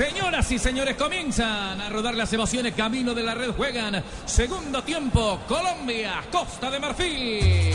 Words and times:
Señoras 0.00 0.50
y 0.50 0.58
señores, 0.58 0.96
comienzan 0.96 1.78
a 1.78 1.90
rodar 1.90 2.14
las 2.14 2.32
emociones. 2.32 2.72
Camino 2.74 3.14
de 3.14 3.22
la 3.22 3.34
red 3.34 3.50
juegan. 3.50 4.02
Segundo 4.24 4.82
tiempo, 4.82 5.40
Colombia, 5.46 6.24
Costa 6.32 6.70
de 6.70 6.80
Marfil. 6.80 7.74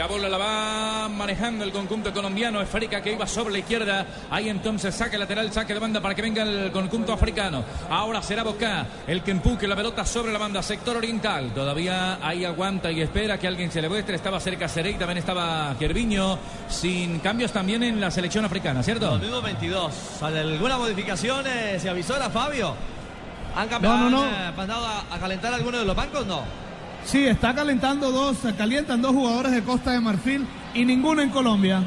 La 0.00 0.06
bola 0.06 0.30
la 0.30 0.38
va 0.38 1.08
manejando 1.10 1.62
el 1.62 1.72
conjunto 1.72 2.10
colombiano. 2.10 2.62
Esférica 2.62 3.02
que 3.02 3.12
iba 3.12 3.26
sobre 3.26 3.52
la 3.52 3.58
izquierda. 3.58 4.06
Ahí 4.30 4.48
entonces 4.48 4.94
saque 4.94 5.18
lateral, 5.18 5.52
saque 5.52 5.74
de 5.74 5.78
banda 5.78 6.00
para 6.00 6.14
que 6.14 6.22
venga 6.22 6.42
el 6.42 6.72
conjunto 6.72 7.12
africano. 7.12 7.62
Ahora 7.90 8.22
será 8.22 8.42
Boca 8.42 8.86
el 9.06 9.22
que 9.22 9.30
empuje 9.30 9.68
la 9.68 9.76
pelota 9.76 10.06
sobre 10.06 10.32
la 10.32 10.38
banda. 10.38 10.62
Sector 10.62 10.96
oriental. 10.96 11.52
Todavía 11.52 12.18
ahí 12.26 12.46
aguanta 12.46 12.90
y 12.90 13.02
espera 13.02 13.36
que 13.36 13.46
alguien 13.46 13.70
se 13.70 13.82
le 13.82 13.90
muestre. 13.90 14.16
Estaba 14.16 14.40
cerca 14.40 14.70
Cerey, 14.70 14.94
también 14.94 15.18
estaba 15.18 15.74
Gerviño. 15.78 16.38
Sin 16.70 17.18
cambios 17.18 17.52
también 17.52 17.82
en 17.82 18.00
la 18.00 18.10
selección 18.10 18.46
africana, 18.46 18.82
¿cierto? 18.82 19.18
2022. 19.18 20.22
¿Alguna 20.22 20.78
modificación 20.78 21.46
eh, 21.46 21.78
se 21.78 21.90
avisó 21.90 22.14
a 22.14 22.30
Fabio? 22.30 22.74
¿Han 23.54 23.68
cambiado? 23.68 23.98
No, 23.98 24.08
no, 24.08 24.10
no. 24.10 24.22
¿Han 24.22 24.48
eh, 24.48 24.56
mandado 24.56 24.86
a, 24.86 25.14
a 25.14 25.18
calentar 25.18 25.52
alguno 25.52 25.78
de 25.78 25.84
los 25.84 25.94
bancos? 25.94 26.24
No. 26.24 26.69
Sí, 27.04 27.26
está 27.26 27.54
calentando 27.54 28.10
dos, 28.10 28.38
se 28.38 28.54
calientan 28.54 29.02
dos 29.02 29.12
jugadores 29.12 29.52
de 29.52 29.62
Costa 29.62 29.92
de 29.92 30.00
Marfil 30.00 30.46
y 30.74 30.84
ninguno 30.84 31.22
en 31.22 31.30
Colombia. 31.30 31.82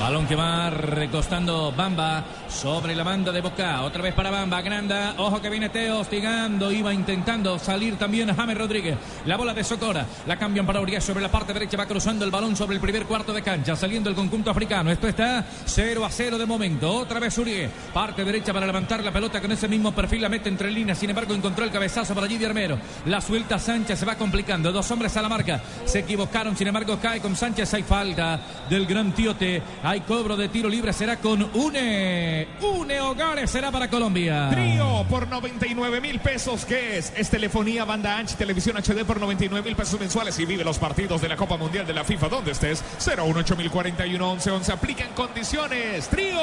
Balón 0.00 0.26
que 0.26 0.34
va 0.34 0.70
recostando 0.70 1.70
Bamba 1.72 2.24
sobre 2.52 2.94
la 2.94 3.02
banda 3.02 3.32
de 3.32 3.40
Boca. 3.40 3.82
Otra 3.82 4.02
vez 4.02 4.14
para 4.14 4.30
Bamba. 4.30 4.60
Granda. 4.60 5.14
Ojo 5.18 5.40
que 5.40 5.48
viene 5.48 5.68
Teo 5.70 6.00
hostigando. 6.00 6.70
Iba 6.70 6.92
intentando 6.92 7.58
salir 7.58 7.96
también 7.96 8.34
James 8.34 8.56
Rodríguez. 8.56 8.96
La 9.26 9.36
bola 9.36 9.54
de 9.54 9.64
Socora. 9.64 10.06
La 10.26 10.38
cambian 10.38 10.66
para 10.66 10.80
Urias 10.80 11.02
sobre 11.02 11.22
la 11.22 11.30
parte 11.30 11.52
derecha. 11.52 11.76
Va 11.76 11.86
cruzando 11.86 12.24
el 12.24 12.30
balón 12.30 12.54
sobre 12.54 12.74
el 12.74 12.80
primer 12.80 13.06
cuarto 13.06 13.32
de 13.32 13.42
cancha. 13.42 13.74
Saliendo 13.74 14.10
el 14.10 14.16
conjunto 14.16 14.50
africano. 14.50 14.90
Esto 14.90 15.08
está 15.08 15.44
0 15.64 16.04
a 16.04 16.10
0 16.10 16.38
de 16.38 16.46
momento. 16.46 16.92
Otra 16.92 17.18
vez 17.18 17.36
Urias. 17.38 17.70
Parte 17.92 18.24
derecha 18.24 18.52
para 18.52 18.66
levantar 18.66 19.02
la 19.02 19.12
pelota 19.12 19.40
con 19.40 19.50
ese 19.50 19.66
mismo 19.66 19.92
perfil. 19.92 20.22
La 20.22 20.28
mete 20.28 20.48
entre 20.48 20.70
líneas. 20.70 20.98
Sin 20.98 21.10
embargo, 21.10 21.34
encontró 21.34 21.64
el 21.64 21.70
cabezazo 21.70 22.14
para 22.14 22.28
Gidi 22.28 22.44
Armero. 22.44 22.78
La 23.06 23.20
suelta 23.20 23.58
Sánchez. 23.58 23.98
Se 23.98 24.06
va 24.06 24.16
complicando. 24.16 24.72
Dos 24.72 24.90
hombres 24.90 25.16
a 25.16 25.22
la 25.22 25.28
marca. 25.28 25.60
Se 25.84 26.00
equivocaron. 26.00 26.56
Sin 26.56 26.68
embargo, 26.68 26.98
cae 27.00 27.20
con 27.20 27.34
Sánchez. 27.34 27.72
Hay 27.74 27.82
falta 27.82 28.40
del 28.68 28.86
gran 28.86 29.12
Tiote. 29.12 29.62
Hay 29.82 30.00
cobro 30.02 30.36
de 30.36 30.48
tiro 30.48 30.68
libre. 30.68 30.92
Será 30.92 31.16
con 31.16 31.42
Une. 31.54 32.41
Une 32.60 33.00
Hogares 33.00 33.50
será 33.50 33.70
para 33.70 33.88
Colombia. 33.88 34.48
Trío 34.50 35.04
por 35.08 35.28
99 35.28 36.00
mil 36.00 36.20
pesos, 36.20 36.64
que 36.64 36.98
es? 36.98 37.12
Es 37.16 37.30
telefonía, 37.30 37.84
banda 37.84 38.16
ancha 38.16 38.36
televisión 38.36 38.76
HD 38.76 39.04
por 39.04 39.20
99 39.20 39.64
mil 39.64 39.76
pesos 39.76 39.98
mensuales 39.98 40.38
y 40.38 40.44
vive 40.44 40.64
los 40.64 40.78
partidos 40.78 41.20
de 41.20 41.28
la 41.28 41.36
Copa 41.36 41.56
Mundial 41.56 41.86
de 41.86 41.94
la 41.94 42.04
FIFA 42.04 42.28
donde 42.28 42.52
estés. 42.52 42.82
018041 42.98 44.32
1111 44.32 44.72
aplica 44.72 45.04
en 45.04 45.12
condiciones. 45.12 46.08
Trío. 46.08 46.38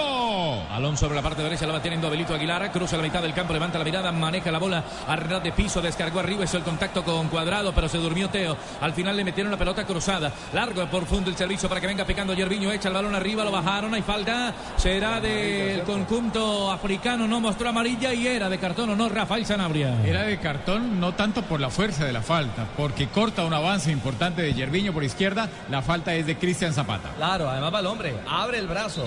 Balón 0.70 0.98
sobre 0.98 1.16
la 1.16 1.22
parte 1.22 1.42
derecha 1.42 1.66
la 1.66 1.74
va 1.74 1.82
teniendo 1.82 2.08
Abelito 2.08 2.34
Aguilar. 2.34 2.72
Cruza 2.72 2.98
la 2.98 3.04
mitad 3.04 3.22
del 3.22 3.34
campo, 3.34 3.54
levanta 3.54 3.78
la 3.78 3.86
mirada, 3.86 4.12
maneja 4.12 4.52
la 4.52 4.60
bola 4.60 4.84
a 5.08 5.16
ras 5.16 5.44
de 5.44 5.52
piso, 5.52 5.82
descargó 5.82 6.20
arriba, 6.20 6.44
hizo 6.44 6.58
el 6.58 6.64
contacto 6.64 7.04
con 7.04 7.28
Cuadrado, 7.30 7.74
pero 7.74 7.90
se 7.90 7.98
durmió 7.98 8.30
Teo. 8.30 8.58
Al 8.82 8.94
final 8.94 9.16
le 9.16 9.24
metieron 9.24 9.52
la 9.52 9.58
pelota 9.58 9.86
cruzada. 9.86 10.32
Largo 10.54 10.86
por 10.88 11.06
fondo 11.06 11.30
el 11.30 11.38
servicio 11.38 11.70
para 11.70 11.82
que 11.82 11.88
venga 11.88 12.06
picando 12.06 12.34
Yerviño. 12.34 12.72
Echa 12.72 12.90
el 12.90 12.94
balón 12.94 13.16
arriba, 13.16 13.44
lo 13.44 13.52
bajaron. 13.52 13.94
Hay 13.94 14.02
falta. 14.02 14.54
Será 14.78 15.20
del 15.20 15.82
conjunto 15.90 16.72
africano. 16.72 17.28
No 17.28 17.42
mostró 17.42 17.70
amarilla 17.70 18.14
y 18.14 18.28
era 18.28 18.48
de 18.48 18.60
cartón 18.60 18.92
o 18.92 18.96
no, 18.96 19.10
Rafael 19.10 19.44
Sanabria. 19.44 19.96
Era 20.06 20.22
de 20.22 20.38
cartón 20.38 21.00
no 21.00 21.16
tanto 21.16 21.42
por 21.42 21.60
la 21.60 21.72
fuerza 21.72 22.06
de 22.06 22.14
la 22.14 22.22
falta, 22.22 22.68
porque 22.78 23.08
corta 23.08 23.44
un 23.44 23.56
avance 23.56 23.92
importante 23.92 24.44
de 24.44 24.54
Yerviño 24.54 24.94
por 24.94 25.04
izquierda. 25.04 25.50
La 25.68 25.82
falta 25.82 26.14
es 26.14 26.28
de 26.28 26.38
Cristian 26.38 26.74
Zapata. 26.74 27.10
Claro, 27.18 27.50
además 27.50 27.74
va 27.74 27.80
el 27.80 27.88
hombre. 27.88 28.14
Abre 28.30 28.60
el 28.60 28.68
brazo. 28.68 29.04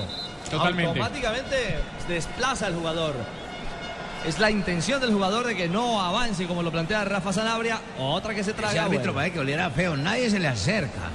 Totalmente. 0.50 0.88
Automáticamente 0.88 1.56
desplaza 2.08 2.66
al 2.66 2.74
jugador. 2.74 3.14
Es 4.26 4.40
la 4.40 4.50
intención 4.50 5.00
del 5.00 5.12
jugador 5.12 5.46
de 5.46 5.54
que 5.54 5.68
no 5.68 6.02
avance 6.02 6.46
como 6.46 6.64
lo 6.64 6.72
plantea 6.72 7.04
Rafa 7.04 7.32
Sanabria. 7.32 7.78
Otra 7.96 8.34
que 8.34 8.42
se 8.42 8.54
traga. 8.54 8.70
Ese 8.70 8.80
árbitro 8.80 9.12
bueno. 9.12 9.14
parece 9.14 9.34
que 9.34 9.40
oliera 9.40 9.70
feo, 9.70 9.96
nadie 9.96 10.30
se 10.30 10.40
le 10.40 10.48
acerca. 10.48 11.10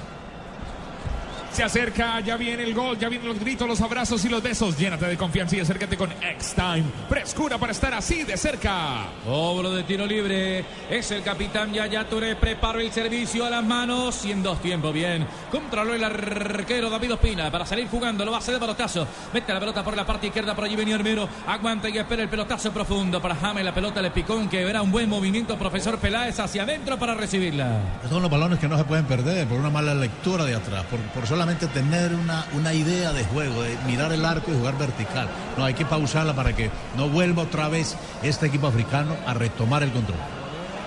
Se 1.52 1.64
acerca, 1.64 2.20
ya 2.20 2.36
viene 2.36 2.62
el 2.62 2.74
gol, 2.74 2.96
ya 2.98 3.08
vienen 3.08 3.28
los 3.28 3.40
gritos, 3.40 3.66
los 3.66 3.80
abrazos 3.80 4.24
y 4.24 4.28
los 4.28 4.42
besos. 4.42 4.78
Llénate 4.78 5.06
de 5.06 5.16
confianza 5.16 5.56
y 5.56 5.60
acércate 5.60 5.96
con 5.96 6.10
X-Time. 6.12 6.84
Frescura 7.08 7.58
para 7.58 7.72
estar 7.72 7.92
así 7.94 8.22
de 8.22 8.36
cerca. 8.36 9.06
Cobro 9.24 9.70
de 9.72 9.82
tiro 9.82 10.06
libre. 10.06 10.64
Es 10.88 11.10
el 11.10 11.22
capitán 11.22 11.72
Yaya 11.72 12.08
Touré. 12.08 12.36
Preparó 12.36 12.78
el 12.80 12.92
servicio 12.92 13.44
a 13.44 13.50
las 13.50 13.64
manos. 13.64 14.24
Y 14.24 14.32
en 14.32 14.42
dos 14.42 14.62
tiempos, 14.62 14.92
bien. 14.92 15.26
Controló 15.50 15.94
el 15.94 16.04
arquero 16.04 16.90
David 16.90 17.14
Ospina 17.14 17.50
para 17.50 17.66
salir 17.66 17.88
jugando. 17.88 18.24
Lo 18.24 18.30
va 18.30 18.36
a 18.36 18.40
hacer 18.40 18.54
de 18.54 18.60
pelotazo. 18.60 19.06
Mete 19.32 19.52
la 19.52 19.60
pelota 19.60 19.82
por 19.82 19.96
la 19.96 20.06
parte 20.06 20.28
izquierda. 20.28 20.54
Por 20.54 20.64
allí 20.64 20.76
venía 20.76 20.94
Armero. 20.94 21.28
Aguanta 21.46 21.88
y 21.88 21.98
espera 21.98 22.22
el 22.22 22.28
pelotazo 22.28 22.70
profundo 22.70 23.20
para 23.20 23.34
James. 23.34 23.64
La 23.64 23.74
pelota 23.74 24.00
le 24.00 24.10
picó. 24.10 24.28
Que 24.48 24.64
verá 24.64 24.82
un 24.82 24.92
buen 24.92 25.08
movimiento. 25.08 25.58
Profesor 25.58 25.98
Peláez 25.98 26.38
hacia 26.38 26.62
adentro 26.62 26.98
para 26.98 27.14
recibirla. 27.14 27.80
Son 28.08 28.22
los 28.22 28.30
balones 28.30 28.58
que 28.58 28.68
no 28.68 28.76
se 28.78 28.84
pueden 28.84 29.06
perder 29.06 29.46
por 29.48 29.58
una 29.58 29.70
mala 29.70 29.94
lectura 29.94 30.44
de 30.44 30.54
atrás, 30.54 30.84
por, 30.84 31.00
por 31.00 31.26
solamente 31.38 31.68
tener 31.68 32.16
una, 32.16 32.44
una 32.54 32.74
idea 32.74 33.12
de 33.12 33.22
juego, 33.22 33.62
de 33.62 33.78
mirar 33.86 34.10
el 34.10 34.24
arco 34.24 34.50
y 34.50 34.56
jugar 34.56 34.76
vertical. 34.76 35.28
No, 35.56 35.64
hay 35.64 35.72
que 35.72 35.86
pausarla 35.86 36.34
para 36.34 36.52
que 36.52 36.68
no 36.96 37.08
vuelva 37.08 37.44
otra 37.44 37.68
vez 37.68 37.96
este 38.24 38.46
equipo 38.46 38.66
africano 38.66 39.16
a 39.24 39.34
retomar 39.34 39.84
el 39.84 39.92
control. 39.92 40.18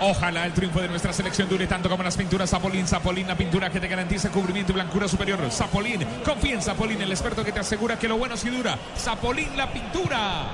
Ojalá 0.01 0.45
el 0.45 0.51
triunfo 0.51 0.81
de 0.81 0.90
nuestra 0.90 1.13
selección 1.13 1.47
dure 1.47 1.67
tanto 1.67 1.90
como 1.90 2.03
las 2.03 2.17
pinturas 2.17 2.50
Zapolín. 2.50 2.85
Zapolín, 2.85 3.28
la 3.29 3.38
pintura 3.38 3.69
que 3.69 3.79
te 3.79 3.88
garantiza 3.88 4.29
cubrimiento 4.29 4.73
y 4.73 4.75
blancura 4.75 5.07
superior. 5.07 5.40
Zapolín, 5.50 6.06
confía 6.25 6.56
en 6.56 6.61
Zapolín, 6.61 7.01
el 7.01 7.11
experto 7.11 7.45
que 7.45 7.53
te 7.53 7.61
asegura 7.61 7.97
que 7.97 8.09
lo 8.09 8.17
bueno 8.17 8.35
sí 8.35 8.50
dura. 8.50 8.78
Zapolín, 8.97 9.56
la 9.56 9.72
pintura. 9.72 10.47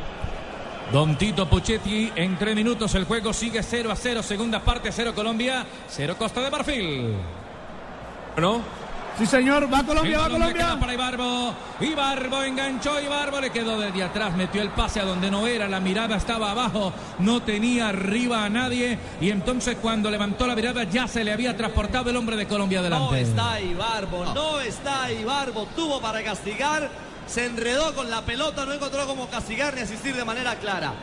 Don 0.94 1.18
Tito 1.18 1.50
Puchetti, 1.50 2.12
en 2.16 2.38
tres 2.38 2.56
minutos 2.56 2.94
el 2.94 3.06
juego 3.06 3.34
sigue 3.34 3.64
0 3.64 3.92
a 3.92 3.96
0, 3.96 4.22
segunda 4.22 4.60
parte 4.60 4.92
0 4.92 5.16
Colombia, 5.16 5.66
0 5.90 6.16
Costa 6.20 6.42
de 6.42 6.52
Marfil. 6.52 7.16
¿No? 8.38 8.62
Sí, 9.18 9.26
señor, 9.26 9.64
va 9.74 9.84
Colombia, 9.84 10.20
va 10.20 10.28
queda 10.28 10.38
Colombia. 10.38 10.78
para 10.80 10.94
Ibarbo. 10.94 11.56
Ibarbo 11.80 12.44
enganchó, 12.44 13.02
Ibarbo 13.02 13.42
le 13.42 13.50
quedó 13.50 13.80
desde 13.80 14.04
atrás, 14.04 14.36
metió 14.36 14.62
el 14.62 14.70
pase 14.70 15.00
a 15.00 15.06
donde 15.06 15.32
no 15.32 15.48
era, 15.48 15.68
la 15.68 15.80
mirada 15.80 16.16
estaba 16.18 16.52
abajo, 16.52 16.94
no 17.20 17.42
tenía 17.42 17.90
arriba 17.90 18.46
a 18.46 18.50
nadie 18.50 19.00
y 19.20 19.32
entonces 19.32 19.78
cuando 19.82 20.12
levantó 20.12 20.46
la 20.46 20.56
mirada 20.56 20.84
ya 20.84 21.08
se 21.08 21.24
le 21.24 21.34
había 21.34 21.58
transportado 21.58 22.12
el 22.12 22.16
hombre 22.16 22.36
de 22.36 22.46
Colombia 22.48 22.80
No 22.82 22.86
adelante. 22.88 23.22
está 23.22 23.60
Ibarbo, 23.60 24.26
no 24.36 24.60
está 24.60 25.12
Ibarbo. 25.12 25.66
Tuvo 25.76 26.00
para 26.00 26.24
castigar, 26.24 26.88
se 27.26 27.46
enredó 27.46 27.96
con 27.96 28.12
la 28.12 28.22
pelota, 28.22 28.66
no 28.66 28.74
encontró 28.74 29.08
cómo 29.08 29.28
castigar 29.30 29.74
ni 29.74 29.82
asistir 29.82 30.16
de 30.16 30.26
manera 30.26 30.56
clara. 30.58 30.94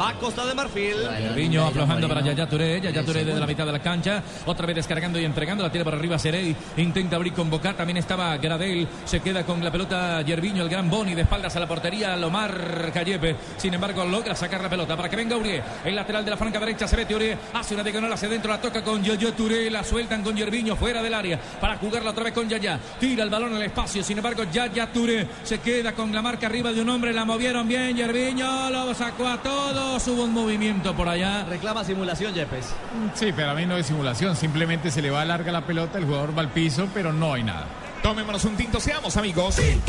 Va 0.00 0.14
Costa 0.14 0.46
de 0.46 0.54
Marfil. 0.54 0.94
Riño 1.34 1.66
aflojando 1.66 2.06
para 2.06 2.20
Yaya 2.20 2.48
Touré, 2.48 2.80
Yaya 2.80 3.04
Touré 3.04 3.24
desde 3.24 3.40
la 3.40 3.46
mitad 3.46 3.66
de 3.66 3.72
la 3.72 3.80
cancha, 3.80 4.22
otra 4.46 4.64
vez 4.64 4.76
descargando 4.76 5.18
y 5.18 5.24
entregando, 5.24 5.64
la 5.64 5.72
tira 5.72 5.82
por 5.82 5.94
arriba 5.94 6.16
Serey, 6.18 6.54
intenta 6.76 7.16
abrir 7.16 7.32
con 7.32 7.50
Boca, 7.50 7.74
también 7.74 7.96
estaba 7.96 8.36
Gradel, 8.36 8.86
se 9.04 9.20
queda 9.20 9.44
con 9.44 9.62
la 9.64 9.72
pelota 9.72 10.22
Yerviño, 10.22 10.62
el 10.62 10.68
gran 10.68 10.88
Boni, 10.88 11.16
de 11.16 11.22
espaldas 11.22 11.56
a 11.56 11.60
la 11.60 11.66
portería, 11.66 12.16
Lomar 12.16 12.92
Cayepe, 12.94 13.34
sin 13.56 13.74
embargo 13.74 14.04
logra 14.04 14.36
sacar 14.36 14.62
la 14.62 14.68
pelota. 14.68 14.96
Para 14.96 15.08
que 15.08 15.16
venga 15.16 15.36
Urié, 15.36 15.62
el 15.84 15.96
lateral 15.96 16.24
de 16.24 16.30
la 16.30 16.36
franca 16.36 16.60
derecha 16.60 16.86
se 16.86 16.96
mete 16.96 17.16
Urié, 17.16 17.36
hace 17.54 17.74
una 17.74 17.82
diagonal 17.82 18.12
hacia 18.12 18.28
adentro, 18.28 18.52
la 18.52 18.60
toca 18.60 18.84
con 18.84 19.02
Yaya 19.02 19.34
Touré, 19.34 19.68
la 19.68 19.82
sueltan 19.82 20.22
con 20.22 20.36
Yerviño 20.36 20.76
fuera 20.76 21.02
del 21.02 21.14
área, 21.14 21.40
para 21.60 21.76
jugarla 21.76 22.10
otra 22.10 22.22
vez 22.22 22.32
con 22.32 22.48
Yaya, 22.48 22.78
tira 23.00 23.24
el 23.24 23.30
balón 23.30 23.54
al 23.56 23.62
espacio, 23.62 24.04
sin 24.04 24.18
embargo 24.18 24.44
Yaya 24.52 24.92
Touré 24.92 25.26
se 25.42 25.58
queda 25.58 25.92
con 25.92 26.12
la 26.14 26.22
marca 26.22 26.46
arriba 26.46 26.72
de 26.72 26.82
un 26.82 26.88
hombre, 26.88 27.12
la 27.12 27.24
movieron 27.24 27.66
bien, 27.66 27.96
Yerviño 27.96 28.70
lo 28.70 28.94
sacó 28.94 29.26
a 29.26 29.38
todos, 29.42 29.87
hubo 30.06 30.24
un 30.24 30.32
movimiento 30.32 30.94
por 30.94 31.08
allá. 31.08 31.44
Reclama 31.44 31.84
simulación, 31.84 32.34
Yepes. 32.34 32.66
Sí, 33.14 33.32
pero 33.34 33.50
a 33.50 33.54
mí 33.54 33.66
no 33.66 33.76
es 33.76 33.86
simulación, 33.86 34.36
simplemente 34.36 34.90
se 34.90 35.02
le 35.02 35.10
va 35.10 35.24
larga 35.24 35.50
la 35.50 35.62
pelota, 35.62 35.98
el 35.98 36.04
jugador 36.04 36.36
va 36.36 36.42
al 36.42 36.50
piso, 36.50 36.88
pero 36.92 37.12
no 37.12 37.32
hay 37.34 37.42
nada. 37.42 37.66
Tomémonos 38.02 38.44
un 38.44 38.56
tinto, 38.56 38.78
seamos 38.78 39.16
amigos. 39.16 39.58
En 39.58 39.80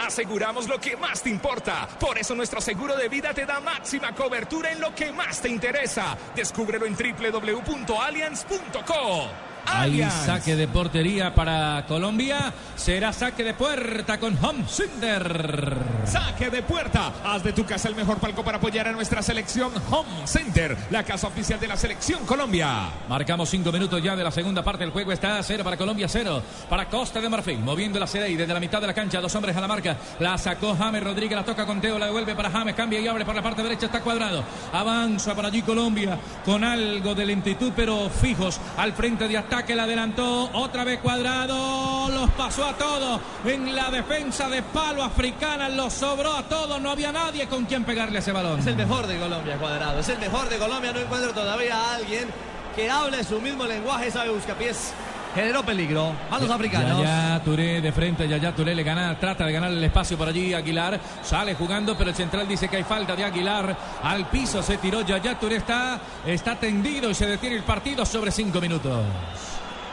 Aseguramos 0.00 0.68
lo 0.68 0.80
que 0.80 0.96
más 0.96 1.22
te 1.22 1.30
importa. 1.30 1.88
Por 1.98 2.18
eso 2.18 2.34
nuestro 2.34 2.60
seguro 2.60 2.96
de 2.96 3.08
vida 3.08 3.32
te 3.32 3.46
da 3.46 3.60
máxima 3.60 4.12
cobertura 4.14 4.72
en 4.72 4.80
lo 4.80 4.92
que 4.94 5.12
más 5.12 5.40
te 5.40 5.48
interesa. 5.48 6.18
Descúbrelo 6.34 6.86
en 6.86 6.96
www.allianz.co. 6.96 9.49
Hay 9.72 10.02
saque 10.10 10.56
de 10.56 10.68
portería 10.68 11.34
para 11.34 11.84
Colombia. 11.86 12.52
Será 12.76 13.12
saque 13.12 13.44
de 13.44 13.54
puerta 13.54 14.18
con 14.18 14.36
Home 14.42 14.64
Center. 14.68 15.76
Saque 16.04 16.50
de 16.50 16.62
puerta. 16.62 17.12
Haz 17.24 17.42
de 17.44 17.52
tu 17.52 17.64
casa 17.64 17.88
el 17.88 17.94
mejor 17.94 18.18
palco 18.18 18.42
para 18.42 18.58
apoyar 18.58 18.88
a 18.88 18.92
nuestra 18.92 19.22
selección 19.22 19.70
Home 19.90 20.26
Center, 20.26 20.76
la 20.90 21.04
casa 21.04 21.28
oficial 21.28 21.60
de 21.60 21.68
la 21.68 21.76
selección 21.76 22.26
Colombia. 22.26 22.90
Marcamos 23.08 23.48
cinco 23.48 23.70
minutos 23.70 24.02
ya 24.02 24.16
de 24.16 24.24
la 24.24 24.30
segunda 24.30 24.62
parte. 24.62 24.84
El 24.84 24.90
juego 24.90 25.12
está 25.12 25.38
a 25.38 25.42
cero 25.42 25.62
para 25.62 25.76
Colombia, 25.76 26.08
cero 26.08 26.42
para 26.68 26.86
Costa 26.88 27.20
de 27.20 27.28
Marfil. 27.28 27.60
Moviendo 27.60 28.00
la 28.00 28.06
sede 28.06 28.28
y 28.30 28.36
desde 28.36 28.52
la 28.52 28.60
mitad 28.60 28.80
de 28.80 28.88
la 28.88 28.94
cancha, 28.94 29.20
dos 29.20 29.34
hombres 29.34 29.56
a 29.56 29.60
la 29.60 29.68
marca. 29.68 29.96
La 30.18 30.36
sacó 30.36 30.76
James 30.76 31.02
Rodríguez, 31.02 31.36
la 31.36 31.44
toca 31.44 31.64
con 31.64 31.80
Teo, 31.80 31.98
la 31.98 32.06
devuelve 32.06 32.34
para 32.34 32.50
James, 32.50 32.74
cambia 32.74 33.00
y 33.00 33.06
abre 33.06 33.24
por 33.24 33.34
la 33.34 33.42
parte 33.42 33.62
derecha. 33.62 33.86
Está 33.86 34.00
cuadrado. 34.00 34.42
Avanza 34.72 35.34
por 35.34 35.46
allí 35.46 35.62
Colombia 35.62 36.18
con 36.44 36.64
algo 36.64 37.14
de 37.14 37.26
lentitud, 37.26 37.72
pero 37.76 38.10
fijos 38.10 38.60
al 38.76 38.92
frente 38.92 39.28
de 39.28 39.38
ataque. 39.38 39.59
La 39.68 39.84
adelantó 39.84 40.50
otra 40.54 40.84
vez 40.84 40.98
cuadrado. 41.00 42.08
Los 42.08 42.30
pasó 42.30 42.64
a 42.64 42.72
todos 42.72 43.20
en 43.44 43.76
la 43.76 43.90
defensa 43.90 44.48
de 44.48 44.62
palo 44.62 45.04
africana. 45.04 45.68
Los 45.68 45.92
sobró 45.92 46.32
a 46.32 46.42
todos. 46.44 46.80
No 46.80 46.90
había 46.90 47.12
nadie 47.12 47.46
con 47.46 47.66
quien 47.66 47.84
pegarle 47.84 48.18
ese 48.18 48.32
balón. 48.32 48.58
Es 48.58 48.66
el 48.66 48.74
mejor 48.74 49.06
de 49.06 49.18
Colombia, 49.18 49.58
Cuadrado. 49.58 50.00
Es 50.00 50.08
el 50.08 50.18
mejor 50.18 50.48
de 50.48 50.58
Colombia. 50.58 50.92
No 50.92 51.00
encuentro 51.00 51.32
todavía 51.32 51.76
a 51.76 51.94
alguien 51.96 52.28
que 52.74 52.90
hable 52.90 53.22
su 53.22 53.40
mismo 53.40 53.64
lenguaje, 53.64 54.10
sabe 54.10 54.30
buscapiés. 54.30 54.92
Generó 55.34 55.62
peligro. 55.62 56.12
A 56.28 56.40
los 56.40 56.50
africanos. 56.50 56.98
Yaya 56.98 57.40
Touré 57.44 57.80
de 57.80 57.92
frente, 57.92 58.26
Yaya 58.26 58.52
Touré 58.52 58.74
le 58.74 58.82
gana, 58.82 59.16
trata 59.16 59.46
de 59.46 59.52
ganar 59.52 59.70
el 59.70 59.84
espacio 59.84 60.18
por 60.18 60.28
allí. 60.28 60.52
Aguilar 60.54 60.98
sale 61.22 61.54
jugando, 61.54 61.96
pero 61.96 62.10
el 62.10 62.16
central 62.16 62.48
dice 62.48 62.68
que 62.68 62.78
hay 62.78 62.82
falta 62.82 63.14
de 63.14 63.24
Aguilar. 63.24 63.76
Al 64.02 64.28
piso 64.28 64.60
se 64.60 64.78
tiró 64.78 65.02
Yaya 65.02 65.38
Touré, 65.38 65.56
está, 65.56 66.00
está 66.26 66.56
tendido 66.56 67.10
y 67.10 67.14
se 67.14 67.26
detiene 67.26 67.56
el 67.56 67.62
partido 67.62 68.04
sobre 68.04 68.32
cinco 68.32 68.60
minutos. 68.60 69.04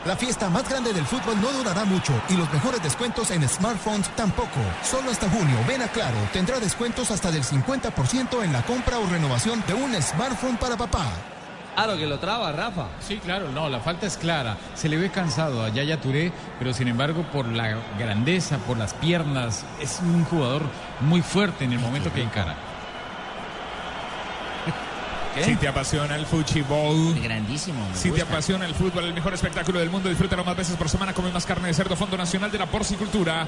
La 0.04 0.16
fiesta 0.16 0.48
más 0.48 0.68
grande 0.68 0.92
del 0.92 1.04
fútbol 1.04 1.40
no 1.40 1.52
durará 1.52 1.84
mucho 1.84 2.12
y 2.28 2.36
los 2.36 2.50
mejores 2.52 2.82
descuentos 2.82 3.30
en 3.30 3.46
smartphones 3.48 4.08
tampoco. 4.14 4.60
Solo 4.82 5.10
hasta 5.10 5.28
junio, 5.28 5.58
ven 5.66 5.82
a 5.82 5.88
Claro, 5.88 6.16
tendrá 6.32 6.60
descuentos 6.60 7.10
hasta 7.10 7.32
del 7.32 7.42
50% 7.42 8.44
en 8.44 8.52
la 8.52 8.62
compra 8.62 8.98
o 8.98 9.06
renovación 9.06 9.62
de 9.66 9.74
un 9.74 9.92
smartphone 10.00 10.56
para 10.56 10.76
papá. 10.76 11.04
Claro 11.74 11.96
que 11.96 12.06
lo 12.06 12.18
traba, 12.18 12.52
Rafa. 12.52 12.86
Sí, 13.00 13.18
claro, 13.18 13.50
no, 13.52 13.68
la 13.68 13.80
falta 13.80 14.06
es 14.06 14.16
clara. 14.16 14.56
Se 14.74 14.88
le 14.88 14.96
ve 14.96 15.10
cansado 15.10 15.64
a 15.64 15.68
Yaya 15.68 16.00
Touré, 16.00 16.32
pero 16.58 16.72
sin 16.72 16.88
embargo, 16.88 17.24
por 17.32 17.46
la 17.46 17.76
grandeza, 17.98 18.58
por 18.58 18.78
las 18.78 18.94
piernas, 18.94 19.64
es 19.80 20.00
un 20.00 20.24
jugador 20.24 20.62
muy 21.00 21.22
fuerte 21.22 21.64
en 21.64 21.72
el 21.72 21.78
momento 21.78 22.12
que 22.12 22.22
encara. 22.22 22.56
Si 25.44 25.56
te 25.56 25.68
apasiona 25.68 26.16
el 26.16 26.26
fútbol. 26.26 27.14
Grandísimo. 27.22 27.86
me 27.88 27.96
Si 27.96 28.10
te 28.10 28.22
apasiona 28.22 28.64
el 28.66 28.74
fútbol, 28.74 29.04
el 29.04 29.14
mejor 29.14 29.34
espectáculo 29.34 29.78
del 29.78 29.90
mundo, 29.90 30.08
disfrútalo 30.08 30.44
más 30.44 30.56
veces 30.56 30.76
por 30.76 30.88
semana. 30.88 31.12
Come 31.12 31.30
más 31.32 31.46
carne 31.46 31.68
de 31.68 31.74
cerdo, 31.74 31.96
Fondo 31.96 32.16
Nacional 32.16 32.50
de 32.50 32.58
la 32.58 32.66
Porcicultura. 32.66 33.46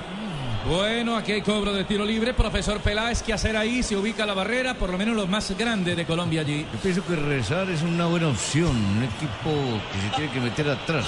Bueno, 0.69 1.17
aquí 1.17 1.33
hay 1.33 1.43
cobro 1.43 1.73
de 1.73 1.85
tiro 1.85 2.05
libre. 2.05 2.35
Profesor 2.35 2.81
Peláez, 2.81 3.23
¿qué 3.23 3.33
hacer 3.33 3.57
ahí? 3.57 3.83
Se 3.83 3.97
ubica 3.97 4.27
la 4.27 4.35
barrera, 4.35 4.75
por 4.75 4.91
lo 4.91 4.99
menos 4.99 5.17
los 5.17 5.29
más 5.29 5.57
grandes 5.57 5.97
de 5.97 6.05
Colombia 6.05 6.43
allí. 6.43 6.67
Yo 6.73 6.79
pienso 6.81 7.05
que 7.05 7.17
rezar 7.17 7.71
es 7.71 7.83
una 7.83 8.07
buena 8.07 8.29
opción. 8.29 8.77
Un 8.77 9.03
equipo 9.03 9.81
que 9.93 10.01
se 10.01 10.17
tiene 10.17 10.33
que 10.33 10.41
meter 10.41 10.69
atrás. 10.69 11.07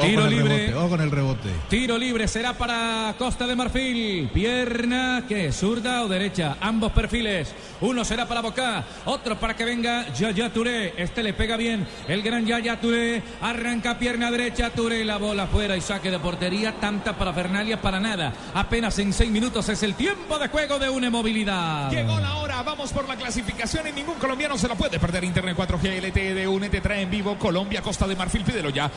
Tiro 0.00 0.26
libre. 0.26 0.66
rebote, 0.66 0.88
con 0.90 1.00
el 1.00 1.10
rebote. 1.10 1.48
Tiro 1.68 1.96
libre 1.96 2.28
será 2.28 2.52
para 2.52 3.14
Costa 3.18 3.46
de 3.46 3.56
Marfil. 3.56 4.28
Pierna, 4.32 5.24
¿qué? 5.26 5.50
¿Zurda 5.52 6.04
o 6.04 6.08
derecha? 6.08 6.56
Ambos 6.60 6.92
perfiles. 6.92 7.54
Uno 7.80 8.04
será 8.04 8.26
para 8.26 8.42
Boca, 8.42 8.84
otro 9.06 9.38
para 9.38 9.56
que 9.56 9.64
venga 9.64 10.12
Yaya 10.12 10.52
Touré. 10.52 10.94
Este 10.98 11.22
le 11.22 11.32
pega 11.32 11.56
bien. 11.56 11.86
El 12.08 12.22
gran 12.22 12.44
Yaya 12.44 12.78
Touré. 12.78 13.22
Arranca 13.40 13.98
pierna 13.98 14.30
derecha. 14.30 14.70
Touré 14.70 15.04
la 15.04 15.16
bola 15.16 15.44
afuera 15.44 15.76
y 15.76 15.80
saque 15.80 16.10
de 16.10 16.18
portería. 16.18 16.78
Tanta 16.78 17.16
para 17.16 17.32
Fernalia, 17.32 17.80
para 17.80 17.98
nada. 17.98 18.32
Apenas 18.54 18.98
en 18.98 19.12
seis 19.12 19.30
minutos 19.30 19.68
es 19.70 19.82
el 19.82 19.94
tiempo 19.94 20.38
de 20.38 20.48
juego 20.48 20.78
de 20.78 20.90
una 20.90 21.08
movilidad. 21.08 21.90
Llegó 21.90 22.20
la 22.20 22.36
hora, 22.36 22.62
vamos 22.62 22.92
por 22.92 23.08
la 23.08 23.16
clasificación 23.16 23.88
y 23.88 23.92
ningún 23.92 24.16
colombiano 24.16 24.58
se 24.58 24.68
la 24.68 24.74
puede 24.74 24.98
perder. 24.98 25.24
Internet 25.24 25.56
4G 25.56 26.02
LTE 26.06 26.34
de 26.34 26.46
UNE 26.46 26.68
trae 26.68 27.00
en 27.00 27.10
vivo 27.10 27.38
Colombia, 27.38 27.80
Costa 27.80 28.06
de 28.06 28.14
Marfil, 28.14 28.44
pídelo 28.44 28.68
ya. 28.70 28.90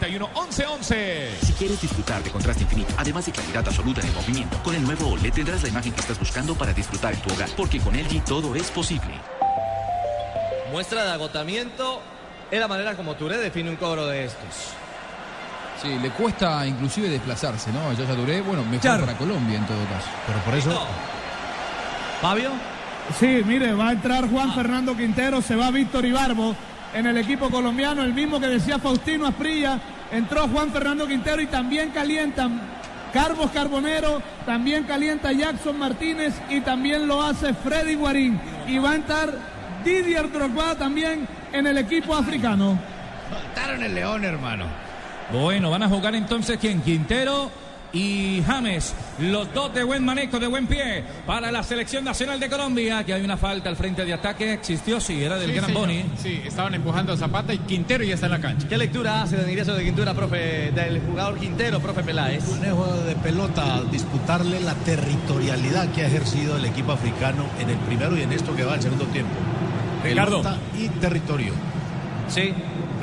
018041 0.00 0.28
1111. 0.34 1.30
Si 1.42 1.52
quieres 1.54 1.80
disfrutar 1.80 2.22
de 2.22 2.30
contraste 2.30 2.62
infinito, 2.62 2.94
además 2.96 3.26
de 3.26 3.32
claridad 3.32 3.66
absoluta 3.66 4.00
en 4.00 4.08
el 4.08 4.14
movimiento, 4.14 4.62
con 4.62 4.74
el 4.74 4.82
nuevo 4.82 5.08
OLED 5.10 5.32
tendrás 5.32 5.62
la 5.62 5.68
imagen 5.68 5.92
que 5.92 6.00
estás 6.00 6.18
buscando 6.18 6.54
para 6.54 6.72
disfrutar 6.72 7.14
en 7.14 7.20
tu 7.20 7.32
hogar, 7.34 7.48
porque 7.56 7.80
con 7.80 7.94
LG 7.94 8.24
todo 8.24 8.54
es 8.54 8.70
posible. 8.70 9.14
Muestra 10.70 11.04
de 11.04 11.12
agotamiento. 11.12 12.00
Es 12.50 12.60
la 12.60 12.68
manera 12.68 12.94
como 12.94 13.14
Touré 13.14 13.38
define 13.38 13.70
un 13.70 13.76
cobro 13.76 14.06
de 14.06 14.24
estos. 14.26 14.72
Sí, 15.82 15.88
le 16.00 16.10
cuesta 16.10 16.66
inclusive 16.66 17.08
desplazarse, 17.08 17.72
¿no? 17.72 17.90
A 17.90 17.94
Yaya 17.94 18.14
Touré, 18.14 18.40
bueno, 18.42 18.62
mejor 18.64 18.80
Claro. 18.80 19.06
para 19.06 19.18
Colombia 19.18 19.58
en 19.58 19.66
todo 19.66 19.78
caso. 19.86 20.06
Pero 20.26 20.38
por 20.40 20.54
eso. 20.54 20.86
Fabio. 22.20 22.50
Sí, 23.18 23.42
mire, 23.44 23.72
va 23.74 23.88
a 23.88 23.92
entrar 23.92 24.28
Juan 24.30 24.54
Fernando 24.54 24.96
Quintero, 24.96 25.42
se 25.42 25.56
va 25.56 25.70
Víctor 25.70 26.06
Ibarbo 26.06 26.54
en 26.94 27.06
el 27.06 27.16
equipo 27.18 27.50
colombiano, 27.50 28.02
el 28.02 28.14
mismo 28.14 28.40
que 28.40 28.46
decía 28.46 28.78
Faustino 28.78 29.26
Asprilla. 29.26 29.78
Entró 30.12 30.48
Juan 30.48 30.70
Fernando 30.70 31.06
Quintero 31.06 31.42
y 31.42 31.46
también 31.46 31.90
calientan 31.90 32.60
Carlos 33.12 33.50
Carbonero, 33.52 34.22
también 34.46 34.84
calienta 34.84 35.32
Jackson 35.32 35.78
Martínez 35.78 36.34
y 36.48 36.60
también 36.60 37.06
lo 37.06 37.22
hace 37.22 37.52
Freddy 37.52 37.94
Guarín. 37.96 38.40
Y 38.68 38.78
va 38.78 38.92
a 38.92 38.94
entrar 38.96 39.32
Didier 39.84 40.30
Drogba 40.30 40.76
también 40.76 41.26
en 41.52 41.66
el 41.66 41.78
equipo 41.78 42.14
africano. 42.14 42.78
Faltaron 43.30 43.82
el 43.82 43.94
león, 43.94 44.24
hermano. 44.24 44.66
Bueno, 45.32 45.70
van 45.70 45.82
a 45.82 45.88
jugar 45.88 46.14
entonces 46.14 46.58
quién? 46.60 46.80
Quintero 46.80 47.63
y 47.94 48.42
James, 48.44 48.92
los 49.20 49.54
dos 49.54 49.72
de 49.72 49.84
buen 49.84 50.04
manejo, 50.04 50.38
de 50.40 50.48
buen 50.48 50.66
pie, 50.66 51.04
para 51.26 51.50
la 51.52 51.62
selección 51.62 52.04
nacional 52.04 52.40
de 52.40 52.48
Colombia, 52.50 53.04
que 53.04 53.14
hay 53.14 53.22
una 53.22 53.36
falta 53.36 53.68
al 53.68 53.76
frente 53.76 54.04
de 54.04 54.12
ataque, 54.12 54.52
existió, 54.54 55.00
sí, 55.00 55.22
era 55.22 55.36
del 55.36 55.50
Sí, 55.50 55.54
Gran 55.56 55.66
señor. 55.66 55.80
Boni. 55.82 56.04
Sí, 56.20 56.42
estaban 56.44 56.74
empujando 56.74 57.12
a 57.12 57.16
Zapata 57.16 57.54
y 57.54 57.58
Quintero 57.58 58.02
ya 58.04 58.14
está 58.14 58.26
en 58.26 58.32
la 58.32 58.40
cancha. 58.40 58.68
¿Qué 58.68 58.76
lectura 58.76 59.22
hace 59.22 59.36
del 59.36 59.48
ingreso 59.48 59.74
de 59.74 59.84
Quintura, 59.84 60.12
profe, 60.12 60.72
del 60.72 61.00
jugador 61.02 61.38
Quintero, 61.38 61.78
profe 61.80 62.02
Peláez? 62.02 62.48
Un 62.48 62.58
juego 62.58 62.86
de 63.04 63.14
pelota, 63.16 63.82
disputarle 63.90 64.58
la 64.60 64.74
territorialidad 64.74 65.88
que 65.92 66.02
ha 66.02 66.06
ejercido 66.08 66.56
el 66.56 66.64
equipo 66.64 66.92
africano 66.92 67.44
en 67.60 67.70
el 67.70 67.76
primero 67.78 68.18
y 68.18 68.22
en 68.22 68.32
esto 68.32 68.54
que 68.56 68.64
va 68.64 68.74
el 68.74 68.82
segundo 68.82 69.04
tiempo. 69.06 69.30
Ricardo. 70.02 70.42
Pelota 70.42 70.58
y 70.78 70.88
territorio. 70.88 71.52
Sí. 72.28 72.52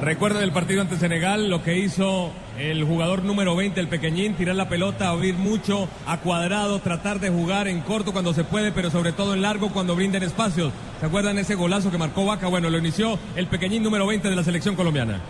Recuerda 0.02 0.40
del 0.40 0.52
partido 0.52 0.82
ante 0.82 0.98
Senegal 0.98 1.48
lo 1.48 1.62
que 1.62 1.78
hizo 1.78 2.32
el 2.58 2.84
jugador 2.84 3.24
número 3.24 3.56
20, 3.56 3.80
el 3.80 3.88
pequeñín, 3.88 4.34
tirar 4.34 4.56
la 4.56 4.68
pelota, 4.68 5.10
abrir 5.10 5.36
mucho 5.36 5.88
a 6.08 6.18
cuadrado, 6.18 6.80
tratar 6.80 7.20
de 7.20 7.30
jugar 7.30 7.68
en 7.68 7.82
corto 7.82 8.12
cuando 8.12 8.34
se 8.34 8.44
puede, 8.44 8.72
pero 8.72 8.90
sobre 8.90 9.12
todo 9.12 9.36
en 9.36 9.44
largo 9.44 9.72
cuando 9.72 9.96
brinden 9.96 10.24
espacios. 10.24 10.74
¿Se 11.00 11.06
acuerdan 11.06 11.38
ese 11.38 11.54
golazo 11.54 11.92
que 11.92 12.00
marcó 12.00 12.26
Vaca? 12.26 12.48
Bueno, 12.48 12.72
lo 12.72 12.80
inició 12.80 13.20
el 13.36 13.46
pequeñín 13.46 13.84
número 13.84 14.08
20 14.08 14.28
de 14.28 14.36
la 14.36 14.44
selección 14.44 14.76
colombiana. 14.76 15.22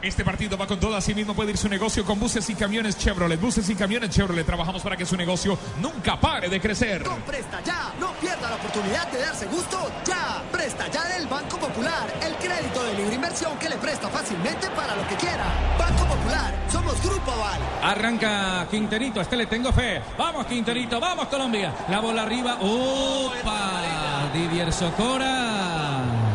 Este 0.00 0.24
partido 0.24 0.56
va 0.56 0.66
con 0.66 0.78
todo, 0.78 0.94
así 0.94 1.12
mismo 1.12 1.34
puede 1.34 1.50
ir 1.50 1.56
su 1.56 1.68
negocio 1.68 2.04
con 2.04 2.20
buses 2.20 2.48
y 2.48 2.54
camiones 2.54 2.96
Chevrolet. 2.96 3.40
Buses 3.40 3.68
y 3.68 3.74
camiones 3.74 4.10
Chevrolet, 4.10 4.46
trabajamos 4.46 4.80
para 4.80 4.96
que 4.96 5.04
su 5.04 5.16
negocio 5.16 5.58
nunca 5.80 6.20
pare 6.20 6.48
de 6.48 6.60
crecer. 6.60 7.02
Presta 7.26 7.60
ya, 7.64 7.92
no 7.98 8.12
pierda 8.12 8.48
la 8.48 8.56
oportunidad 8.56 9.10
de 9.10 9.20
darse 9.20 9.46
gusto 9.46 9.90
ya. 10.06 10.42
Presta 10.52 10.88
ya 10.88 11.04
del 11.04 11.26
Banco 11.26 11.58
Popular, 11.58 12.06
el 12.22 12.34
crédito 12.36 12.84
de 12.84 12.94
libre 12.94 13.14
inversión 13.16 13.58
que 13.58 13.68
le 13.68 13.76
presta 13.76 14.08
fácilmente 14.08 14.70
para 14.70 14.94
lo 14.94 15.06
que 15.08 15.16
quiera. 15.16 15.44
Banco 15.76 16.04
Popular, 16.04 16.54
somos 16.70 17.02
Grupo 17.02 17.32
Aval. 17.32 17.60
Arranca 17.82 18.68
Quinterito, 18.70 19.18
a 19.18 19.24
este 19.24 19.36
le 19.36 19.46
tengo 19.46 19.72
fe. 19.72 20.00
Vamos 20.16 20.46
Quinterito, 20.46 21.00
vamos 21.00 21.26
Colombia. 21.26 21.74
La 21.88 21.98
bola 21.98 22.22
arriba. 22.22 22.58
¡Opa! 22.60 24.30
Didier 24.32 24.72
Socora. 24.72 26.27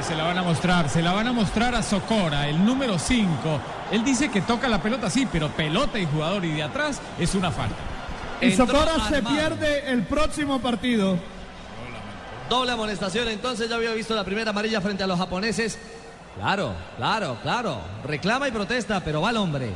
Sí, 0.00 0.06
se 0.06 0.14
la 0.14 0.24
van 0.24 0.38
a 0.38 0.42
mostrar, 0.42 0.88
se 0.88 1.02
la 1.02 1.12
van 1.12 1.26
a 1.26 1.32
mostrar 1.32 1.74
a 1.74 1.82
Socora, 1.82 2.48
el 2.48 2.64
número 2.64 2.98
5. 2.98 3.28
Él 3.90 4.04
dice 4.04 4.30
que 4.30 4.40
toca 4.40 4.68
la 4.68 4.80
pelota, 4.80 5.10
sí, 5.10 5.26
pero 5.30 5.48
pelota 5.48 5.98
y 5.98 6.06
jugador 6.06 6.44
y 6.44 6.52
de 6.52 6.62
atrás 6.62 7.00
es 7.18 7.34
una 7.34 7.50
falta. 7.50 7.76
Y 8.40 8.52
Socora 8.52 9.08
se 9.08 9.22
pierde 9.22 9.90
el 9.90 10.04
próximo 10.04 10.60
partido. 10.60 11.18
Doble 12.48 12.72
amonestación, 12.72 13.28
entonces 13.28 13.68
ya 13.68 13.76
había 13.76 13.92
visto 13.92 14.14
la 14.14 14.24
primera 14.24 14.50
amarilla 14.50 14.80
frente 14.80 15.02
a 15.02 15.06
los 15.06 15.18
japoneses. 15.18 15.78
Claro, 16.36 16.72
claro, 16.96 17.36
claro. 17.42 17.80
Reclama 18.04 18.48
y 18.48 18.52
protesta, 18.52 19.00
pero 19.00 19.20
va 19.20 19.30
el 19.30 19.36
hombre. 19.36 19.70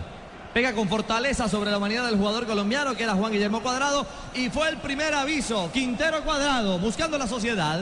Pega 0.54 0.72
con 0.72 0.88
fortaleza 0.88 1.48
sobre 1.48 1.70
la 1.70 1.78
humanidad 1.78 2.06
del 2.06 2.16
jugador 2.16 2.46
colombiano, 2.46 2.94
que 2.94 3.02
era 3.02 3.14
Juan 3.14 3.32
Guillermo 3.32 3.62
Cuadrado, 3.62 4.06
y 4.34 4.48
fue 4.48 4.68
el 4.68 4.78
primer 4.78 5.12
aviso. 5.12 5.70
Quintero 5.72 6.22
Cuadrado, 6.22 6.78
buscando 6.78 7.18
la 7.18 7.26
sociedad. 7.26 7.80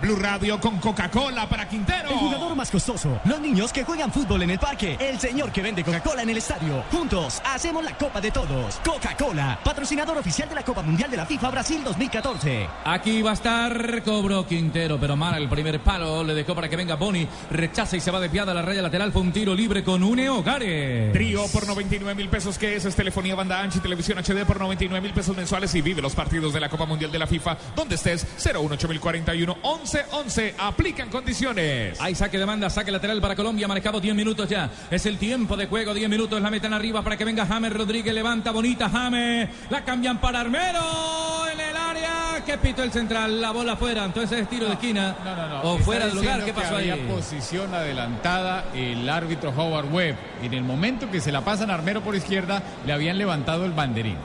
Blue 0.00 0.16
Radio 0.16 0.60
con 0.60 0.78
Coca-Cola 0.78 1.48
para 1.48 1.68
Quintero. 1.68 2.08
El 2.10 2.16
jugador 2.16 2.54
más 2.54 2.70
costoso. 2.70 3.20
Los 3.24 3.40
niños 3.40 3.72
que 3.72 3.82
juegan 3.82 4.12
fútbol 4.12 4.42
en 4.42 4.50
el 4.50 4.58
parque. 4.58 4.96
El 5.00 5.18
señor 5.18 5.50
que 5.50 5.60
vende 5.60 5.82
Coca-Cola 5.82 6.22
en 6.22 6.30
el 6.30 6.36
estadio. 6.36 6.84
Juntos 6.92 7.42
hacemos 7.44 7.82
la 7.82 7.96
Copa 7.96 8.20
de 8.20 8.30
Todos. 8.30 8.76
Coca-Cola, 8.84 9.58
patrocinador 9.64 10.18
oficial 10.18 10.48
de 10.48 10.54
la 10.54 10.62
Copa 10.62 10.82
Mundial 10.82 11.10
de 11.10 11.16
la 11.16 11.26
FIFA 11.26 11.50
Brasil 11.50 11.82
2014. 11.82 12.68
Aquí 12.84 13.22
va 13.22 13.30
a 13.30 13.34
estar, 13.34 14.02
cobró 14.04 14.46
Quintero, 14.46 14.98
pero 15.00 15.16
mal 15.16 15.42
el 15.42 15.48
primer 15.48 15.80
palo, 15.80 16.22
le 16.22 16.34
dejó 16.34 16.54
para 16.54 16.68
que 16.68 16.76
venga 16.76 16.94
Boni, 16.94 17.26
rechaza 17.50 17.96
y 17.96 18.00
se 18.00 18.12
va 18.12 18.20
desviada 18.20 18.52
a 18.52 18.54
la 18.54 18.62
raya 18.62 18.82
lateral, 18.82 19.10
fue 19.12 19.22
un 19.22 19.32
tiro 19.32 19.54
libre 19.54 19.82
con 19.82 20.04
Une 20.04 20.30
Hogares. 20.30 21.12
Trío 21.12 21.44
por 21.48 21.66
99 21.66 22.14
mil 22.14 22.28
pesos, 22.28 22.56
que 22.56 22.76
es? 22.76 22.84
Es 22.84 22.94
telefonía 22.94 23.34
banda 23.34 23.60
ancha 23.60 23.78
y 23.78 23.80
televisión 23.80 24.18
HD 24.18 24.46
por 24.46 24.60
99 24.60 25.00
mil 25.00 25.12
pesos 25.12 25.36
mensuales 25.36 25.74
y 25.74 25.82
vive 25.82 26.00
los 26.00 26.14
partidos 26.14 26.52
de 26.52 26.60
la 26.60 26.68
Copa 26.68 26.86
Mundial 26.86 27.10
de 27.10 27.18
la 27.18 27.26
FIFA, 27.26 27.56
donde 27.74 27.96
estés, 27.96 28.26
018041 28.38 29.58
11 29.62 29.87
11, 30.10 30.54
aplican 30.58 31.08
condiciones. 31.08 31.98
Hay 32.00 32.14
saque 32.14 32.38
de 32.38 32.44
banda, 32.44 32.68
saque 32.68 32.90
lateral 32.90 33.20
para 33.20 33.34
Colombia, 33.34 33.66
marcado 33.66 34.00
10 34.00 34.14
minutos 34.14 34.48
ya, 34.48 34.70
es 34.90 35.06
el 35.06 35.18
tiempo 35.18 35.56
de 35.56 35.66
juego, 35.66 35.94
10 35.94 36.10
minutos, 36.10 36.40
la 36.42 36.50
metan 36.50 36.72
arriba 36.74 37.02
para 37.02 37.16
que 37.16 37.24
venga 37.24 37.46
James 37.46 37.72
Rodríguez, 37.72 38.12
levanta 38.14 38.50
bonita 38.50 38.88
James, 38.90 39.48
la 39.70 39.84
cambian 39.84 40.20
para 40.20 40.40
Armero 40.40 41.46
en 41.52 41.60
el 41.60 41.76
área, 41.76 42.42
que 42.44 42.58
pito 42.58 42.82
el 42.82 42.92
central, 42.92 43.40
la 43.40 43.50
bola 43.52 43.76
fuera, 43.76 44.04
entonces 44.04 44.40
es 44.40 44.48
tiro 44.48 44.66
de 44.66 44.72
esquina 44.74 45.16
o 45.62 45.72
Está 45.74 45.84
fuera 45.84 46.06
del 46.06 46.16
lugar, 46.16 46.40
¿qué 46.40 46.46
que 46.46 46.52
pasó 46.52 46.76
ahí? 46.76 46.90
había 46.90 47.08
posición 47.08 47.74
adelantada 47.74 48.66
el 48.74 49.08
árbitro 49.08 49.50
Howard 49.56 49.92
Webb. 49.92 50.16
En 50.42 50.54
el 50.54 50.62
momento 50.62 51.10
que 51.10 51.20
se 51.20 51.32
la 51.32 51.40
pasan 51.42 51.70
a 51.70 51.74
Armero 51.74 52.02
por 52.02 52.14
izquierda, 52.14 52.62
le 52.86 52.92
habían 52.92 53.16
levantado 53.18 53.64
el 53.64 53.72
banderín. 53.72 54.16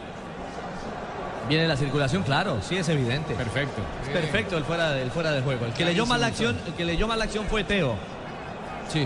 Viene 1.49 1.67
la 1.67 1.75
circulación, 1.75 2.23
claro, 2.23 2.59
sí 2.61 2.77
es 2.77 2.87
evidente. 2.89 3.33
Perfecto. 3.35 3.81
Es 4.03 4.09
perfecto 4.09 4.57
el 4.57 4.63
fuera, 4.63 4.99
el 4.99 5.11
fuera 5.11 5.31
de 5.31 5.41
juego. 5.41 5.65
El 5.65 5.73
que 5.73 5.83
leyó 5.85 6.05
mal 6.05 6.21
la 6.21 6.27
acción, 6.27 6.57
el 6.65 6.73
que 6.73 6.85
leyó 6.85 7.07
mal 7.07 7.19
la 7.19 7.25
acción 7.25 7.45
fue 7.49 7.63
Teo. 7.63 7.95
Sí, 8.91 9.05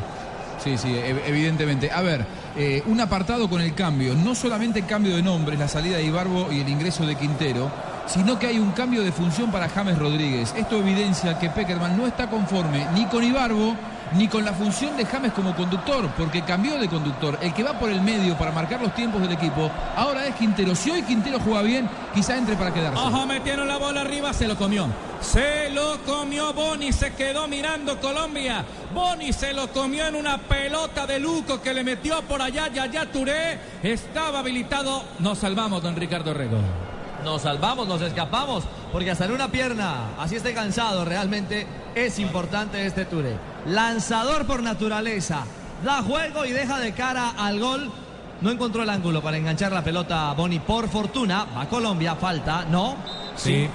sí, 0.63 0.77
sí, 0.77 0.89
ev- 0.89 1.21
evidentemente. 1.25 1.89
A 1.91 2.01
ver, 2.01 2.25
eh, 2.55 2.83
un 2.85 2.99
apartado 3.01 3.49
con 3.49 3.61
el 3.61 3.73
cambio. 3.73 4.13
No 4.13 4.35
solamente 4.35 4.79
el 4.79 4.85
cambio 4.85 5.15
de 5.15 5.23
nombres, 5.23 5.57
la 5.57 5.67
salida 5.67 5.97
de 5.97 6.03
Ibarbo 6.03 6.51
y 6.51 6.61
el 6.61 6.69
ingreso 6.69 7.05
de 7.07 7.15
Quintero, 7.15 7.71
sino 8.07 8.39
que 8.39 8.47
hay 8.47 8.59
un 8.59 8.71
cambio 8.71 9.03
de 9.03 9.11
función 9.11 9.51
para 9.51 9.69
James 9.69 9.97
Rodríguez. 9.97 10.53
Esto 10.57 10.77
evidencia 10.77 11.37
que 11.39 11.49
Peckerman 11.49 11.97
no 11.97 12.07
está 12.07 12.29
conforme 12.29 12.87
ni 12.93 13.05
con 13.05 13.23
Ibarbo 13.23 13.75
ni 14.13 14.27
con 14.27 14.45
la 14.45 14.53
función 14.53 14.95
de 14.95 15.05
James 15.05 15.33
como 15.33 15.55
conductor, 15.55 16.09
porque 16.17 16.41
cambió 16.43 16.77
de 16.79 16.87
conductor. 16.87 17.37
El 17.41 17.53
que 17.53 17.63
va 17.63 17.77
por 17.79 17.89
el 17.89 18.01
medio 18.01 18.37
para 18.37 18.51
marcar 18.51 18.81
los 18.81 18.93
tiempos 18.95 19.21
del 19.21 19.31
equipo, 19.31 19.69
ahora 19.95 20.25
es 20.25 20.35
Quintero. 20.35 20.75
Si 20.75 20.89
hoy 20.91 21.01
Quintero 21.03 21.39
juega 21.39 21.61
bien, 21.61 21.89
quizá 22.13 22.37
entre 22.37 22.55
para 22.55 22.73
quedarse. 22.73 22.99
Ojo, 22.99 23.25
metieron 23.25 23.67
la 23.67 23.77
bola 23.77 24.01
arriba, 24.01 24.33
se 24.33 24.47
lo 24.47 24.55
comió. 24.55 24.87
Se 25.19 25.69
lo 25.71 25.97
comió 26.05 26.53
Boni, 26.53 26.93
se 26.93 27.13
quedó 27.13 27.47
mirando 27.47 27.99
Colombia. 27.99 28.63
Boni 28.93 29.33
se 29.33 29.53
lo 29.53 29.67
comió 29.71 30.07
en 30.07 30.15
una 30.15 30.37
pelota 30.37 31.05
de 31.05 31.19
Luco 31.19 31.61
que 31.61 31.73
le 31.73 31.83
metió 31.83 32.21
por 32.21 32.41
allá, 32.41 32.69
Yaya 32.69 33.11
Touré. 33.11 33.59
Estaba 33.83 34.39
habilitado. 34.39 35.03
Nos 35.19 35.39
salvamos, 35.39 35.81
don 35.81 35.95
Ricardo 35.95 36.33
Rego. 36.33 36.86
Nos 37.23 37.41
salvamos, 37.41 37.87
nos 37.87 38.01
escapamos, 38.01 38.63
porque 38.91 39.11
hasta 39.11 39.25
en 39.25 39.31
una 39.31 39.49
pierna, 39.49 40.15
así 40.19 40.35
esté 40.35 40.53
cansado, 40.53 41.03
realmente 41.03 41.67
es 41.95 42.19
importante 42.19 42.85
este 42.85 43.05
Ture. 43.05 43.37
Lanzador 43.65 44.45
por 44.45 44.61
naturaleza, 44.61 45.43
da 45.83 46.01
juego 46.03 46.45
y 46.45 46.51
deja 46.51 46.79
de 46.79 46.93
cara 46.93 47.31
al 47.37 47.59
gol. 47.59 47.91
No 48.39 48.51
encontró 48.51 48.83
el 48.83 48.89
ángulo 48.89 49.21
para 49.21 49.37
enganchar 49.37 49.71
la 49.71 49.83
pelota 49.83 50.31
Boni 50.33 50.59
por 50.59 50.87
fortuna. 50.89 51.45
Va 51.57 51.67
Colombia, 51.67 52.15
falta, 52.15 52.65
¿no? 52.65 52.95
Sí. 53.35 53.67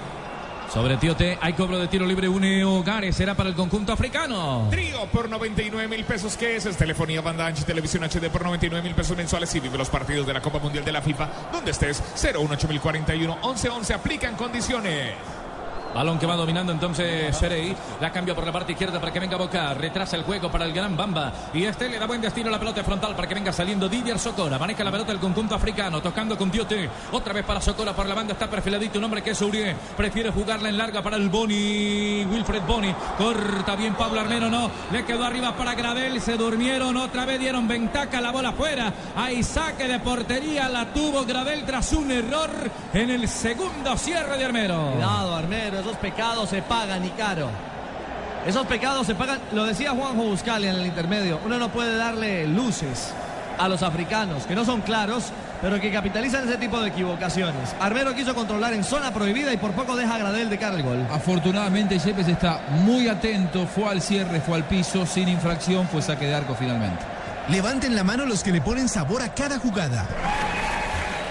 Sobre 0.72 0.96
Tiote, 0.96 1.36
hay 1.38 1.52
cobro 1.52 1.78
de 1.78 1.86
tiro 1.86 2.06
libre, 2.06 2.30
une 2.30 2.64
Hogares, 2.64 3.14
será 3.14 3.34
para 3.34 3.50
el 3.50 3.54
conjunto 3.54 3.92
africano. 3.92 4.68
Trío 4.70 5.04
por 5.12 5.28
99 5.28 5.86
mil 5.86 6.02
pesos, 6.06 6.34
que 6.38 6.56
es? 6.56 6.64
Es 6.64 6.78
telefonía 6.78 7.20
banda 7.20 7.46
ancha 7.46 7.66
televisión 7.66 8.04
HD 8.04 8.30
por 8.30 8.42
99 8.42 8.82
mil 8.82 8.94
pesos 8.94 9.14
mensuales 9.14 9.54
y 9.54 9.60
vive 9.60 9.76
los 9.76 9.90
partidos 9.90 10.26
de 10.26 10.32
la 10.32 10.40
Copa 10.40 10.60
Mundial 10.60 10.82
de 10.82 10.92
la 10.92 11.02
FIFA, 11.02 11.28
donde 11.52 11.72
estés, 11.72 12.02
018041 12.14 13.38
11 13.42 13.68
11, 13.68 13.92
aplican 13.92 14.34
condiciones. 14.34 15.12
Balón 15.94 16.18
que 16.18 16.26
va 16.26 16.36
dominando 16.36 16.72
entonces 16.72 17.36
Serey. 17.36 17.74
La 18.00 18.10
cambia 18.10 18.34
por 18.34 18.46
la 18.46 18.52
parte 18.52 18.72
izquierda 18.72 18.98
para 19.00 19.12
que 19.12 19.20
venga 19.20 19.36
Boca. 19.36 19.74
Retrasa 19.74 20.16
el 20.16 20.22
juego 20.22 20.50
para 20.50 20.64
el 20.64 20.72
gran 20.72 20.96
Bamba. 20.96 21.32
Y 21.52 21.64
este 21.64 21.88
le 21.88 21.98
da 21.98 22.06
buen 22.06 22.20
destino 22.20 22.50
la 22.50 22.58
pelota 22.58 22.82
frontal 22.82 23.14
para 23.14 23.28
que 23.28 23.34
venga 23.34 23.52
saliendo 23.52 23.88
Didier 23.88 24.18
Socora. 24.18 24.58
Maneja 24.58 24.84
la 24.84 24.90
pelota 24.90 25.12
el 25.12 25.18
conjunto 25.18 25.54
africano. 25.54 26.00
Tocando 26.00 26.36
con 26.38 26.50
Tiote. 26.50 26.88
Otra 27.12 27.32
vez 27.32 27.44
para 27.44 27.60
Socora 27.60 27.92
por 27.92 28.06
la 28.06 28.14
banda. 28.14 28.32
Está 28.32 28.48
perfiladito 28.48 28.98
un 28.98 29.04
hombre 29.04 29.22
que 29.22 29.30
es 29.30 29.42
Urié. 29.42 29.76
Prefiere 29.96 30.30
jugarla 30.30 30.68
en 30.68 30.78
larga 30.78 31.02
para 31.02 31.16
el 31.16 31.28
Boni. 31.28 32.24
Wilfred 32.24 32.62
Boni. 32.62 32.94
Corta 33.18 33.76
bien 33.76 33.94
Pablo 33.94 34.20
Armero. 34.20 34.48
No. 34.48 34.70
Le 34.90 35.04
quedó 35.04 35.24
arriba 35.24 35.54
para 35.56 35.74
Gradel. 35.74 36.20
Se 36.20 36.36
durmieron. 36.36 36.96
Otra 36.96 37.26
vez 37.26 37.38
dieron 37.38 37.68
ventaja. 37.68 38.20
La 38.20 38.32
bola 38.32 38.50
afuera. 38.50 38.92
Hay 39.16 39.42
saque 39.42 39.88
de 39.88 39.98
portería. 40.00 40.68
La 40.68 40.92
tuvo 40.92 41.24
Gradel 41.24 41.64
tras 41.64 41.92
un 41.92 42.10
error 42.10 42.50
en 42.92 43.10
el 43.10 43.28
segundo 43.28 43.96
cierre 43.96 44.38
de 44.38 44.44
Armero. 44.44 44.92
Cuidado, 44.92 45.34
Armero, 45.36 45.81
esos 45.82 45.96
pecados 45.96 46.48
se 46.48 46.62
pagan 46.62 47.04
y 47.04 47.10
caro. 47.10 47.48
Esos 48.46 48.66
pecados 48.66 49.06
se 49.06 49.14
pagan, 49.14 49.38
lo 49.52 49.64
decía 49.64 49.92
Juanjo 49.92 50.24
Buscali 50.24 50.66
en 50.66 50.76
el 50.76 50.86
intermedio, 50.86 51.38
uno 51.44 51.58
no 51.58 51.68
puede 51.68 51.96
darle 51.96 52.46
luces 52.48 53.12
a 53.58 53.68
los 53.68 53.82
africanos, 53.82 54.46
que 54.46 54.54
no 54.54 54.64
son 54.64 54.80
claros, 54.80 55.26
pero 55.60 55.80
que 55.80 55.92
capitalizan 55.92 56.48
ese 56.48 56.56
tipo 56.56 56.80
de 56.80 56.88
equivocaciones. 56.88 57.74
Armero 57.80 58.14
quiso 58.14 58.34
controlar 58.34 58.72
en 58.72 58.82
zona 58.82 59.12
prohibida 59.12 59.52
y 59.52 59.58
por 59.58 59.72
poco 59.72 59.94
deja 59.94 60.16
a 60.16 60.18
Gradel 60.18 60.50
de 60.50 60.58
cara 60.58 60.76
al 60.76 60.82
gol. 60.82 61.06
Afortunadamente 61.12 61.98
Yepes 61.98 62.28
está 62.28 62.60
muy 62.70 63.08
atento, 63.08 63.66
fue 63.66 63.88
al 63.88 64.02
cierre, 64.02 64.40
fue 64.40 64.56
al 64.56 64.64
piso, 64.64 65.06
sin 65.06 65.28
infracción, 65.28 65.86
fue 65.86 66.02
saque 66.02 66.26
de 66.26 66.34
arco 66.34 66.56
finalmente. 66.56 67.02
Levanten 67.48 67.94
la 67.94 68.02
mano 68.02 68.24
los 68.24 68.42
que 68.42 68.52
le 68.52 68.60
ponen 68.60 68.88
sabor 68.88 69.22
a 69.22 69.34
cada 69.34 69.58
jugada. 69.58 70.06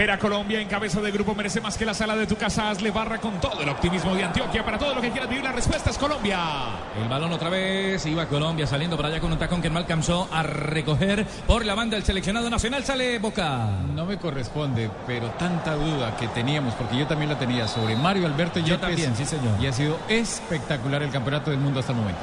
Ver 0.00 0.12
a 0.12 0.18
Colombia 0.18 0.58
en 0.58 0.66
cabeza 0.66 0.98
de 1.02 1.10
grupo 1.10 1.34
merece 1.34 1.60
más 1.60 1.76
que 1.76 1.84
la 1.84 1.92
sala 1.92 2.16
de 2.16 2.26
tu 2.26 2.34
casa. 2.34 2.70
Hazle 2.70 2.90
barra 2.90 3.18
con 3.18 3.38
todo 3.38 3.60
el 3.60 3.68
optimismo 3.68 4.14
de 4.14 4.24
Antioquia. 4.24 4.64
Para 4.64 4.78
todo 4.78 4.94
lo 4.94 5.02
que 5.02 5.10
quieras 5.10 5.28
vivir, 5.28 5.44
la 5.44 5.52
respuesta 5.52 5.90
es 5.90 5.98
Colombia. 5.98 6.38
El 6.98 7.06
balón 7.06 7.30
otra 7.34 7.50
vez, 7.50 8.06
iba 8.06 8.24
Colombia 8.24 8.66
saliendo 8.66 8.96
para 8.96 9.10
allá 9.10 9.20
con 9.20 9.30
un 9.30 9.38
tacón 9.38 9.60
que 9.60 9.68
no 9.68 9.78
alcanzó 9.78 10.26
a 10.32 10.42
recoger 10.42 11.26
por 11.46 11.66
la 11.66 11.74
banda 11.74 11.96
del 11.96 12.04
seleccionado 12.06 12.48
nacional. 12.48 12.82
Sale 12.82 13.18
Boca. 13.18 13.72
No 13.94 14.06
me 14.06 14.16
corresponde, 14.16 14.90
pero 15.06 15.28
tanta 15.32 15.74
duda 15.74 16.16
que 16.16 16.28
teníamos, 16.28 16.72
porque 16.76 16.96
yo 16.96 17.06
también 17.06 17.28
la 17.28 17.38
tenía 17.38 17.68
sobre 17.68 17.94
Mario 17.94 18.24
Alberto 18.24 18.58
Yo 18.58 18.76
Yepes. 18.76 18.80
también, 18.80 19.14
sí, 19.14 19.26
señor. 19.26 19.60
Y 19.60 19.66
ha 19.66 19.72
sido 19.74 19.98
espectacular 20.08 21.02
el 21.02 21.10
campeonato 21.10 21.50
del 21.50 21.60
mundo 21.60 21.80
hasta 21.80 21.92
el 21.92 21.98
momento. 21.98 22.22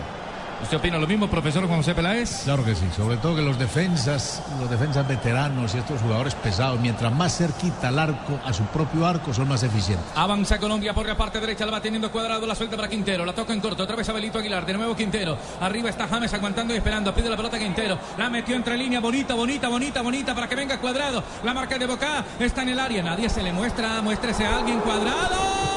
¿Usted 0.62 0.78
opina 0.78 0.98
lo 0.98 1.06
mismo, 1.06 1.30
profesor 1.30 1.66
Juan 1.68 1.78
José 1.78 1.94
Peláez? 1.94 2.42
Claro 2.44 2.66
que 2.66 2.74
sí, 2.74 2.86
sobre 2.96 3.18
todo 3.18 3.36
que 3.36 3.42
los 3.44 3.60
defensas, 3.60 4.42
los 4.60 4.70
defensas 4.70 5.08
veteranos 5.08 5.76
y 5.76 5.78
estos 5.78 6.02
jugadores 6.02 6.34
pesados, 6.36 6.80
mientras 6.80 7.14
más 7.14 7.38
cerquita 7.38 7.90
al 7.90 8.00
arco, 8.00 8.40
a 8.44 8.52
su 8.52 8.64
propio 8.66 9.06
arco, 9.06 9.34
son 9.34 9.48
más 9.48 9.62
eficientes. 9.62 10.06
Avanza 10.16 10.58
Colombia 10.58 10.94
por 10.94 11.06
la 11.08 11.16
parte 11.16 11.40
derecha, 11.40 11.66
la 11.66 11.74
va 11.74 11.82
teniendo 11.82 12.12
cuadrado, 12.12 12.48
la 12.48 12.56
suelta 12.56 12.76
para 12.76 12.90
Quintero, 12.90 13.24
la 13.24 13.34
toca 13.34 13.54
en 13.54 13.62
corto, 13.62 13.84
otra 13.84 13.96
vez 13.96 14.10
Abelito 14.10 14.40
Aguilar, 14.40 14.66
de 14.66 14.74
nuevo 14.74 14.96
Quintero, 14.96 15.38
arriba 15.62 15.90
está 15.90 16.08
James 16.08 16.34
aguantando 16.34 16.74
y 16.74 16.78
esperando, 16.78 17.14
pide 17.14 17.30
la 17.30 17.38
pelota 17.38 17.60
Quintero, 17.60 18.00
la 18.18 18.30
metió 18.30 18.56
entre 18.56 18.78
línea, 18.78 19.00
bonita, 19.00 19.36
bonita, 19.36 19.70
bonita, 19.70 20.02
bonita, 20.02 20.34
para 20.34 20.50
que 20.50 20.56
venga 20.56 20.80
cuadrado, 20.80 21.24
la 21.44 21.54
marca 21.54 21.78
de 21.78 21.86
Boca 21.86 22.26
está 22.40 22.64
en 22.64 22.70
el 22.70 22.80
área, 22.80 23.04
nadie 23.04 23.30
se 23.30 23.44
le 23.44 23.54
muestra, 23.54 24.02
muéstrese 24.02 24.46
a 24.46 24.58
alguien 24.58 24.80
cuadrado, 24.80 25.77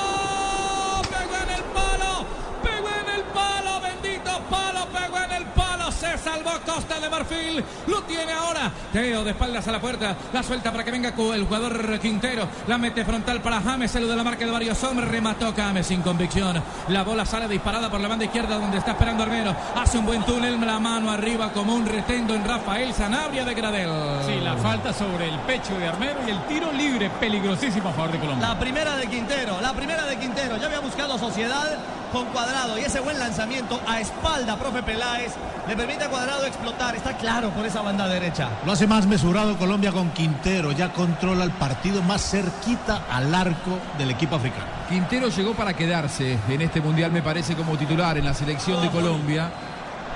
salvó 6.21 6.50
Costa 6.65 7.00
de 7.00 7.09
Marfil, 7.09 7.65
lo 7.87 8.03
tiene 8.03 8.33
ahora, 8.33 8.71
Teo 8.93 9.25
de 9.25 9.31
espaldas 9.31 9.67
a 9.69 9.73
la 9.73 9.81
puerta, 9.81 10.17
la 10.33 10.43
suelta 10.43 10.71
para 10.71 10.85
que 10.85 10.91
venga 10.91 11.12
el 11.35 11.45
jugador 11.45 11.99
Quintero, 11.99 12.49
la 12.67 12.79
mete 12.79 13.05
frontal 13.05 13.41
para 13.41 13.61
James, 13.61 13.95
el 13.97 14.09
de 14.09 14.17
la 14.17 14.25
marca 14.25 14.45
de 14.45 14.50
varios 14.50 14.83
hombres, 14.85 15.09
remató 15.09 15.53
James 15.55 15.87
sin 15.87 16.03
convicción, 16.03 16.62
la 16.89 17.03
bola 17.03 17.25
sale 17.25 17.49
disparada 17.49 17.91
por 17.91 18.00
la 18.00 18.09
banda 18.09 18.25
izquierda 18.25 18.59
donde 18.59 18.79
está 18.79 18.93
esperando 18.93 19.23
Armero, 19.23 19.55
hace 19.77 19.99
un 19.99 20.07
buen 20.07 20.23
túnel, 20.25 20.61
la 20.65 20.79
mano 20.79 21.11
arriba 21.11 21.53
como 21.53 21.75
un 21.75 21.87
retendo 21.87 22.35
en 22.35 22.45
Rafael 22.45 22.95
Sanabria 22.95 23.45
de 23.45 23.55
Gradel. 23.55 23.91
Sí, 24.27 24.41
la 24.41 24.57
falta 24.57 24.93
sobre 24.93 25.29
el 25.29 25.39
pecho 25.41 25.79
de 25.79 25.89
Armero 25.89 26.21
y 26.27 26.31
el 26.31 26.43
tiro 26.47 26.71
libre 26.73 27.11
peligrosísimo 27.19 27.89
a 27.89 27.93
favor 27.93 28.12
de 28.12 28.19
Colombia. 28.19 28.49
La 28.49 28.59
primera 28.59 28.97
de 28.97 29.07
Quintero, 29.09 29.61
la 29.61 29.73
primera 29.73 30.05
de 30.05 30.17
Quintero. 30.19 30.57
Ya 30.59 30.67
había 30.67 30.81
buscado 30.81 31.19
sociedad 31.19 31.79
con 32.12 32.26
Cuadrado 32.26 32.79
y 32.79 32.83
ese 32.83 33.00
buen 33.00 33.19
lanzamiento 33.19 33.81
a 33.87 34.00
espalda, 34.00 34.57
profe 34.57 34.83
Peláez, 34.83 35.33
le 35.69 35.76
permite 35.76 36.05
a 36.05 36.09
Cuadrado 36.09 36.45
explotar. 36.47 36.95
Está 36.97 37.17
claro 37.17 37.50
por 37.50 37.64
esa 37.64 37.83
banda 37.83 38.07
derecha. 38.09 38.49
Lo 38.67 38.73
hace 38.73 38.87
más 38.87 39.07
mesurado 39.07 39.57
Colombia 39.59 39.93
con 39.93 40.11
Quintero, 40.11 40.73
ya 40.73 40.93
controla 40.93 41.45
el 41.45 41.52
partido 41.52 42.02
más 42.02 42.23
cerquita 42.23 43.02
al 43.11 43.35
arco 43.35 43.79
del 43.99 44.11
equipo 44.11 44.37
africano. 44.37 44.64
Quintero 44.88 45.29
llegó 45.29 45.55
para 45.55 45.75
quedarse 45.75 46.38
en 46.49 46.61
este 46.62 46.81
mundial, 46.81 47.12
me 47.12 47.23
parece, 47.23 47.55
como 47.55 47.76
titular 47.76 48.17
en 48.19 48.25
la 48.25 48.35
selección 48.35 48.83
de 48.83 48.90
Colombia. 48.90 49.50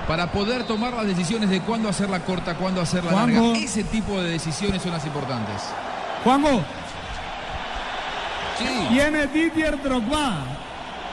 para 0.07 0.31
poder 0.31 0.65
tomar 0.67 0.93
las 0.93 1.07
decisiones 1.07 1.49
de 1.49 1.61
cuándo 1.61 1.89
hacerla 1.89 2.19
corta, 2.19 2.53
cuándo 2.53 2.79
hacerla 2.79 3.09
Juanjo. 3.09 3.41
larga. 3.41 3.57
Ese 3.57 3.83
tipo 3.85 4.21
de 4.21 4.29
decisiones 4.29 4.83
son 4.83 4.91
las 4.91 5.03
importantes. 5.03 5.63
Juanjo, 6.23 6.61
Sí. 8.59 8.87
viene 8.91 9.25
Didier 9.27 9.81
Drogba. 9.81 10.37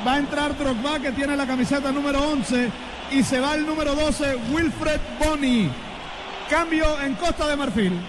Va 0.06 0.14
a 0.14 0.18
entrar 0.18 0.56
Drogba 0.58 0.98
que 0.98 1.12
tiene 1.12 1.36
la 1.36 1.46
camiseta 1.46 1.92
número 1.92 2.20
11 2.20 2.70
y 3.12 3.22
se 3.22 3.38
va 3.38 3.54
el 3.54 3.64
número 3.64 3.94
12 3.94 4.36
Wilfred 4.52 5.00
Boni. 5.20 5.70
Cambio 6.50 7.00
en 7.00 7.14
Costa 7.14 7.46
de 7.46 7.56
Marfil. 7.56 8.00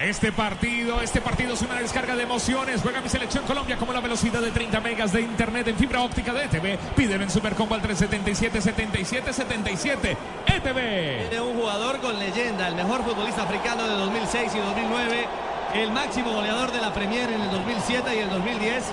Este 0.00 0.32
partido, 0.32 1.02
este 1.02 1.20
partido 1.20 1.54
es 1.54 1.62
una 1.62 1.74
descarga 1.74 2.16
de 2.16 2.22
emociones. 2.22 2.80
Juega 2.80 3.02
mi 3.02 3.10
selección 3.10 3.44
Colombia 3.44 3.76
como 3.76 3.92
la 3.92 4.00
velocidad 4.00 4.40
de 4.40 4.50
30 4.50 4.80
megas 4.80 5.12
de 5.12 5.20
internet 5.20 5.68
en 5.68 5.76
fibra 5.76 6.02
óptica 6.02 6.32
de 6.32 6.44
ETV. 6.44 6.78
Pídelo 6.96 7.22
en 7.22 7.30
Supercombo 7.30 7.74
al 7.74 7.82
377 7.82 8.62
77 8.62 9.32
77 9.32 10.16
ETV. 10.46 11.28
Tiene 11.28 11.40
un 11.44 11.60
jugador 11.60 12.00
con 12.00 12.18
leyenda, 12.18 12.66
el 12.68 12.76
mejor 12.76 13.04
futbolista 13.04 13.42
africano 13.42 13.86
de 13.86 13.94
2006 13.94 14.52
y 14.54 14.58
2009, 14.58 15.28
el 15.74 15.92
máximo 15.92 16.32
goleador 16.32 16.72
de 16.72 16.80
la 16.80 16.94
Premier 16.94 17.30
en 17.30 17.42
el 17.42 17.50
2007 17.50 18.16
y 18.16 18.18
el 18.20 18.30
2010 18.30 18.84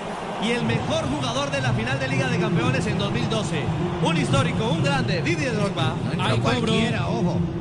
y 0.42 0.50
el 0.50 0.64
mejor 0.64 1.08
jugador 1.08 1.50
de 1.50 1.60
la 1.60 1.72
final 1.72 1.98
de 1.98 2.08
Liga 2.08 2.28
de 2.28 2.38
Campeones 2.38 2.86
en 2.86 2.98
2012. 2.98 3.62
Un 4.02 4.16
histórico, 4.16 4.68
un 4.70 4.82
grande, 4.82 5.22
Didier 5.22 5.54
Drogba. 5.54 5.94
Hay 6.18 6.38
cobro. 6.38 6.72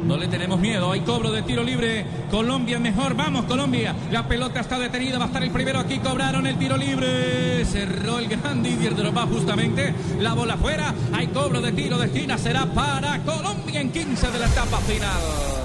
No 0.05 0.17
le 0.17 0.27
tenemos 0.27 0.59
miedo. 0.59 0.91
Hay 0.91 1.01
cobro 1.01 1.31
de 1.31 1.43
tiro 1.43 1.63
libre. 1.63 2.05
Colombia 2.31 2.79
mejor. 2.79 3.15
Vamos, 3.15 3.45
Colombia. 3.45 3.95
La 4.11 4.27
pelota 4.27 4.59
está 4.61 4.79
detenida. 4.79 5.19
Va 5.19 5.25
a 5.25 5.27
estar 5.27 5.43
el 5.43 5.51
primero 5.51 5.79
aquí. 5.79 5.99
Cobraron 5.99 6.47
el 6.47 6.57
tiro 6.57 6.75
libre. 6.75 7.63
Cerró 7.65 8.17
el 8.17 8.27
gran 8.27 8.63
Didier 8.63 8.95
Drogba 8.95 9.27
justamente. 9.27 9.93
La 10.19 10.33
bola 10.33 10.55
afuera. 10.55 10.93
Hay 11.13 11.27
cobro 11.27 11.61
de 11.61 11.71
tiro 11.73 11.99
de 11.99 12.07
esquina. 12.07 12.37
Será 12.37 12.65
para 12.65 13.19
Colombia 13.19 13.79
en 13.79 13.91
15 13.91 14.31
de 14.31 14.39
la 14.39 14.47
etapa 14.47 14.77
final. 14.79 15.60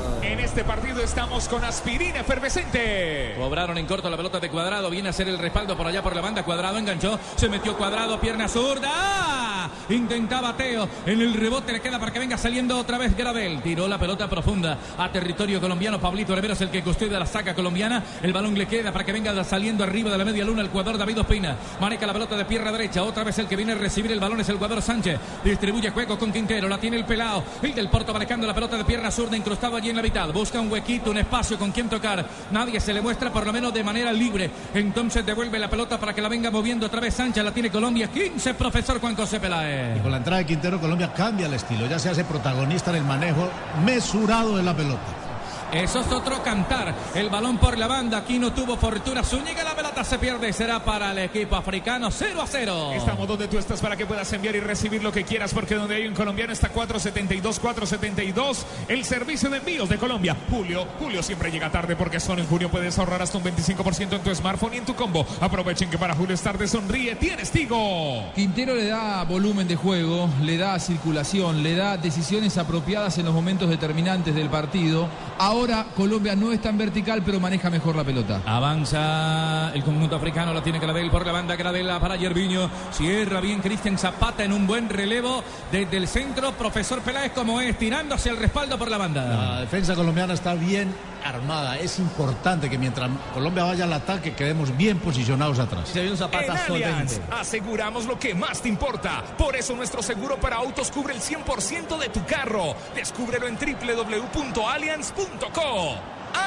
Este 0.56 0.66
partido 0.66 1.02
estamos 1.02 1.48
con 1.48 1.62
aspirina 1.64 2.20
efervescente. 2.20 3.34
Cobraron 3.36 3.76
en 3.76 3.84
corto 3.84 4.08
la 4.08 4.16
pelota 4.16 4.40
de 4.40 4.48
Cuadrado. 4.48 4.88
Viene 4.88 5.10
a 5.10 5.12
ser 5.12 5.28
el 5.28 5.38
respaldo 5.38 5.76
por 5.76 5.86
allá 5.86 6.02
por 6.02 6.16
la 6.16 6.22
banda. 6.22 6.44
Cuadrado 6.44 6.78
enganchó. 6.78 7.20
Se 7.36 7.50
metió 7.50 7.76
Cuadrado. 7.76 8.18
Pierna 8.18 8.48
zurda. 8.48 9.45
Intentaba 9.88 10.56
Teo. 10.56 10.88
En 11.06 11.20
el 11.20 11.34
rebote 11.34 11.72
le 11.72 11.80
queda 11.80 11.98
para 11.98 12.12
que 12.12 12.18
venga 12.18 12.36
saliendo 12.36 12.78
otra 12.78 12.98
vez 12.98 13.16
Gradel. 13.16 13.62
Tiró 13.62 13.86
la 13.86 13.98
pelota 13.98 14.28
profunda 14.28 14.78
a 14.98 15.10
territorio 15.12 15.60
colombiano. 15.60 16.00
Pablito 16.00 16.34
Rivero 16.34 16.54
es 16.54 16.60
el 16.60 16.70
que 16.70 16.82
custodia 16.82 17.18
la 17.18 17.26
saca 17.26 17.54
colombiana. 17.54 18.02
El 18.22 18.32
balón 18.32 18.54
le 18.58 18.66
queda 18.66 18.92
para 18.92 19.04
que 19.04 19.12
venga 19.12 19.44
saliendo 19.44 19.84
arriba 19.84 20.10
de 20.10 20.18
la 20.18 20.24
media 20.24 20.44
luna 20.44 20.62
el 20.62 20.68
jugador 20.68 20.98
David 20.98 21.20
Ospina. 21.20 21.56
Maneja 21.80 22.06
la 22.06 22.12
pelota 22.12 22.36
de 22.36 22.44
pierna 22.44 22.72
derecha. 22.72 23.02
Otra 23.04 23.22
vez 23.22 23.38
el 23.38 23.46
que 23.46 23.56
viene 23.56 23.72
a 23.72 23.76
recibir 23.76 24.10
el 24.10 24.20
balón 24.20 24.40
es 24.40 24.48
el 24.48 24.56
jugador 24.56 24.82
Sánchez. 24.82 25.18
Distribuye 25.44 25.90
juego 25.90 26.18
con 26.18 26.32
Quintero. 26.32 26.68
La 26.68 26.78
tiene 26.78 26.96
el 26.96 27.04
pelado. 27.04 27.44
El 27.62 27.74
del 27.74 27.88
Porto 27.88 28.12
manejando 28.12 28.46
la 28.46 28.54
pelota 28.54 28.76
de 28.76 28.84
pierna 28.84 29.10
zurda 29.10 29.36
incrustado 29.36 29.76
allí 29.76 29.90
en 29.90 29.96
la 29.96 30.02
mitad. 30.02 30.28
Busca 30.32 30.60
un 30.60 30.70
huequito, 30.70 31.10
un 31.10 31.18
espacio 31.18 31.58
con 31.58 31.70
quien 31.70 31.88
tocar. 31.88 32.26
Nadie 32.50 32.80
se 32.80 32.92
le 32.92 33.00
muestra 33.00 33.32
por 33.32 33.46
lo 33.46 33.52
menos 33.52 33.72
de 33.72 33.84
manera 33.84 34.12
libre. 34.12 34.50
Entonces 34.74 35.24
devuelve 35.24 35.58
la 35.58 35.70
pelota 35.70 35.98
para 35.98 36.12
que 36.12 36.20
la 36.20 36.28
venga 36.28 36.50
moviendo 36.50 36.86
otra 36.86 37.00
vez 37.00 37.14
Sánchez. 37.14 37.44
La 37.44 37.52
tiene 37.52 37.70
Colombia. 37.70 38.08
15, 38.08 38.54
profesor 38.54 39.00
Juan 39.00 39.14
José 39.14 39.38
Peláez. 39.38 39.75
Y 39.96 40.00
con 40.00 40.10
la 40.10 40.18
entrada 40.18 40.38
de 40.38 40.46
Quintero, 40.46 40.80
Colombia 40.80 41.12
cambia 41.12 41.46
el 41.46 41.54
estilo. 41.54 41.86
Ya 41.86 41.98
se 41.98 42.10
hace 42.10 42.24
protagonista 42.24 42.90
en 42.90 42.96
el 42.96 43.04
manejo 43.04 43.48
mesurado 43.84 44.56
de 44.56 44.62
la 44.62 44.74
pelota. 44.74 45.25
Eso 45.72 46.00
es 46.00 46.12
otro 46.12 46.42
cantar. 46.42 46.94
El 47.14 47.28
balón 47.28 47.58
por 47.58 47.76
la 47.76 47.86
banda. 47.86 48.18
Aquí 48.18 48.38
no 48.38 48.52
tuvo 48.52 48.76
fortuna. 48.76 49.22
Zúñiga 49.22 49.64
la 49.64 49.74
pelota 49.74 50.04
se 50.04 50.18
pierde. 50.18 50.52
Será 50.52 50.84
para 50.84 51.10
el 51.10 51.18
equipo 51.18 51.56
africano 51.56 52.10
0 52.10 52.40
a 52.40 52.46
0. 52.46 52.92
Estamos 52.94 53.26
donde 53.26 53.48
tú 53.48 53.58
estás 53.58 53.80
para 53.80 53.96
que 53.96 54.06
puedas 54.06 54.32
enviar 54.32 54.54
y 54.54 54.60
recibir 54.60 55.02
lo 55.02 55.12
que 55.12 55.24
quieras, 55.24 55.52
porque 55.52 55.74
donde 55.74 55.96
hay 55.96 56.06
un 56.06 56.14
colombiano 56.14 56.52
está 56.52 56.68
472, 56.68 57.58
472. 57.58 58.66
El 58.88 59.04
servicio 59.04 59.50
de 59.50 59.58
envíos 59.58 59.88
de 59.88 59.98
Colombia. 59.98 60.36
Julio, 60.50 60.86
Julio 61.00 61.22
siempre 61.22 61.50
llega 61.50 61.70
tarde 61.70 61.96
porque 61.96 62.20
solo 62.20 62.42
en 62.42 62.48
junio 62.48 62.70
puedes 62.70 62.98
ahorrar 62.98 63.22
hasta 63.22 63.38
un 63.38 63.44
25% 63.44 64.12
en 64.12 64.22
tu 64.22 64.34
smartphone 64.34 64.74
y 64.74 64.76
en 64.78 64.84
tu 64.84 64.94
combo. 64.94 65.26
Aprovechen 65.40 65.90
que 65.90 65.98
para 65.98 66.14
Julio 66.14 66.34
es 66.34 66.42
tarde, 66.42 66.68
sonríe, 66.68 67.16
tienes 67.16 67.50
Tigo. 67.50 68.32
Quintero 68.34 68.74
le 68.74 68.86
da 68.86 69.24
volumen 69.24 69.66
de 69.66 69.76
juego, 69.76 70.28
le 70.42 70.56
da 70.56 70.78
circulación, 70.78 71.62
le 71.62 71.74
da 71.74 71.96
decisiones 71.96 72.56
apropiadas 72.56 73.18
en 73.18 73.26
los 73.26 73.34
momentos 73.34 73.68
determinantes 73.68 74.34
del 74.34 74.48
partido. 74.48 75.08
Ahora 75.38 75.55
Colombia 75.96 76.36
no 76.36 76.52
es 76.52 76.60
tan 76.60 76.76
vertical, 76.76 77.22
pero 77.24 77.40
maneja 77.40 77.70
mejor 77.70 77.96
la 77.96 78.04
pelota. 78.04 78.42
Avanza 78.44 79.72
el 79.72 79.82
conjunto 79.82 80.16
africano, 80.16 80.52
la 80.52 80.62
tiene 80.62 80.78
Gradel 80.78 81.10
por 81.10 81.24
la 81.24 81.32
banda, 81.32 81.56
Gradel 81.56 81.88
para 81.98 82.16
Yerviño, 82.16 82.70
cierra 82.92 83.40
bien 83.40 83.60
Cristian 83.60 83.96
Zapata 83.96 84.44
en 84.44 84.52
un 84.52 84.66
buen 84.66 84.88
relevo 84.90 85.42
desde 85.72 85.96
el 85.96 86.08
centro, 86.08 86.52
profesor 86.52 87.00
Peláez 87.00 87.32
como 87.32 87.60
es, 87.60 87.78
tirando 87.78 88.14
hacia 88.14 88.32
el 88.32 88.38
respaldo 88.38 88.76
por 88.76 88.90
la 88.90 88.98
banda. 88.98 89.24
La 89.24 89.60
defensa 89.60 89.94
colombiana 89.94 90.34
está 90.34 90.54
bien 90.54 90.92
armada. 91.28 91.78
Es 91.78 91.98
importante 91.98 92.70
que 92.70 92.78
mientras 92.78 93.10
Colombia 93.34 93.64
vaya 93.64 93.84
al 93.84 93.92
ataque 93.92 94.34
quedemos 94.34 94.74
bien 94.76 94.98
posicionados 94.98 95.58
atrás. 95.58 95.88
Se 95.88 96.08
un 96.10 96.16
Zapata 96.16 96.64
En 96.66 96.72
Allianz 96.72 97.20
aseguramos 97.30 98.06
lo 98.06 98.18
que 98.18 98.34
más 98.34 98.62
te 98.62 98.68
importa. 98.68 99.22
Por 99.36 99.56
eso 99.56 99.74
nuestro 99.74 100.02
seguro 100.02 100.38
para 100.38 100.56
autos 100.56 100.90
cubre 100.90 101.14
el 101.14 101.20
100% 101.20 101.98
de 101.98 102.08
tu 102.08 102.24
carro. 102.24 102.74
Descúbrelo 102.94 103.46
en 103.46 103.56
www.allianz.co. 103.56 105.96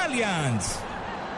Allianz. 0.04 0.80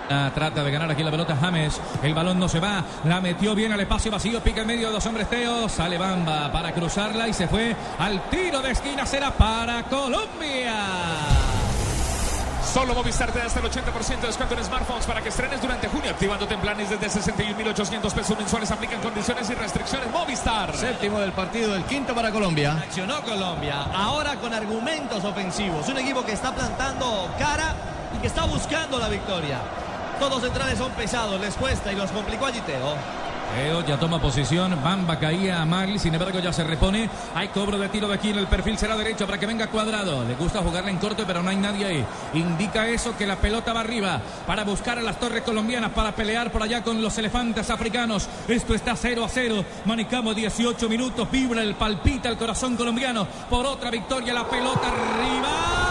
Ah, 0.10 0.32
trata 0.34 0.64
de 0.64 0.72
ganar 0.72 0.90
aquí 0.92 1.04
la 1.04 1.12
pelota 1.12 1.38
James. 1.38 1.80
El 2.04 2.14
balón 2.14 2.38
no 2.38 2.50
se 2.50 2.60
va. 2.60 2.84
La 3.06 3.22
metió 3.22 3.56
bien 3.56 3.72
al 3.72 3.80
espacio 3.80 4.12
vacío. 4.12 4.42
Pica 4.42 4.60
en 4.62 4.68
medio 4.68 4.88
de 4.88 4.94
dos 4.94 5.06
hombres 5.06 5.30
Teo. 5.30 5.70
Sale 5.70 5.98
Bamba 5.98 6.52
para 6.52 6.74
cruzarla 6.74 7.30
y 7.30 7.34
se 7.34 7.48
fue 7.48 7.74
al 7.98 8.30
tiro 8.30 8.62
de 8.62 8.72
esquina. 8.72 9.06
Será 9.06 9.32
para 9.32 9.84
Colombia. 9.84 11.31
Solo 12.74 12.94
Movistar 12.94 13.30
te 13.34 13.40
da 13.40 13.48
hasta 13.48 13.60
el 13.60 13.66
80% 13.66 14.22
de 14.22 14.28
descuento 14.28 14.56
en 14.56 14.64
smartphones 14.64 15.06
para 15.06 15.22
que 15.22 15.28
estrenes 15.28 15.62
durante 15.62 15.90
junio, 15.90 16.10
activándote 16.10 16.54
en 16.54 16.62
planes 16.62 16.90
desde 16.90 17.20
61.800 17.20 18.14
pesos 18.14 18.38
mensuales. 18.38 18.72
Aplican 18.72 19.02
condiciones 19.02 19.50
y 19.50 19.56
restricciones 19.56 20.10
Movistar. 20.10 20.74
Séptimo 20.74 21.20
del 21.20 21.34
partido, 21.34 21.76
el 21.76 21.84
quinto 21.84 22.16
para 22.16 22.32
Colombia. 22.32 22.78
Accionó 22.78 23.22
Colombia, 23.24 23.88
ahora 23.94 24.38
con 24.38 24.54
argumentos 24.54 25.22
ofensivos. 25.26 25.90
Un 25.90 25.98
equipo 25.98 26.24
que 26.24 26.32
está 26.32 26.56
plantando 26.56 27.30
cara 27.38 27.76
y 28.16 28.22
que 28.22 28.28
está 28.28 28.46
buscando 28.46 29.00
la 29.00 29.10
victoria. 29.10 29.60
Todos 30.18 30.42
centrales 30.42 30.78
son 30.78 30.92
pesados, 30.94 31.42
les 31.42 31.56
cuesta 31.56 31.92
y 31.92 31.96
los 31.98 32.10
complicó 32.12 32.46
allí 32.46 32.62
Teo. 32.62 32.96
Teo 33.56 33.86
ya 33.86 34.00
toma 34.00 34.22
posición. 34.22 34.82
Bamba 34.84 35.20
caía 35.20 35.62
a 35.62 35.66
Magli. 35.66 36.00
Sin 36.00 36.14
embargo, 36.14 36.40
ya 36.40 36.54
se 36.54 36.64
repone. 36.64 37.10
Hay 37.36 37.50
cobro 37.50 37.78
de 37.78 37.90
tiro 37.90 38.08
de 38.08 38.16
aquí 38.16 38.30
en 38.30 38.38
el 38.38 38.48
perfil. 38.48 38.78
Será 38.78 38.96
derecho 38.96 39.26
para 39.26 39.38
que 39.40 39.46
venga 39.46 39.68
cuadrado. 39.68 40.24
Le 40.24 40.36
gusta 40.36 40.62
jugarla 40.62 40.90
en 40.90 40.98
corto, 40.98 41.24
pero 41.28 41.44
no 41.44 41.50
hay 41.50 41.58
nadie 41.58 41.86
ahí. 41.86 42.06
Indica 42.34 42.88
eso 42.88 43.16
que 43.18 43.28
la 43.28 43.36
pelota 43.36 43.74
va 43.74 43.82
arriba 43.82 44.22
para 44.48 44.64
buscar 44.64 44.98
a 44.98 45.02
las 45.02 45.20
torres 45.20 45.44
colombianas, 45.44 45.92
para 45.92 46.14
pelear 46.14 46.52
por 46.52 46.64
allá 46.64 46.84
con 46.84 47.02
los 47.02 47.18
elefantes 47.18 47.70
africanos. 47.70 48.28
Esto 48.48 48.74
está 48.74 48.96
0 48.96 49.26
a 49.26 49.30
0. 49.30 49.66
Manicamo 49.86 50.34
18 50.34 50.88
minutos. 50.88 51.30
Vibra 51.30 51.62
el 51.62 51.76
palpita 51.76 52.30
el 52.30 52.38
corazón 52.38 52.78
colombiano 52.78 53.28
por 53.50 53.66
otra 53.66 53.92
victoria. 53.92 54.34
La 54.34 54.48
pelota 54.48 54.88
arriba. 54.88 55.91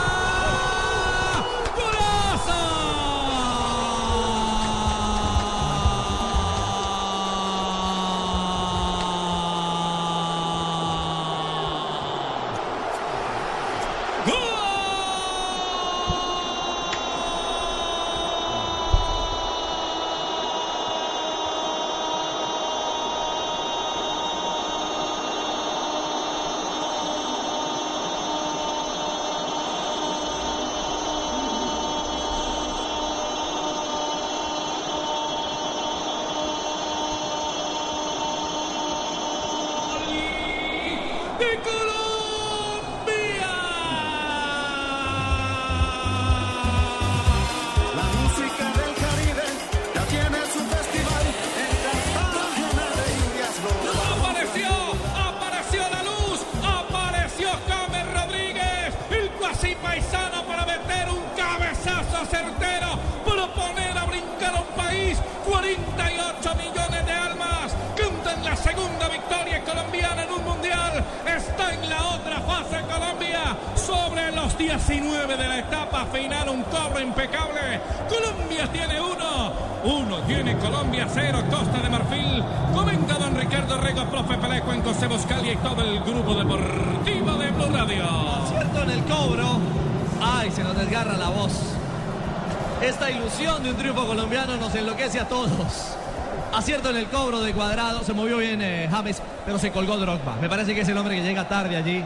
Cuadrado. 97.52 98.02
Se 98.04 98.12
movió 98.12 98.38
bien 98.38 98.60
eh, 98.62 98.88
James, 98.90 99.22
pero 99.44 99.58
se 99.58 99.70
colgó 99.70 99.96
Drogba. 99.96 100.36
Me 100.40 100.48
parece 100.48 100.74
que 100.74 100.82
es 100.82 100.88
el 100.88 100.96
hombre 100.96 101.16
que 101.16 101.22
llega 101.22 101.48
tarde 101.48 101.76
allí 101.76 102.04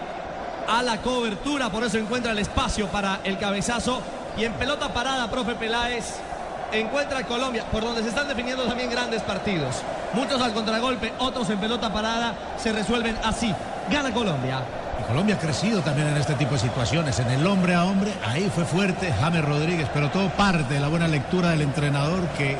a 0.68 0.82
la 0.82 0.98
cobertura. 0.98 1.70
Por 1.70 1.84
eso 1.84 1.98
encuentra 1.98 2.32
el 2.32 2.38
espacio 2.38 2.86
para 2.88 3.20
el 3.24 3.38
cabezazo. 3.38 4.00
Y 4.36 4.44
en 4.44 4.52
pelota 4.54 4.92
parada, 4.92 5.30
profe 5.30 5.54
Peláez, 5.54 6.16
encuentra 6.72 7.18
a 7.18 7.24
Colombia, 7.24 7.64
por 7.70 7.82
donde 7.82 8.02
se 8.02 8.08
están 8.08 8.26
definiendo 8.26 8.64
también 8.64 8.90
grandes 8.90 9.22
partidos. 9.22 9.76
Muchos 10.12 10.40
al 10.40 10.52
contragolpe, 10.52 11.12
otros 11.18 11.48
en 11.50 11.58
pelota 11.58 11.92
parada. 11.92 12.34
Se 12.56 12.72
resuelven 12.72 13.16
así. 13.24 13.54
Gana 13.90 14.12
Colombia. 14.12 14.60
Y 15.00 15.06
Colombia 15.06 15.36
ha 15.36 15.38
crecido 15.38 15.80
también 15.82 16.08
en 16.08 16.16
este 16.16 16.34
tipo 16.34 16.52
de 16.52 16.60
situaciones. 16.60 17.18
En 17.18 17.30
el 17.30 17.46
hombre 17.46 17.74
a 17.74 17.84
hombre, 17.84 18.12
ahí 18.26 18.50
fue 18.54 18.64
fuerte 18.64 19.12
James 19.20 19.44
Rodríguez, 19.44 19.88
pero 19.92 20.10
todo 20.10 20.28
parte 20.30 20.74
de 20.74 20.80
la 20.80 20.88
buena 20.88 21.08
lectura 21.08 21.50
del 21.50 21.62
entrenador 21.62 22.26
que 22.38 22.56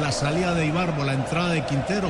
la 0.00 0.12
salida 0.12 0.54
de 0.54 0.66
Ibarbo, 0.66 1.04
la 1.04 1.14
entrada 1.14 1.50
de 1.50 1.64
Quintero, 1.64 2.08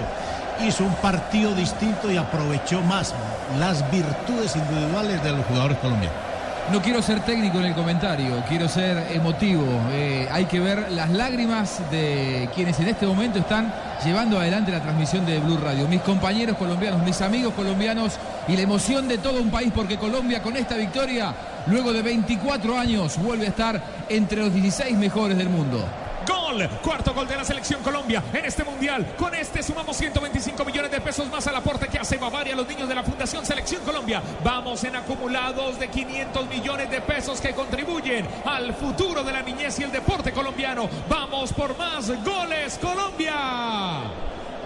hizo 0.66 0.84
un 0.84 0.94
partido 0.96 1.54
distinto 1.54 2.10
y 2.10 2.16
aprovechó 2.16 2.80
más 2.82 3.14
las 3.58 3.88
virtudes 3.90 4.56
individuales 4.56 5.22
de 5.22 5.32
los 5.32 5.46
jugadores 5.46 5.78
colombianos. 5.78 6.28
No 6.72 6.82
quiero 6.82 7.00
ser 7.00 7.20
técnico 7.20 7.58
en 7.60 7.64
el 7.64 7.74
comentario, 7.74 8.44
quiero 8.46 8.68
ser 8.68 9.06
emotivo. 9.12 9.64
Eh, 9.90 10.28
hay 10.30 10.44
que 10.44 10.60
ver 10.60 10.92
las 10.92 11.08
lágrimas 11.08 11.80
de 11.90 12.50
quienes 12.54 12.78
en 12.80 12.88
este 12.88 13.06
momento 13.06 13.38
están 13.38 13.72
llevando 14.04 14.38
adelante 14.38 14.70
la 14.70 14.82
transmisión 14.82 15.24
de 15.24 15.38
Blue 15.40 15.56
Radio. 15.56 15.88
Mis 15.88 16.02
compañeros 16.02 16.58
colombianos, 16.58 17.02
mis 17.02 17.22
amigos 17.22 17.54
colombianos 17.54 18.18
y 18.46 18.54
la 18.54 18.62
emoción 18.62 19.08
de 19.08 19.16
todo 19.16 19.40
un 19.40 19.50
país 19.50 19.72
porque 19.74 19.96
Colombia 19.96 20.42
con 20.42 20.58
esta 20.58 20.76
victoria, 20.76 21.32
luego 21.68 21.90
de 21.90 22.02
24 22.02 22.78
años, 22.78 23.16
vuelve 23.16 23.46
a 23.46 23.48
estar 23.48 23.82
entre 24.10 24.42
los 24.42 24.52
16 24.52 24.94
mejores 24.98 25.38
del 25.38 25.48
mundo. 25.48 25.82
Gol, 26.28 26.68
cuarto 26.82 27.14
gol 27.14 27.26
de 27.26 27.36
la 27.36 27.44
selección 27.44 27.82
Colombia 27.82 28.22
en 28.34 28.44
este 28.44 28.62
mundial. 28.62 29.14
Con 29.16 29.34
este 29.34 29.62
sumamos 29.62 29.96
125 29.96 30.62
millones 30.64 30.90
de 30.90 31.00
pesos 31.00 31.30
más 31.30 31.46
al 31.46 31.56
aporte 31.56 31.88
que 31.88 31.98
hace 31.98 32.18
Bavaria 32.18 32.52
a 32.52 32.56
los 32.56 32.68
niños 32.68 32.86
de 32.86 32.94
la 32.94 33.02
Fundación 33.02 33.46
Selección 33.46 33.82
Colombia. 33.82 34.22
Vamos 34.44 34.84
en 34.84 34.96
acumulados 34.96 35.78
de 35.78 35.88
500 35.88 36.48
millones 36.48 36.90
de 36.90 37.00
pesos 37.00 37.40
que 37.40 37.54
contribuyen 37.54 38.26
al 38.44 38.74
futuro 38.74 39.24
de 39.24 39.32
la 39.32 39.42
niñez 39.42 39.78
y 39.78 39.84
el 39.84 39.90
deporte 39.90 40.32
colombiano. 40.32 40.88
Vamos 41.08 41.52
por 41.54 41.76
más 41.78 42.08
goles 42.22 42.78
Colombia. 42.78 43.34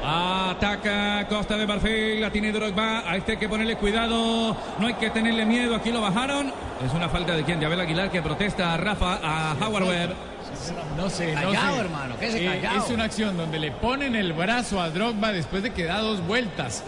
Ataca 0.04 1.28
Costa 1.28 1.56
de 1.56 1.64
Marfil, 1.64 2.20
la 2.20 2.32
tiene 2.32 2.50
Drogba, 2.50 3.08
a 3.08 3.16
este 3.16 3.32
hay 3.32 3.38
que 3.38 3.48
ponerle 3.48 3.76
cuidado, 3.76 4.56
no 4.80 4.86
hay 4.88 4.94
que 4.94 5.10
tenerle 5.10 5.46
miedo, 5.46 5.76
aquí 5.76 5.92
lo 5.92 6.00
bajaron. 6.00 6.52
Es 6.84 6.92
una 6.92 7.08
falta 7.08 7.36
de 7.36 7.44
quien, 7.44 7.60
de 7.60 7.66
Abel 7.66 7.80
Aguilar 7.80 8.10
que 8.10 8.20
protesta 8.20 8.74
a 8.74 8.76
Rafa, 8.78 9.20
a 9.22 9.54
Howard 9.60 9.84
Webb. 9.84 10.31
No 10.96 11.10
sé, 11.10 11.34
no 11.34 11.40
Callado, 11.42 11.74
sé. 11.74 11.80
hermano, 11.80 12.18
quédese 12.18 12.44
Eh, 12.44 12.60
callado. 12.60 12.84
es 12.84 12.90
una 12.90 13.04
acción 13.04 13.36
donde 13.36 13.58
le 13.58 13.70
ponen 13.72 14.14
el 14.16 14.32
brazo 14.32 14.80
a 14.80 14.90
Drogba 14.90 15.32
después 15.32 15.62
de 15.62 15.72
que 15.72 15.84
da 15.84 16.00
dos 16.00 16.24
vueltas. 16.26 16.82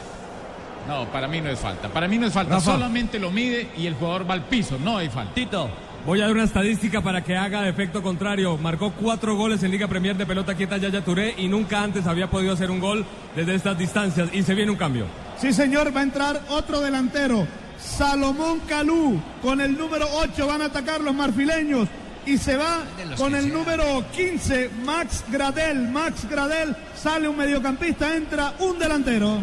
No, 0.89 1.07
para 1.11 1.27
mí 1.29 1.41
no 1.41 1.49
es 1.51 1.59
falta. 1.59 1.89
Para 1.89 2.07
mí 2.09 2.19
no 2.19 2.27
es 2.27 2.33
falta. 2.33 2.55
Rafa. 2.57 2.73
Solamente 2.73 3.19
lo 3.19 3.31
mide 3.31 3.69
y 3.77 3.87
el 3.87 3.95
jugador 3.95 4.29
va 4.29 4.35
al 4.35 4.45
piso. 4.45 4.79
No 4.79 4.99
hay 4.99 5.09
falta. 5.09 5.33
Tito. 5.35 5.71
Voy 6.05 6.21
a 6.21 6.25
dar 6.25 6.33
una 6.35 6.45
estadística 6.45 7.01
para 7.01 7.25
que 7.25 7.35
haga 7.35 7.67
efecto 7.67 8.03
contrario. 8.03 8.59
Marcó 8.59 8.93
cuatro 8.93 9.35
goles 9.37 9.63
en 9.63 9.71
Liga 9.71 9.89
Premier 9.89 10.15
de 10.15 10.27
pelota 10.27 10.55
quieta 10.55 10.77
Yaya 10.77 11.03
Touré 11.03 11.35
y 11.39 11.49
nunca 11.49 11.83
antes 11.83 12.07
había 12.07 12.29
podido 12.29 12.53
hacer 12.53 12.71
un 12.71 12.79
gol 12.81 13.07
desde 13.35 13.55
estas 13.55 13.79
distancias. 13.79 14.29
Y 14.35 14.43
se 14.43 14.53
viene 14.55 14.71
un 14.71 14.77
cambio. 14.77 15.07
Sí, 15.39 15.55
señor, 15.55 15.97
va 15.97 16.01
a 16.01 16.03
entrar 16.03 16.39
otro 16.51 16.81
delantero. 16.83 17.47
Salomón 17.79 18.61
Calú, 18.69 19.19
con 19.43 19.61
el 19.63 19.79
número 19.79 20.07
8 20.19 20.47
van 20.47 20.61
a 20.61 20.67
atacar 20.67 21.01
los 21.01 21.15
marfileños. 21.15 21.89
Y 22.27 22.39
se 22.39 22.57
va 22.57 22.85
con 23.17 23.35
el 23.35 23.53
número 23.53 24.05
15, 24.13 24.71
Max 24.85 25.25
Gradel. 25.31 25.89
Max 25.89 26.29
Gradel, 26.29 26.75
sale 26.97 27.29
un 27.29 27.37
mediocampista, 27.37 28.17
entra 28.17 28.55
un 28.61 28.79
delantero. 28.79 29.41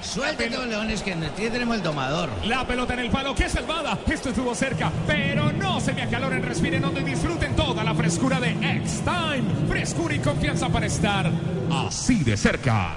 Suéltate 0.00 0.50
los 0.50 0.66
leones 0.66 1.02
que 1.02 1.12
aquí 1.12 1.48
tenemos 1.50 1.76
el 1.76 1.82
domador. 1.82 2.28
La 2.44 2.66
pelota 2.66 2.94
en 2.94 3.00
el 3.00 3.10
palo, 3.10 3.34
que 3.34 3.48
salvada. 3.48 3.98
Esto 4.06 4.28
estuvo 4.30 4.54
cerca, 4.54 4.92
pero 5.06 5.50
no 5.52 5.80
se 5.80 5.92
me 5.92 6.02
acaloren, 6.02 6.42
respiren 6.42 6.84
hondo 6.84 7.00
y 7.00 7.04
disfruten 7.04 7.56
toda 7.56 7.82
la 7.82 7.94
frescura 7.94 8.38
de 8.38 8.50
X-Time. 8.50 9.44
Frescura 9.68 10.14
y 10.14 10.18
confianza 10.18 10.68
para 10.68 10.86
estar 10.86 11.30
así 11.70 12.22
de 12.22 12.36
cerca. 12.36 12.96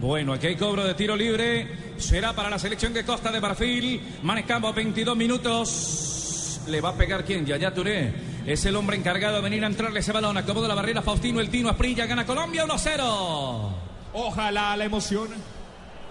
Bueno, 0.00 0.32
aquí 0.32 0.48
hay 0.48 0.56
cobro 0.56 0.84
de 0.84 0.94
tiro 0.94 1.16
libre. 1.16 1.94
Será 1.96 2.32
para 2.32 2.50
la 2.50 2.58
selección 2.58 2.92
de 2.92 3.04
Costa 3.04 3.30
de 3.30 3.40
Marfil. 3.40 4.00
Manejamos 4.22 4.74
22 4.74 5.16
minutos. 5.16 6.60
¿Le 6.66 6.80
va 6.80 6.90
a 6.90 6.94
pegar 6.94 7.24
quién? 7.24 7.46
Yaya 7.46 7.72
Touré. 7.72 8.31
Es 8.46 8.64
el 8.66 8.74
hombre 8.76 8.96
encargado 8.96 9.36
de 9.36 9.42
venir 9.42 9.62
a 9.64 9.68
entrarle 9.68 10.00
ese 10.00 10.12
balón. 10.12 10.36
Acomoda 10.36 10.68
la 10.68 10.74
barrera 10.74 11.00
Faustino, 11.02 11.40
el 11.40 11.48
Tino 11.48 11.68
Asprilla. 11.68 12.06
Gana 12.06 12.26
Colombia 12.26 12.66
1-0. 12.66 13.70
Ojalá 14.14 14.76
la 14.76 14.84
emoción. 14.84 15.28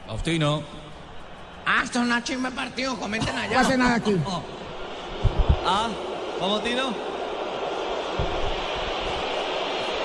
Faustino. 0.08 0.62
Ah, 1.66 1.82
esto 1.84 2.00
es 2.00 2.06
una 2.06 2.24
chimba 2.24 2.50
partido, 2.52 2.98
comenten 2.98 3.38
allá. 3.38 3.54
No 3.54 3.60
hace 3.60 3.78
nada 3.78 3.96
aquí. 3.96 4.16
Ah, 5.64 5.90
¿cómo 6.40 6.60
Tino? 6.62 6.92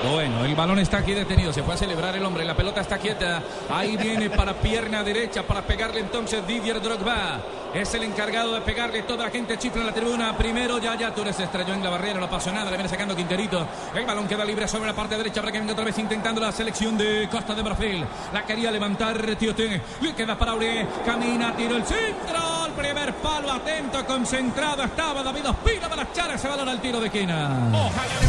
Bueno, 0.03 0.45
el 0.45 0.55
balón 0.55 0.79
está 0.79 0.97
aquí 0.99 1.13
detenido. 1.13 1.51
Se 1.51 1.63
fue 1.63 1.73
a 1.73 1.77
celebrar 1.77 2.15
el 2.15 2.23
hombre. 2.23 2.45
La 2.45 2.55
pelota 2.55 2.81
está 2.81 2.97
quieta. 2.97 3.41
Ahí 3.69 3.97
viene 3.97 4.29
para 4.29 4.53
pierna 4.53 5.03
derecha 5.03 5.43
para 5.43 5.61
pegarle 5.61 5.99
entonces 6.01 6.45
Didier 6.47 6.81
Drogba. 6.81 7.39
Es 7.73 7.93
el 7.93 8.03
encargado 8.03 8.53
de 8.53 8.61
pegarle. 8.61 9.03
Toda 9.03 9.25
la 9.25 9.31
gente 9.31 9.57
chifla 9.57 9.81
en 9.81 9.87
la 9.87 9.93
tribuna. 9.93 10.37
Primero 10.37 10.77
Yaya 10.79 11.13
Touré 11.13 11.33
se 11.33 11.43
estrelló 11.43 11.73
en 11.73 11.83
la 11.83 11.89
barrera. 11.89 12.19
No 12.19 12.29
pasó. 12.29 12.51
Le 12.51 12.69
viene 12.69 12.87
sacando 12.87 13.15
Quinterito. 13.15 13.67
El 13.93 14.05
balón 14.05 14.27
queda 14.27 14.45
libre 14.45 14.67
sobre 14.67 14.87
la 14.87 14.95
parte 14.95 15.17
derecha 15.17 15.41
para 15.41 15.51
que 15.51 15.59
venga 15.59 15.73
otra 15.73 15.85
vez 15.85 15.97
intentando 15.97 16.39
la 16.39 16.51
selección 16.51 16.97
de 16.97 17.27
Costa 17.29 17.53
de 17.53 17.63
Marfil. 17.63 18.05
La 18.33 18.45
quería 18.45 18.71
levantar 18.71 19.35
Tioté. 19.35 19.81
Le 20.01 20.13
queda 20.13 20.37
para 20.37 20.51
Aurier. 20.51 20.87
Camina, 21.05 21.55
tiro 21.55 21.75
el 21.75 21.85
centro. 21.85 22.65
El 22.67 22.71
primer 22.73 23.13
palo 23.15 23.51
atento, 23.51 24.05
concentrado. 24.05 24.83
Estaba 24.83 25.23
David 25.23 25.49
Ospina 25.49 25.89
para 25.89 26.03
echar 26.03 26.31
ese 26.31 26.47
balón 26.47 26.69
al 26.69 26.79
tiro 26.79 26.99
de 26.99 27.07
esquina. 27.07 27.69
Ojalá 27.73 28.13
la 28.21 28.27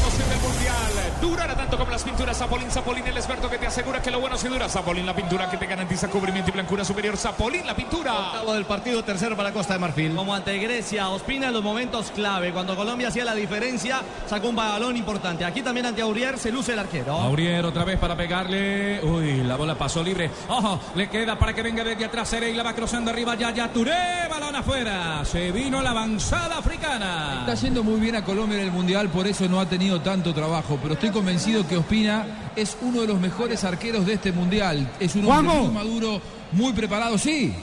durara 1.20 1.54
tanto 1.54 1.76
como 1.76 1.90
las 1.90 2.02
pinturas 2.02 2.36
Zapolín. 2.38 2.70
Zapolín, 2.70 3.06
el 3.06 3.16
experto 3.16 3.50
que 3.50 3.58
te 3.58 3.66
asegura 3.66 4.00
que 4.00 4.10
lo 4.10 4.20
bueno 4.20 4.36
se 4.36 4.48
dura. 4.48 4.68
Zapolín, 4.68 5.06
la 5.06 5.14
pintura 5.14 5.50
que 5.50 5.56
te 5.56 5.66
garantiza 5.66 6.08
cubrimiento 6.08 6.50
y 6.50 6.52
blancura 6.52 6.84
superior. 6.84 7.16
Zapolín, 7.16 7.66
la 7.66 7.74
pintura. 7.74 8.12
Octavo 8.12 8.54
del 8.54 8.64
partido, 8.64 9.02
tercero 9.02 9.36
para 9.36 9.52
Costa 9.52 9.74
de 9.74 9.80
Marfil. 9.80 10.14
Como 10.14 10.34
ante 10.34 10.56
Grecia, 10.58 11.08
Ospina 11.08 11.48
en 11.48 11.52
los 11.52 11.62
momentos 11.62 12.10
clave. 12.10 12.52
Cuando 12.52 12.76
Colombia 12.76 13.08
hacía 13.08 13.24
la 13.24 13.34
diferencia, 13.34 14.02
sacó 14.26 14.48
un 14.48 14.56
balón 14.56 14.96
importante. 14.96 15.44
Aquí 15.44 15.62
también 15.62 15.86
ante 15.86 16.02
Aurier 16.02 16.38
se 16.38 16.52
luce 16.52 16.72
el 16.72 16.78
arquero. 16.78 17.12
Aurier 17.12 17.64
otra 17.64 17.84
vez 17.84 17.98
para 17.98 18.16
pegarle. 18.16 19.00
Uy, 19.02 19.42
la 19.42 19.56
bola 19.56 19.74
pasó 19.74 20.02
libre. 20.02 20.30
Ojo, 20.48 20.80
le 20.94 21.08
queda 21.08 21.38
para 21.38 21.52
que 21.52 21.62
venga 21.62 21.82
desde 21.82 22.04
atrás 22.04 22.28
y 22.32 22.52
la 22.52 22.62
va 22.62 22.74
cruzando 22.74 23.10
arriba. 23.10 23.34
Ya, 23.36 23.50
ya, 23.52 23.68
Touré, 23.68 24.28
balón 24.28 24.54
afuera. 24.54 25.24
Se 25.24 25.50
vino 25.50 25.80
la 25.80 25.90
avanzada 25.90 26.58
africana. 26.58 27.38
Está 27.40 27.54
yendo 27.54 27.82
muy 27.82 27.98
bien 27.98 28.16
a 28.16 28.24
Colombia 28.24 28.58
en 28.58 28.64
el 28.64 28.70
Mundial, 28.70 29.08
por 29.08 29.26
eso 29.26 29.48
no 29.48 29.60
ha 29.60 29.66
tenido 29.66 30.00
tanto 30.00 30.34
trabajo. 30.34 30.78
Pero 30.82 30.94
estoy 30.94 31.07
convencido 31.12 31.66
que 31.66 31.76
Ospina 31.76 32.26
es 32.56 32.76
uno 32.80 33.00
de 33.00 33.06
los 33.06 33.20
mejores 33.20 33.64
arqueros 33.64 34.06
de 34.06 34.14
este 34.14 34.32
Mundial. 34.32 34.90
Es 35.00 35.14
un 35.14 35.30
hombre 35.30 35.54
muy 35.54 35.74
maduro, 35.74 36.20
muy 36.52 36.72
preparado, 36.72 37.18
sí. 37.18 37.54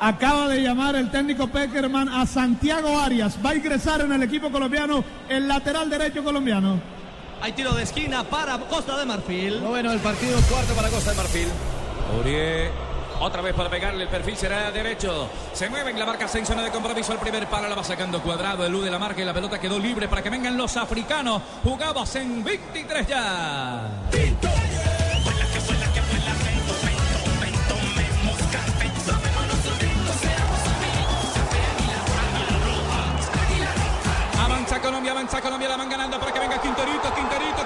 Acaba 0.00 0.48
de 0.48 0.62
llamar 0.62 0.96
el 0.96 1.10
técnico 1.10 1.48
Peckerman 1.48 2.08
a 2.08 2.26
Santiago 2.26 2.98
Arias. 2.98 3.38
Va 3.44 3.50
a 3.50 3.54
ingresar 3.54 4.00
en 4.00 4.12
el 4.12 4.22
equipo 4.22 4.50
colombiano 4.50 5.04
el 5.28 5.46
lateral 5.46 5.90
derecho 5.90 6.24
colombiano. 6.24 6.80
Hay 7.42 7.52
tiro 7.52 7.72
de 7.74 7.82
esquina 7.82 8.24
para 8.24 8.58
Costa 8.58 8.98
de 8.98 9.06
Marfil. 9.06 9.60
Bueno, 9.60 9.92
el 9.92 10.00
partido 10.00 10.38
cuarto 10.50 10.74
para 10.74 10.88
Costa 10.88 11.10
de 11.10 11.16
Marfil. 11.16 11.48
Aurier. 12.16 12.89
Otra 13.20 13.42
vez 13.42 13.54
para 13.54 13.68
pegarle 13.68 14.04
el 14.04 14.08
perfil 14.08 14.34
será 14.34 14.70
derecho. 14.70 15.28
Se 15.52 15.68
mueve 15.68 15.90
en 15.90 15.98
la 15.98 16.06
marca 16.06 16.26
en 16.32 16.46
zona 16.46 16.62
de 16.62 16.70
compromiso. 16.70 17.12
El 17.12 17.18
primer 17.18 17.46
palo 17.48 17.68
la 17.68 17.74
va 17.74 17.84
sacando 17.84 18.22
cuadrado. 18.22 18.64
Elude 18.64 18.90
la 18.90 18.98
marca 18.98 19.20
y 19.20 19.26
la 19.26 19.34
pelota 19.34 19.60
quedó 19.60 19.78
libre 19.78 20.08
para 20.08 20.22
que 20.22 20.30
vengan 20.30 20.56
los 20.56 20.74
africanos. 20.78 21.42
Jugamos 21.62 22.16
en 22.16 22.42
23 22.42 23.06
ya. 23.06 23.88
Avanza 34.42 34.80
Colombia, 34.80 35.12
avanza 35.12 35.40
Colombia, 35.42 35.68
la 35.68 35.76
van 35.76 35.90
ganando 35.90 36.18
para 36.18 36.32
que 36.32 36.38
venga 36.38 36.60
Quinterito, 36.60 37.14
Quinterito, 37.14 37.59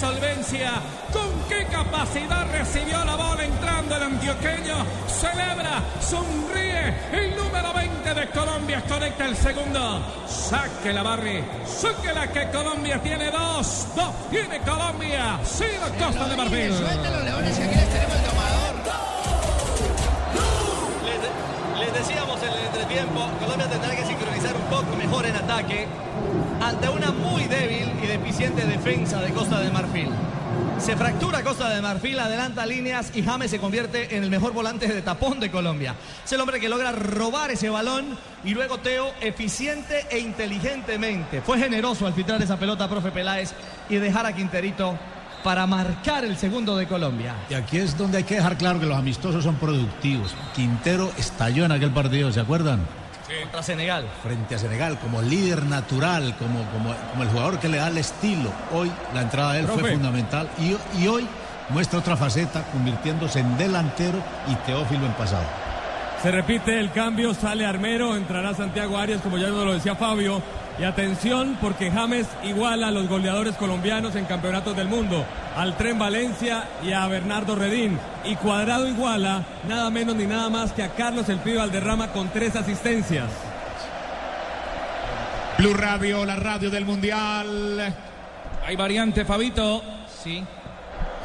solvencia, 0.00 0.80
con 1.12 1.28
qué 1.46 1.66
capacidad 1.66 2.50
recibió 2.50 3.04
la 3.04 3.16
bola 3.16 3.44
entrando 3.44 3.96
el 3.96 4.02
antioqueño. 4.04 4.76
Celebra, 5.06 5.82
sonríe. 6.00 6.94
El 7.12 7.36
número 7.36 7.74
20 7.74 8.14
de 8.14 8.30
Colombia 8.30 8.82
conecta 8.88 9.26
el 9.26 9.36
segundo. 9.36 10.00
Saque 10.26 10.94
la 10.94 11.02
Barry. 11.02 11.44
Saque 11.66 12.14
la 12.14 12.32
que 12.32 12.48
Colombia 12.48 12.98
tiene 13.02 13.30
dos. 13.30 13.88
Dos 13.94 14.30
tiene 14.30 14.60
Colombia. 14.60 15.38
Sí, 15.44 15.66
la 15.78 16.06
Costa 16.06 16.28
de 16.28 16.36
Marfil. 16.36 16.72
Les, 21.04 21.20
les 21.78 21.92
decíamos 21.92 22.42
en 22.42 22.48
el 22.48 22.58
entretiempo, 22.64 23.28
Colombia 23.38 23.68
tendrá 23.68 23.94
que 23.94 24.06
sincronizar 24.06 24.56
un 24.56 24.62
poco 24.62 24.96
mejor 24.96 25.26
en 25.26 25.36
ataque 25.36 25.86
ante 26.60 26.88
una 26.88 27.10
muy 27.10 27.44
débil 27.44 27.90
y 28.02 28.06
deficiente 28.06 28.66
defensa 28.66 29.20
de 29.20 29.30
Costa 29.32 29.60
de 29.60 29.70
Marfil. 29.70 30.08
Se 30.78 30.96
fractura 30.96 31.42
Costa 31.42 31.68
de 31.70 31.82
Marfil, 31.82 32.18
adelanta 32.18 32.64
líneas 32.66 33.12
y 33.14 33.22
James 33.22 33.50
se 33.50 33.58
convierte 33.58 34.16
en 34.16 34.24
el 34.24 34.30
mejor 34.30 34.52
volante 34.52 34.88
de 34.88 35.02
tapón 35.02 35.40
de 35.40 35.50
Colombia. 35.50 35.94
Es 36.24 36.32
el 36.32 36.40
hombre 36.40 36.60
que 36.60 36.68
logra 36.68 36.92
robar 36.92 37.50
ese 37.50 37.68
balón 37.68 38.16
y 38.44 38.54
luego 38.54 38.78
Teo 38.78 39.12
eficiente 39.20 40.06
e 40.10 40.18
inteligentemente. 40.18 41.42
Fue 41.42 41.58
generoso 41.58 42.06
al 42.06 42.14
filtrar 42.14 42.40
esa 42.42 42.58
pelota, 42.58 42.88
profe 42.88 43.10
Peláez, 43.10 43.52
y 43.88 43.96
dejar 43.96 44.26
a 44.26 44.34
Quinterito 44.34 44.98
para 45.44 45.66
marcar 45.66 46.24
el 46.24 46.36
segundo 46.36 46.76
de 46.76 46.86
Colombia. 46.86 47.34
Y 47.48 47.54
aquí 47.54 47.78
es 47.78 47.96
donde 47.96 48.18
hay 48.18 48.24
que 48.24 48.36
dejar 48.36 48.56
claro 48.56 48.80
que 48.80 48.86
los 48.86 48.96
amistosos 48.96 49.44
son 49.44 49.56
productivos. 49.56 50.34
Quintero 50.54 51.10
estalló 51.18 51.64
en 51.64 51.72
aquel 51.72 51.90
partido, 51.90 52.32
¿se 52.32 52.40
acuerdan? 52.40 52.99
Contra 53.42 53.62
Senegal. 53.62 54.04
Frente 54.22 54.54
a 54.54 54.58
Senegal, 54.58 54.98
como 54.98 55.22
líder 55.22 55.64
natural, 55.64 56.34
como, 56.36 56.64
como, 56.70 56.94
como 57.10 57.22
el 57.22 57.28
jugador 57.28 57.58
que 57.58 57.68
le 57.68 57.78
da 57.78 57.88
el 57.88 57.98
estilo. 57.98 58.50
Hoy 58.72 58.90
la 59.14 59.22
entrada 59.22 59.52
de 59.52 59.60
él 59.60 59.66
fue 59.68 59.92
fundamental 59.92 60.48
y, 60.58 60.76
y 61.00 61.06
hoy 61.06 61.26
muestra 61.68 62.00
otra 62.00 62.16
faceta, 62.16 62.64
convirtiéndose 62.72 63.40
en 63.40 63.56
delantero 63.56 64.18
y 64.48 64.54
Teófilo 64.66 65.06
en 65.06 65.12
pasado. 65.12 65.44
Se 66.22 66.30
repite 66.30 66.78
el 66.78 66.92
cambio, 66.92 67.32
sale 67.32 67.64
Armero, 67.64 68.14
entrará 68.16 68.52
Santiago 68.54 68.98
Arias, 68.98 69.22
como 69.22 69.38
ya 69.38 69.48
nos 69.48 69.64
lo 69.64 69.72
decía 69.72 69.94
Fabio. 69.94 70.42
Y 70.78 70.84
atención, 70.84 71.58
porque 71.60 71.90
James 71.90 72.26
iguala 72.42 72.88
a 72.88 72.90
los 72.90 73.08
goleadores 73.08 73.56
colombianos 73.56 74.16
en 74.16 74.24
campeonatos 74.24 74.74
del 74.76 74.88
mundo, 74.88 75.26
al 75.56 75.76
Tren 75.76 75.98
Valencia 75.98 76.68
y 76.82 76.92
a 76.92 77.06
Bernardo 77.06 77.54
Redín. 77.54 77.98
Y 78.24 78.36
Cuadrado 78.36 78.88
iguala 78.88 79.44
nada 79.68 79.90
menos 79.90 80.16
ni 80.16 80.26
nada 80.26 80.48
más 80.48 80.72
que 80.72 80.82
a 80.82 80.90
Carlos 80.90 81.28
El 81.28 81.38
Pibe 81.38 81.58
Valderrama 81.58 82.08
con 82.08 82.30
tres 82.30 82.56
asistencias. 82.56 83.30
Blue 85.58 85.74
Radio, 85.74 86.24
la 86.24 86.36
radio 86.36 86.70
del 86.70 86.86
Mundial. 86.86 87.94
Hay 88.66 88.76
variante, 88.76 89.26
Fabito. 89.26 89.82
Sí. 90.22 90.42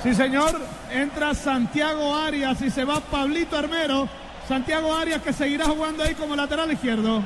Sí, 0.04 0.14
señor. 0.14 0.60
Entra 0.92 1.34
Santiago 1.34 2.16
Arias 2.16 2.62
y 2.62 2.70
se 2.70 2.84
va 2.84 3.00
Pablito 3.00 3.58
Armero. 3.58 4.10
Santiago 4.48 4.94
Arias 4.94 5.22
que 5.22 5.32
seguirá 5.32 5.66
jugando 5.66 6.04
ahí 6.04 6.16
como 6.16 6.36
lateral 6.36 6.72
izquierdo. 6.72 7.24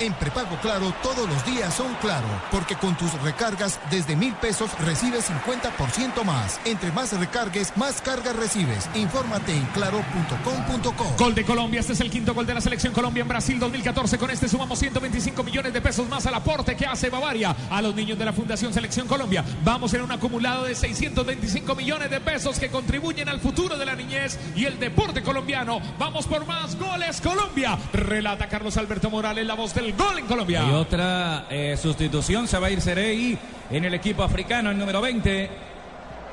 En 0.00 0.14
prepago 0.14 0.56
claro, 0.62 0.94
todos 1.02 1.28
los 1.28 1.44
días 1.44 1.74
son 1.74 1.94
claro, 1.96 2.26
porque 2.50 2.74
con 2.74 2.96
tus 2.96 3.12
recargas 3.20 3.78
desde 3.90 4.16
mil 4.16 4.32
pesos 4.36 4.70
recibes 4.78 5.30
50% 5.30 6.24
más. 6.24 6.58
Entre 6.64 6.90
más 6.92 7.12
recargues, 7.12 7.76
más 7.76 8.00
cargas 8.00 8.34
recibes. 8.34 8.88
Infórmate 8.94 9.52
en 9.52 9.66
claro.com.co. 9.66 11.16
Gol 11.18 11.34
de 11.34 11.44
Colombia, 11.44 11.80
este 11.80 11.92
es 11.92 12.00
el 12.00 12.10
quinto 12.10 12.32
gol 12.32 12.46
de 12.46 12.54
la 12.54 12.62
selección 12.62 12.94
Colombia 12.94 13.20
en 13.20 13.28
Brasil 13.28 13.58
2014. 13.58 14.16
Con 14.16 14.30
este 14.30 14.48
sumamos 14.48 14.78
125 14.78 15.42
millones 15.42 15.74
de 15.74 15.82
pesos 15.82 16.08
más 16.08 16.24
al 16.24 16.34
aporte 16.34 16.74
que 16.76 16.86
hace 16.86 17.10
Bavaria 17.10 17.54
a 17.68 17.82
los 17.82 17.94
niños 17.94 18.18
de 18.18 18.24
la 18.24 18.32
Fundación 18.32 18.72
Selección 18.72 19.06
Colombia. 19.06 19.44
Vamos 19.64 19.92
en 19.92 20.00
un 20.00 20.12
acumulado 20.12 20.64
de 20.64 20.76
625 20.76 21.74
millones 21.74 22.10
de 22.10 22.20
pesos 22.20 22.58
que 22.58 22.70
contribuyen 22.70 23.28
al 23.28 23.40
futuro 23.40 23.76
de 23.76 23.84
la 23.84 23.96
niñez 23.96 24.38
y 24.56 24.64
el 24.64 24.80
deporte 24.80 25.22
colombiano. 25.22 25.78
Vamos 25.98 26.26
por 26.26 26.46
más 26.46 26.78
goles 26.78 27.20
Colombia. 27.20 27.78
Relata 27.92 28.48
Carlos 28.48 28.78
Alberto 28.78 29.10
Morales, 29.10 29.46
la 29.46 29.52
voz 29.54 29.74
del 29.74 29.89
gol 29.92 30.18
en 30.18 30.26
Colombia. 30.26 30.64
Y 30.68 30.72
otra 30.72 31.46
eh, 31.50 31.76
sustitución, 31.80 32.48
se 32.48 32.58
va 32.58 32.68
a 32.68 32.70
ir 32.70 32.80
Serey 32.80 33.38
en 33.70 33.84
el 33.84 33.94
equipo 33.94 34.22
africano, 34.22 34.70
el 34.70 34.78
número 34.78 35.00
20. 35.00 35.50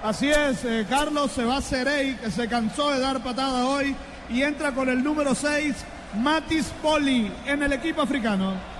Así 0.03 0.29
es, 0.29 0.63
eh, 0.63 0.85
Carlos 0.89 1.31
se 1.31 1.43
va 1.43 1.57
a 1.57 1.61
Cerey, 1.61 2.15
que 2.15 2.31
se 2.31 2.47
cansó 2.47 2.91
de 2.91 2.99
dar 2.99 3.21
patada 3.23 3.65
hoy, 3.65 3.95
y 4.29 4.41
entra 4.41 4.71
con 4.71 4.89
el 4.89 5.03
número 5.03 5.33
6, 5.33 5.75
Matis 6.15 6.71
Poli, 6.81 7.31
en 7.45 7.63
el 7.63 7.73
equipo 7.73 8.01
africano. 8.01 8.76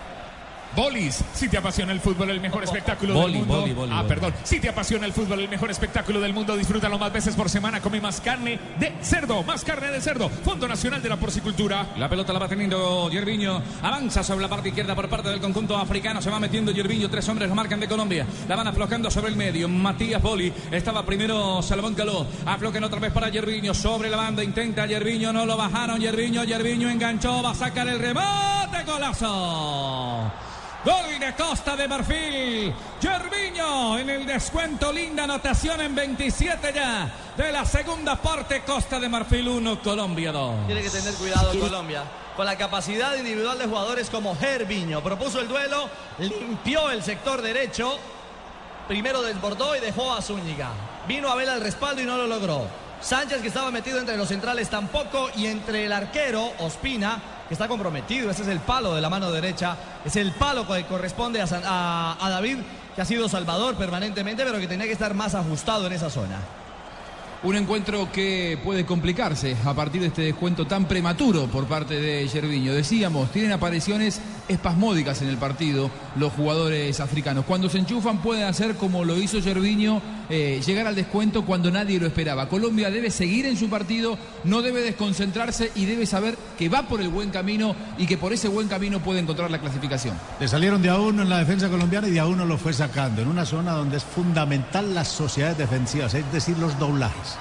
Bolis, 0.76 1.24
si 1.34 1.50
te 1.50 1.58
apasiona 1.58 1.92
el 1.92 2.00
fútbol, 2.00 2.30
el 2.30 2.40
mejor 2.40 2.64
espectáculo 2.64 3.14
Boli, 3.16 3.34
del 3.34 3.42
mundo. 3.46 3.62
boli, 3.62 3.74
boli, 3.74 3.92
ah, 3.96 4.04
perdón. 4.08 4.34
Si 4.44 4.60
te 4.60 4.70
apasiona 4.70 5.06
el 5.08 5.14
fútbol, 5.14 5.40
el 5.40 5.50
mejor 5.50 5.72
espectáculo 5.72 6.20
del 6.20 6.34
mundo, 6.34 6.56
disfrútalo 6.56 7.00
más 7.00 7.12
veces 7.12 7.36
por 7.36 7.50
semana. 7.50 7.82
Come 7.82 8.00
más 8.00 8.22
carne 8.22 8.60
de 8.80 8.94
cerdo, 9.02 9.42
más 9.44 9.64
carne 9.64 9.88
de 9.92 10.00
cerdo. 10.02 10.30
Fondo 10.30 10.68
Nacional 10.68 11.02
de 11.02 11.10
la 11.10 11.18
Porcicultura. 11.18 11.88
La 11.98 12.08
pelota 12.08 12.32
la 12.34 12.40
va 12.40 12.48
teniendo 12.48 13.10
Yerviño. 13.10 13.62
Avanza 13.82 14.24
sobre 14.24 14.42
la 14.44 14.50
parte 14.50 14.70
izquierda 14.70 14.94
por 14.96 15.10
parte 15.10 15.30
del 15.30 15.40
conjunto 15.40 15.76
africano. 15.78 16.22
Se 16.22 16.30
va 16.30 16.40
metiendo 16.40 16.72
Yerviño. 16.72 17.10
Tres 17.10 17.28
hombres 17.30 17.50
lo 17.50 17.56
marcan 17.56 17.80
de 17.80 17.88
Colombia. 17.88 18.28
La 18.48 18.56
van 18.56 18.68
aflojando 18.68 19.10
sobre 19.10 19.30
el 19.30 19.36
medio. 19.36 19.68
Matías 19.68 20.22
Boli. 20.22 20.54
Estaba 20.72 21.04
primero 21.06 21.62
Salomón 21.64 21.96
Caló. 21.96 22.28
Aflojan 22.46 22.84
otra 22.84 23.00
vez 23.00 23.12
para 23.12 23.30
Yerviño. 23.30 23.74
Sobre 23.74 24.10
la 24.10 24.18
banda. 24.18 24.44
Intenta 24.44 24.86
Yerviño. 24.86 25.34
No 25.34 25.46
lo 25.46 25.58
bajaron. 25.58 26.00
Yerviño. 26.00 26.44
Yerviño 26.44 26.90
enganchó. 26.90 27.42
Va 27.42 27.52
a 27.52 27.56
sacar 27.56 27.88
el 27.88 27.98
rebote. 27.98 28.84
Golazo. 28.86 30.32
Gol 30.88 31.20
de 31.20 31.34
Costa 31.34 31.76
de 31.76 31.86
Marfil. 31.86 32.74
Yerviño 33.02 34.00
en 34.00 34.10
el 34.10 34.26
descuento. 34.26 34.94
Linda 34.94 35.26
anotación 35.26 35.82
en 35.82 35.94
27 35.94 36.72
ya. 36.74 37.12
De 37.36 37.52
la 37.52 37.66
segunda 37.66 38.16
parte. 38.16 38.62
Costa 38.62 38.98
de 38.98 39.10
Marfil 39.10 39.50
1. 39.50 39.82
Colombia 39.82 40.32
2. 40.32 40.68
Tiene 40.68 40.82
que 40.82 40.90
tener 40.90 41.14
cuidado 41.16 41.60
Colombia. 41.60 42.04
Con 42.38 42.46
la 42.46 42.58
capacidad 42.58 43.18
individual 43.18 43.60
de 43.60 43.66
jugadores 43.66 44.10
como 44.10 44.34
Gerviño. 44.38 45.04
Propuso 45.04 45.42
el 45.42 45.50
duelo, 45.50 45.90
limpió 46.20 46.90
el 46.90 47.04
sector 47.04 47.42
derecho. 47.42 48.00
Primero 48.88 49.22
desbordó 49.22 49.76
y 49.76 49.82
dejó 49.82 50.14
a 50.14 50.22
Zúñiga. 50.22 50.70
Vino 51.06 51.30
a 51.30 51.36
ver 51.36 51.50
al 51.50 51.60
respaldo 51.60 52.02
y 52.02 52.06
no 52.06 52.16
lo 52.16 52.28
logró. 52.28 52.66
Sánchez, 53.02 53.42
que 53.42 53.50
estaba 53.50 53.72
metido 53.72 54.00
entre 54.00 54.16
los 54.16 54.30
centrales, 54.30 54.70
tampoco. 54.70 55.32
Y 55.36 55.48
entre 55.48 55.84
el 55.86 55.92
arquero, 55.92 56.54
Ospina, 56.60 57.22
que 57.48 57.54
está 57.54 57.68
comprometido. 57.68 58.30
Ese 58.30 58.42
es 58.44 58.48
el 58.48 58.60
palo 58.60 58.94
de 58.96 59.02
la 59.02 59.10
mano 59.10 59.32
derecha. 59.32 59.76
Es 60.06 60.16
el 60.16 60.32
palo 60.34 60.68
que 60.68 60.86
corresponde 60.86 61.42
a, 61.42 62.18
a- 62.20 62.30
David, 62.30 62.58
que 62.96 63.02
ha 63.02 63.06
sido 63.06 63.28
salvador 63.30 63.76
permanentemente, 63.76 64.44
pero 64.44 64.60
que 64.60 64.68
tenía 64.68 64.86
que 64.86 64.92
estar 64.94 65.14
más 65.14 65.36
ajustado 65.36 65.88
en 65.88 65.94
esa 65.94 66.10
zona. 66.10 66.38
Un 67.44 67.56
encuentro 67.56 68.12
que 68.12 68.60
puede 68.64 68.84
complicarse 68.86 69.56
a 69.64 69.74
partir 69.74 70.02
de 70.02 70.08
este 70.08 70.24
descuento 70.24 70.66
tan 70.66 70.86
prematuro 70.86 71.46
por 71.46 71.66
parte 71.66 72.00
de 72.02 72.28
Yerviño. 72.28 72.74
Decíamos, 72.74 73.32
tienen 73.32 73.52
apariciones 73.52 74.20
espasmódicas 74.48 75.22
en 75.22 75.30
el 75.30 75.38
partido 75.38 75.90
los 76.16 76.34
jugadores 76.34 77.00
africanos. 77.00 77.46
Cuando 77.46 77.70
se 77.70 77.80
enchufan 77.80 78.22
pueden 78.22 78.44
hacer 78.44 78.76
como 78.76 79.04
lo 79.04 79.18
hizo 79.18 79.40
Yerviño, 79.40 80.02
eh, 80.30 80.62
llegar 80.66 80.88
al 80.88 80.96
descuento 80.96 81.46
cuando 81.46 81.72
nadie 81.72 82.00
lo 82.00 82.08
esperaba. 82.08 82.50
Colombia 82.50 82.90
debe 82.90 83.12
seguir 83.12 83.46
en 83.46 83.58
su 83.58 83.70
partido, 83.70 84.18
no 84.44 84.62
debe 84.62 84.82
desconcentrarse 84.82 85.72
y 85.76 85.86
debe 85.86 86.06
saber 86.06 86.38
que 86.58 86.70
va 86.70 86.84
por 86.84 87.02
el 87.02 87.10
buen 87.10 87.30
camino 87.30 87.76
y 87.98 88.06
que 88.06 88.18
por 88.18 88.34
ese 88.34 88.48
buen 88.48 88.68
camino 88.68 89.00
puede 89.00 89.20
encontrar 89.20 89.52
la 89.52 89.60
clasificación. 89.60 90.18
Le 90.40 90.48
salieron 90.48 90.82
de 90.82 90.90
a 90.90 91.00
uno 91.00 91.22
en 91.22 91.30
la 91.30 91.40
defensa 91.40 91.70
colombiana 91.70 92.08
y 92.08 92.12
de 92.12 92.20
a 92.20 92.26
uno 92.26 92.46
lo 92.46 92.58
fue 92.58 92.74
sacando, 92.74 93.22
en 93.22 93.28
una 93.28 93.46
zona 93.46 93.74
donde 93.74 93.98
es 93.98 94.04
fundamental 94.04 94.94
las 94.94 95.08
sociedades 95.08 95.58
defensivas, 95.58 96.14
es 96.14 96.32
decir, 96.32 96.58
los 96.58 96.78
doblajes. 96.80 97.38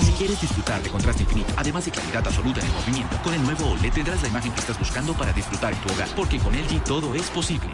Si 0.00 0.12
quieres 0.12 0.40
disfrutar 0.40 0.80
de 0.82 0.88
contraste 0.90 1.24
infinito, 1.24 1.52
además 1.56 1.84
de 1.84 1.90
claridad 1.90 2.26
absoluta 2.26 2.60
en 2.60 2.66
el 2.66 2.72
movimiento, 2.72 3.16
con 3.22 3.34
el 3.34 3.42
nuevo 3.42 3.72
OLED 3.72 3.92
tendrás 3.92 4.22
la 4.22 4.28
imagen 4.28 4.52
que 4.52 4.60
estás 4.60 4.78
buscando 4.78 5.12
para 5.12 5.32
disfrutar 5.32 5.72
en 5.72 5.78
tu 5.80 5.92
hogar, 5.92 6.08
porque 6.14 6.38
con 6.38 6.54
LG 6.54 6.84
todo 6.84 7.14
es 7.14 7.28
posible. 7.30 7.72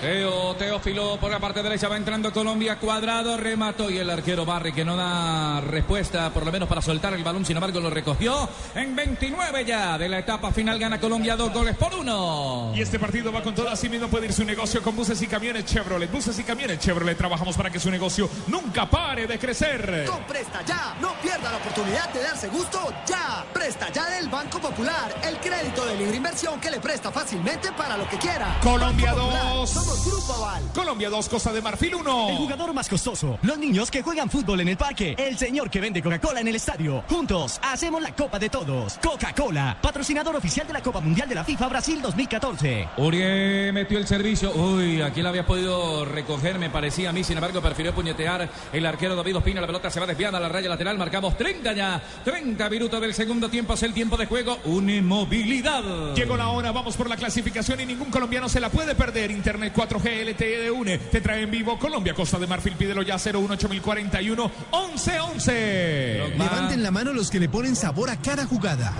Teo, 0.00 0.54
Teófilo 0.54 1.18
por 1.18 1.30
la 1.30 1.40
parte 1.40 1.60
derecha 1.60 1.88
va 1.88 1.96
entrando 1.96 2.32
Colombia, 2.32 2.78
cuadrado, 2.78 3.36
remató 3.36 3.90
y 3.90 3.98
el 3.98 4.08
arquero 4.08 4.44
Barry 4.44 4.72
que 4.72 4.84
no 4.84 4.96
da 4.96 5.60
respuesta 5.60 6.30
por 6.30 6.44
lo 6.46 6.52
menos 6.52 6.68
para 6.68 6.80
soltar 6.80 7.14
el 7.14 7.24
balón, 7.24 7.44
sin 7.44 7.56
embargo 7.56 7.80
lo 7.80 7.90
recogió 7.90 8.48
en 8.76 8.94
29 8.94 9.64
ya 9.64 9.98
de 9.98 10.08
la 10.08 10.20
etapa 10.20 10.52
final 10.52 10.78
gana 10.78 11.00
Colombia 11.00 11.34
dos 11.34 11.52
goles 11.52 11.76
por 11.76 11.92
uno. 11.94 12.72
Y 12.76 12.80
este 12.80 12.98
partido 12.98 13.32
va 13.32 13.42
con 13.42 13.54
todo, 13.54 13.68
así 13.68 13.88
mismo 13.88 14.06
puede 14.08 14.26
ir 14.26 14.32
su 14.32 14.44
negocio 14.44 14.82
con 14.82 14.94
buses 14.94 15.20
y 15.20 15.26
camiones 15.26 15.64
Chevrolet. 15.64 16.10
Buses 16.10 16.38
y 16.38 16.44
camiones 16.44 16.78
Chevrolet, 16.78 17.18
trabajamos 17.18 17.56
para 17.56 17.70
que 17.70 17.80
su 17.80 17.90
negocio 17.90 18.30
nunca 18.46 18.88
pare 18.88 19.26
de 19.26 19.38
crecer. 19.38 20.04
Con 20.06 20.22
Presta 20.24 20.62
Ya, 20.64 20.96
no 21.00 21.12
pierda 21.20 21.50
la 21.50 21.56
oportunidad 21.58 22.08
de 22.12 22.22
darse 22.22 22.48
gusto 22.48 22.92
ya. 23.06 23.44
Presta 23.52 23.90
Ya 23.92 24.08
del 24.10 24.28
Banco 24.28 24.60
Popular, 24.60 25.12
el 25.24 25.38
crédito 25.38 25.84
de 25.86 25.96
libre 25.96 26.16
inversión 26.16 26.60
que 26.60 26.70
le 26.70 26.78
presta 26.78 27.10
fácilmente 27.10 27.72
para 27.72 27.96
lo 27.96 28.08
que 28.08 28.16
quiera. 28.18 28.58
Colombia 28.62 29.12
Banco 29.12 29.26
Popular, 29.26 29.54
2, 29.54 29.87
somos 29.88 30.04
Grupo 30.04 30.32
Aval. 30.34 30.62
Colombia 30.74 31.08
2, 31.08 31.28
Costa 31.28 31.52
de 31.52 31.62
Marfil 31.62 31.94
1. 31.94 32.28
El 32.30 32.36
jugador 32.36 32.74
más 32.74 32.88
costoso. 32.88 33.38
Los 33.42 33.58
niños 33.58 33.90
que 33.90 34.02
juegan 34.02 34.28
fútbol 34.28 34.60
en 34.60 34.68
el 34.68 34.76
parque. 34.76 35.14
El 35.18 35.38
señor 35.38 35.70
que 35.70 35.80
vende 35.80 36.02
Coca-Cola 36.02 36.40
en 36.40 36.48
el 36.48 36.56
estadio. 36.56 37.04
Juntos 37.08 37.58
hacemos 37.62 38.02
la 38.02 38.14
Copa 38.14 38.38
de 38.38 38.48
Todos. 38.48 38.98
Coca-Cola, 38.98 39.78
patrocinador 39.80 40.36
oficial 40.36 40.66
de 40.66 40.72
la 40.72 40.82
Copa 40.82 41.00
Mundial 41.00 41.28
de 41.28 41.34
la 41.34 41.44
FIFA 41.44 41.68
Brasil 41.68 42.02
2014. 42.02 42.88
Urié 42.98 43.72
metió 43.72 43.98
el 43.98 44.06
servicio. 44.06 44.52
Uy, 44.54 45.00
aquí 45.00 45.22
la 45.22 45.30
había 45.30 45.46
podido 45.46 46.04
recoger, 46.04 46.58
me 46.58 46.70
parecía 46.70 47.10
a 47.10 47.12
mí. 47.12 47.24
Sin 47.24 47.36
embargo, 47.36 47.60
prefirió 47.60 47.94
puñetear 47.94 48.48
el 48.72 48.86
arquero 48.86 49.16
David 49.16 49.38
Ospina. 49.38 49.60
La 49.60 49.66
pelota 49.66 49.90
se 49.90 50.00
va 50.00 50.06
desviada 50.06 50.38
a 50.38 50.40
la 50.40 50.48
raya 50.48 50.68
lateral. 50.68 50.98
Marcamos 50.98 51.36
30 51.36 51.72
ya. 51.72 52.02
30 52.24 52.68
minutos 52.68 53.00
del 53.00 53.14
segundo 53.14 53.48
tiempo. 53.48 53.74
Es 53.74 53.82
el 53.82 53.94
tiempo 53.94 54.16
de 54.16 54.26
juego. 54.26 54.58
Una 54.64 54.94
inmovilidad. 54.94 56.14
Llegó 56.14 56.36
la 56.36 56.48
hora, 56.48 56.72
vamos 56.72 56.96
por 56.96 57.08
la 57.08 57.16
clasificación 57.16 57.80
y 57.80 57.86
ningún 57.86 58.10
colombiano 58.10 58.48
se 58.48 58.60
la 58.60 58.68
puede 58.68 58.94
perder. 58.94 59.30
Internet 59.30 59.72
4G 59.78 60.24
LTE 60.24 60.58
de 60.58 60.70
UNE 60.72 60.98
te 60.98 61.20
trae 61.20 61.42
en 61.42 61.52
vivo 61.52 61.78
Colombia, 61.78 62.12
Costa 62.12 62.36
de 62.36 62.48
Marfil, 62.48 62.74
pídelo 62.74 63.02
ya 63.02 63.16
018041 63.16 64.50
1111. 64.72 66.34
Levanten 66.36 66.82
la 66.82 66.90
mano 66.90 67.12
los 67.12 67.30
que 67.30 67.38
le 67.38 67.48
ponen 67.48 67.76
sabor 67.76 68.10
a 68.10 68.16
cada 68.16 68.44
jugada. 68.44 68.92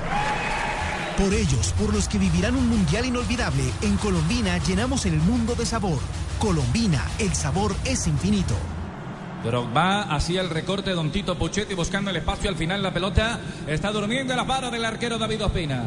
Por 1.16 1.34
ellos, 1.34 1.74
por 1.76 1.92
los 1.92 2.06
que 2.06 2.18
vivirán 2.18 2.54
un 2.54 2.68
mundial 2.68 3.06
inolvidable, 3.06 3.64
en 3.82 3.96
Colombina 3.96 4.56
llenamos 4.58 5.04
el 5.04 5.14
mundo 5.14 5.56
de 5.56 5.66
sabor. 5.66 5.98
Colombina, 6.38 7.04
el 7.18 7.34
sabor 7.34 7.74
es 7.84 8.06
infinito. 8.06 8.54
Drogba 9.42 10.02
hacía 10.02 10.42
el 10.42 10.48
recorte 10.48 10.92
Don 10.92 11.10
Tito 11.10 11.36
Puchetti 11.36 11.74
buscando 11.74 12.10
el 12.10 12.16
espacio 12.16 12.50
al 12.50 12.56
final 12.56 12.82
la 12.84 12.94
pelota 12.94 13.40
está 13.66 13.90
durmiendo 13.90 14.32
en 14.32 14.36
la 14.36 14.44
vara 14.44 14.70
del 14.70 14.84
arquero 14.84 15.18
David 15.18 15.44
Ospina. 15.44 15.86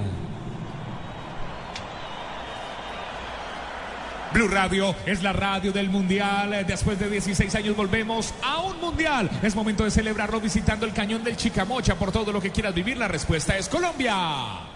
Blue 4.34 4.48
Radio 4.48 4.96
es 5.06 5.22
la 5.24 5.34
radio 5.34 5.74
del 5.74 5.90
Mundial. 5.90 6.66
Después 6.66 6.98
de 6.98 7.10
16 7.10 7.54
años 7.56 7.76
volvemos 7.76 8.34
a 8.42 8.62
un 8.62 8.80
Mundial. 8.80 9.30
Es 9.44 9.56
momento 9.56 9.84
de 9.84 9.92
celebrarlo 9.92 10.40
visitando 10.40 10.86
el 10.86 10.94
cañón 10.94 11.24
del 11.24 11.36
Chicamocha. 11.36 11.96
Por 11.96 12.12
todo 12.12 12.32
lo 12.32 12.42
que 12.42 12.52
quieras 12.52 12.74
vivir, 12.74 12.98
la 12.98 13.10
respuesta 13.10 13.58
es 13.58 13.68
Colombia. 13.68 14.71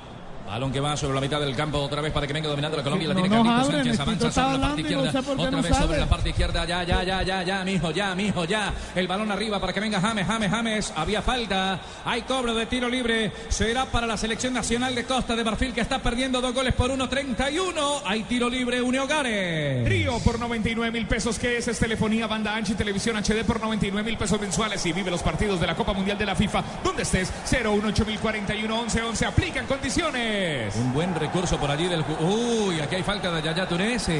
Balón 0.46 0.72
que 0.72 0.80
va 0.80 0.96
sobre 0.96 1.16
la 1.16 1.22
mitad 1.22 1.40
del 1.40 1.56
campo 1.56 1.80
otra 1.80 2.02
vez 2.02 2.14
para 2.14 2.28
que 2.28 2.34
venga 2.34 2.48
dominando 2.48 2.78
la 2.78 2.84
Colombia. 2.84 3.08
la 3.08 3.14
no 3.16 3.22
tiene 3.22 3.36
Carlitos 3.36 3.66
abren, 3.66 3.96
Sánchez, 3.96 4.00
avanza 4.00 4.32
sobre 4.32 4.58
la 4.58 4.62
parte 4.62 4.82
no 4.84 4.88
izquierda. 4.88 5.12
sé 5.12 5.26
qué 5.26 5.32
Otra 5.32 5.52
no 5.52 5.62
vez 5.62 5.76
sobre 5.76 6.00
la 6.00 6.06
parte 6.06 6.30
izquierda. 6.30 6.66
Ya, 6.66 6.84
ya, 6.84 7.04
ya, 7.04 7.24
ya, 7.24 7.44
ya, 7.44 7.64
mijo, 7.66 7.92
ya, 7.92 8.16
mijo, 8.16 8.46
ya. 8.46 8.74
El 8.94 9.08
balón 9.08 9.32
arriba 9.32 9.60
para 9.60 9.74
que 9.74 9.80
venga 9.80 10.00
James, 10.00 10.28
James, 10.28 10.52
James. 10.52 10.94
Había 10.96 11.22
falta. 11.24 11.80
Hay 12.06 12.22
cobro 12.22 12.54
de 12.54 12.68
tiro 12.68 12.88
libre. 12.90 13.32
Será 13.50 13.86
para 13.86 14.06
la 14.06 14.18
selección 14.18 14.54
nacional 14.54 14.94
de 14.94 15.04
Costa 15.06 15.36
de 15.36 15.44
Marfil 15.44 15.74
que 15.74 15.82
está 15.82 16.00
perdiendo 16.00 16.40
dos 16.42 16.54
goles 16.54 16.76
por 16.76 16.92
1.31. 16.92 18.02
Hay 18.06 18.24
tiro 18.24 18.48
libre, 18.48 18.82
Une 18.84 19.00
Hogares. 19.00 19.84
Trío 19.84 20.20
por 20.20 20.40
99 20.40 20.92
mil 20.92 21.08
pesos, 21.08 21.40
que 21.40 21.58
es? 21.58 21.68
Es 21.68 21.80
telefonía, 21.80 22.28
banda 22.28 22.56
ancha 22.56 22.74
y 22.74 22.76
televisión 22.76 23.18
HD 23.18 23.44
por 23.46 23.60
99 23.60 24.08
mil 24.08 24.18
pesos 24.18 24.40
mensuales 24.40 24.86
y 24.86 24.94
vive 24.94 25.10
los 25.10 25.24
partidos 25.24 25.60
de 25.60 25.66
la 25.66 25.76
Copa 25.76 25.94
Mundial 25.94 26.20
de 26.20 26.26
la 26.28 26.36
FIFA 26.36 26.64
donde 26.84 27.02
estés 27.02 27.32
018041 27.50 28.76
1111 28.84 29.26
aplican 29.26 29.66
condiciones. 29.66 30.35
Un 30.78 30.94
buen 30.94 31.14
recurso 31.16 31.58
por 31.58 31.70
allí 31.72 31.88
del. 31.88 32.04
Uy, 32.20 32.80
aquí 32.80 32.96
hay 32.96 33.04
falta 33.04 33.32
de 33.32 33.42
Yaya 33.42 33.68
Touré. 33.68 34.00
Sí, 34.00 34.20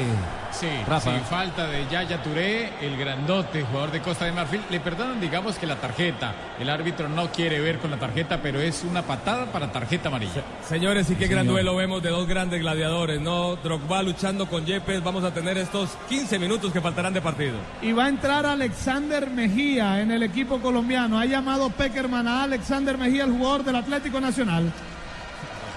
Sí, 0.52 0.68
Rafa. 0.88 1.10
sí, 1.18 1.24
falta 1.28 1.66
de 1.66 1.86
Yaya 1.90 2.22
Touré, 2.22 2.70
el 2.80 2.96
grandote, 2.96 3.62
jugador 3.64 3.90
de 3.90 4.00
Costa 4.00 4.24
de 4.24 4.32
Marfil. 4.32 4.60
Le 4.70 4.80
perdonan, 4.80 5.20
digamos 5.20 5.56
que 5.58 5.66
la 5.66 5.76
tarjeta. 5.76 6.34
El 6.58 6.70
árbitro 6.70 7.08
no 7.10 7.30
quiere 7.30 7.60
ver 7.60 7.78
con 7.78 7.90
la 7.90 7.98
tarjeta, 7.98 8.40
pero 8.40 8.60
es 8.60 8.82
una 8.88 9.02
patada 9.02 9.46
para 9.52 9.70
tarjeta 9.70 10.08
amarilla. 10.08 10.42
Señores, 10.66 11.10
y 11.10 11.14
qué 11.16 11.26
gran 11.26 11.42
señor. 11.42 11.54
duelo 11.56 11.76
vemos 11.76 12.02
de 12.02 12.08
dos 12.10 12.26
grandes 12.26 12.60
gladiadores, 12.60 13.20
¿no? 13.20 13.56
Drogba 13.56 14.02
luchando 14.02 14.46
con 14.46 14.64
Yepes. 14.64 15.02
Vamos 15.02 15.24
a 15.24 15.34
tener 15.34 15.58
estos 15.58 15.90
15 16.08 16.38
minutos 16.38 16.72
que 16.72 16.80
faltarán 16.80 17.12
de 17.12 17.20
partido. 17.20 17.56
Y 17.82 17.92
va 17.92 18.06
a 18.06 18.08
entrar 18.08 18.46
Alexander 18.46 19.28
Mejía 19.28 20.00
en 20.00 20.10
el 20.10 20.22
equipo 20.22 20.58
colombiano. 20.60 21.18
Ha 21.18 21.26
llamado 21.26 21.68
Peckerman 21.68 22.26
a 22.28 22.44
Alexander 22.44 22.96
Mejía, 22.96 23.24
el 23.24 23.32
jugador 23.32 23.64
del 23.64 23.76
Atlético 23.76 24.20
Nacional. 24.20 24.72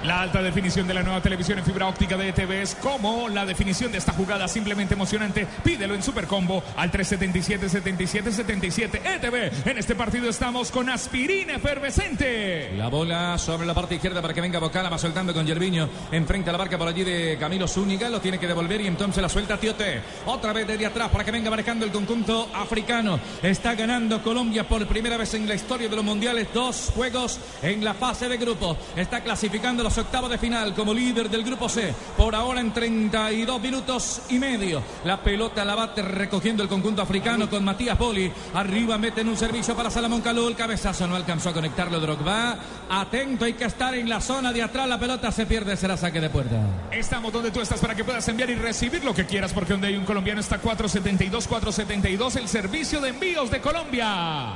La 0.03 0.21
alta 0.21 0.41
definición 0.41 0.87
de 0.87 0.93
la 0.93 1.03
nueva 1.03 1.21
televisión 1.21 1.59
en 1.59 1.65
fibra 1.65 1.87
óptica 1.87 2.15
de 2.15 2.29
ETV 2.29 2.61
es 2.61 2.75
como 2.75 3.27
la 3.27 3.45
definición 3.45 3.91
de 3.91 3.97
esta 3.97 4.13
jugada 4.13 4.47
simplemente 4.47 4.93
emocionante. 4.93 5.45
Pídelo 5.61 5.93
en 5.93 6.01
Supercombo 6.01 6.63
al 6.77 6.89
377-7777 6.89 9.01
ETV. 9.03 9.69
En 9.69 9.77
este 9.77 9.95
partido 9.95 10.29
estamos 10.29 10.71
con 10.71 10.89
aspirina 10.89 11.55
efervescente. 11.55 12.71
La 12.77 12.87
bola 12.87 13.37
sobre 13.37 13.67
la 13.67 13.73
parte 13.73 13.95
izquierda 13.95 14.21
para 14.21 14.33
que 14.33 14.39
venga 14.39 14.59
Bocala, 14.59 14.87
va 14.87 14.97
soltando 14.97 15.33
con 15.33 15.45
Yerviño. 15.45 15.89
Enfrente 16.13 16.49
a 16.49 16.53
la 16.53 16.59
barca 16.59 16.77
por 16.77 16.87
allí 16.87 17.03
de 17.03 17.37
Camilo 17.37 17.67
Zúñiga, 17.67 18.09
lo 18.09 18.21
tiene 18.21 18.39
que 18.39 18.47
devolver 18.47 18.79
y 18.79 18.87
entonces 18.87 19.21
la 19.21 19.27
suelta 19.27 19.57
Tiote. 19.57 20.01
Otra 20.27 20.53
vez 20.53 20.65
desde 20.65 20.85
atrás 20.85 21.09
para 21.09 21.25
que 21.25 21.31
venga 21.31 21.49
manejando 21.49 21.83
el 21.83 21.91
conjunto 21.91 22.47
africano. 22.55 23.19
Está 23.43 23.75
ganando 23.75 24.23
Colombia 24.23 24.65
por 24.65 24.87
primera 24.87 25.17
vez 25.17 25.33
en 25.33 25.45
la 25.45 25.55
historia 25.55 25.89
de 25.89 25.95
los 25.97 26.05
mundiales. 26.05 26.47
Dos 26.53 26.93
juegos 26.95 27.37
en 27.61 27.83
la 27.83 27.93
fase 27.93 28.29
de 28.29 28.37
grupos. 28.37 28.77
Está 28.95 29.21
clasificando 29.21 29.88
octavos 29.97 30.29
de 30.29 30.37
final 30.37 30.73
como 30.73 30.93
líder 30.93 31.29
del 31.29 31.43
grupo 31.43 31.69
C. 31.69 31.93
Por 32.17 32.35
ahora 32.35 32.61
en 32.61 32.71
32 32.71 33.61
minutos 33.61 34.21
y 34.29 34.39
medio. 34.39 34.81
La 35.05 35.21
pelota 35.21 35.65
la 35.65 35.75
bate 35.75 36.01
recogiendo 36.01 36.63
el 36.63 36.69
conjunto 36.69 37.01
africano 37.01 37.49
con 37.49 37.63
Matías 37.63 37.97
Poli. 37.97 38.31
Arriba 38.53 38.97
meten 38.97 39.27
un 39.27 39.37
servicio 39.37 39.75
para 39.75 39.89
Salomón 39.89 40.21
Calú. 40.21 40.47
El 40.47 40.55
cabezazo 40.55 41.07
no 41.07 41.15
alcanzó 41.15 41.49
a 41.49 41.53
conectarlo 41.53 41.99
Drogba. 41.99 42.57
Atento, 42.89 43.45
hay 43.45 43.53
que 43.53 43.65
estar 43.65 43.93
en 43.95 44.09
la 44.09 44.21
zona 44.21 44.51
de 44.51 44.63
atrás. 44.63 44.87
La 44.87 44.99
pelota 44.99 45.31
se 45.31 45.45
pierde, 45.45 45.75
será 45.77 45.97
saque 45.97 46.21
de 46.21 46.29
puerta. 46.29 46.57
Estamos 46.91 47.31
donde 47.31 47.51
tú 47.51 47.61
estás 47.61 47.79
para 47.79 47.95
que 47.95 48.03
puedas 48.03 48.27
enviar 48.27 48.49
y 48.49 48.55
recibir 48.55 49.03
lo 49.03 49.13
que 49.13 49.25
quieras, 49.25 49.53
porque 49.53 49.73
donde 49.73 49.87
hay 49.87 49.95
un 49.95 50.05
colombiano 50.05 50.39
está 50.39 50.59
472, 50.59 51.47
472, 51.47 52.35
el 52.35 52.47
servicio 52.47 53.01
de 53.01 53.09
envíos 53.09 53.51
de 53.51 53.61
Colombia. 53.61 54.53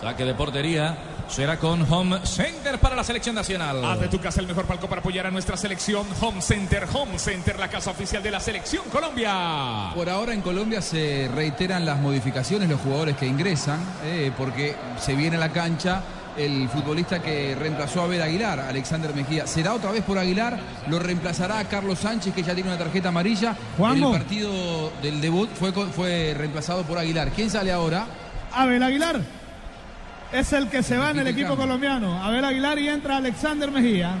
Saque 0.00 0.24
de 0.24 0.34
portería. 0.34 1.13
Será 1.28 1.58
con 1.58 1.90
Home 1.90 2.20
Center 2.24 2.78
para 2.78 2.94
la 2.94 3.02
selección 3.02 3.34
nacional. 3.34 3.84
Haz 3.84 4.00
de 4.00 4.08
tu 4.08 4.20
casa 4.20 4.40
el 4.40 4.46
mejor 4.46 4.66
palco 4.66 4.88
para 4.88 5.00
apoyar 5.00 5.26
a 5.26 5.30
nuestra 5.30 5.56
selección. 5.56 6.06
Home 6.20 6.40
Center, 6.40 6.86
Home 6.92 7.18
Center, 7.18 7.58
la 7.58 7.68
casa 7.68 7.90
oficial 7.90 8.22
de 8.22 8.30
la 8.30 8.40
selección 8.40 8.84
Colombia. 8.90 9.90
Por 9.94 10.08
ahora 10.08 10.32
en 10.32 10.42
Colombia 10.42 10.80
se 10.80 11.28
reiteran 11.34 11.84
las 11.84 11.98
modificaciones, 11.98 12.68
los 12.68 12.80
jugadores 12.80 13.16
que 13.16 13.26
ingresan, 13.26 13.80
eh, 14.04 14.30
porque 14.36 14.76
se 14.98 15.14
viene 15.14 15.36
a 15.36 15.40
la 15.40 15.48
cancha 15.50 16.02
el 16.36 16.68
futbolista 16.68 17.20
que 17.20 17.54
reemplazó 17.54 18.02
a 18.02 18.04
Abel 18.04 18.22
Aguilar, 18.22 18.60
Alexander 18.60 19.14
Mejía. 19.14 19.46
Será 19.46 19.74
otra 19.74 19.90
vez 19.90 20.02
por 20.02 20.18
Aguilar, 20.18 20.58
lo 20.88 20.98
reemplazará 20.98 21.58
a 21.58 21.64
Carlos 21.64 22.00
Sánchez, 22.00 22.34
que 22.34 22.42
ya 22.42 22.54
tiene 22.54 22.70
una 22.70 22.78
tarjeta 22.78 23.08
amarilla. 23.08 23.56
Juanjo. 23.76 24.08
En 24.08 24.14
el 24.14 24.20
partido 24.20 24.92
del 25.02 25.20
debut 25.20 25.48
fue, 25.54 25.72
fue 25.72 26.34
reemplazado 26.36 26.82
por 26.82 26.98
Aguilar. 26.98 27.30
¿Quién 27.30 27.50
sale 27.50 27.72
ahora? 27.72 28.06
Abel 28.52 28.82
Aguilar 28.82 29.43
es 30.34 30.52
el 30.52 30.68
que 30.68 30.82
se 30.82 30.96
va 30.96 31.10
en 31.10 31.20
el 31.20 31.28
equipo 31.28 31.56
colombiano. 31.56 32.22
Abel 32.22 32.44
Aguilar 32.44 32.78
y 32.78 32.88
entra 32.88 33.18
Alexander 33.18 33.70
Mejía. 33.70 34.16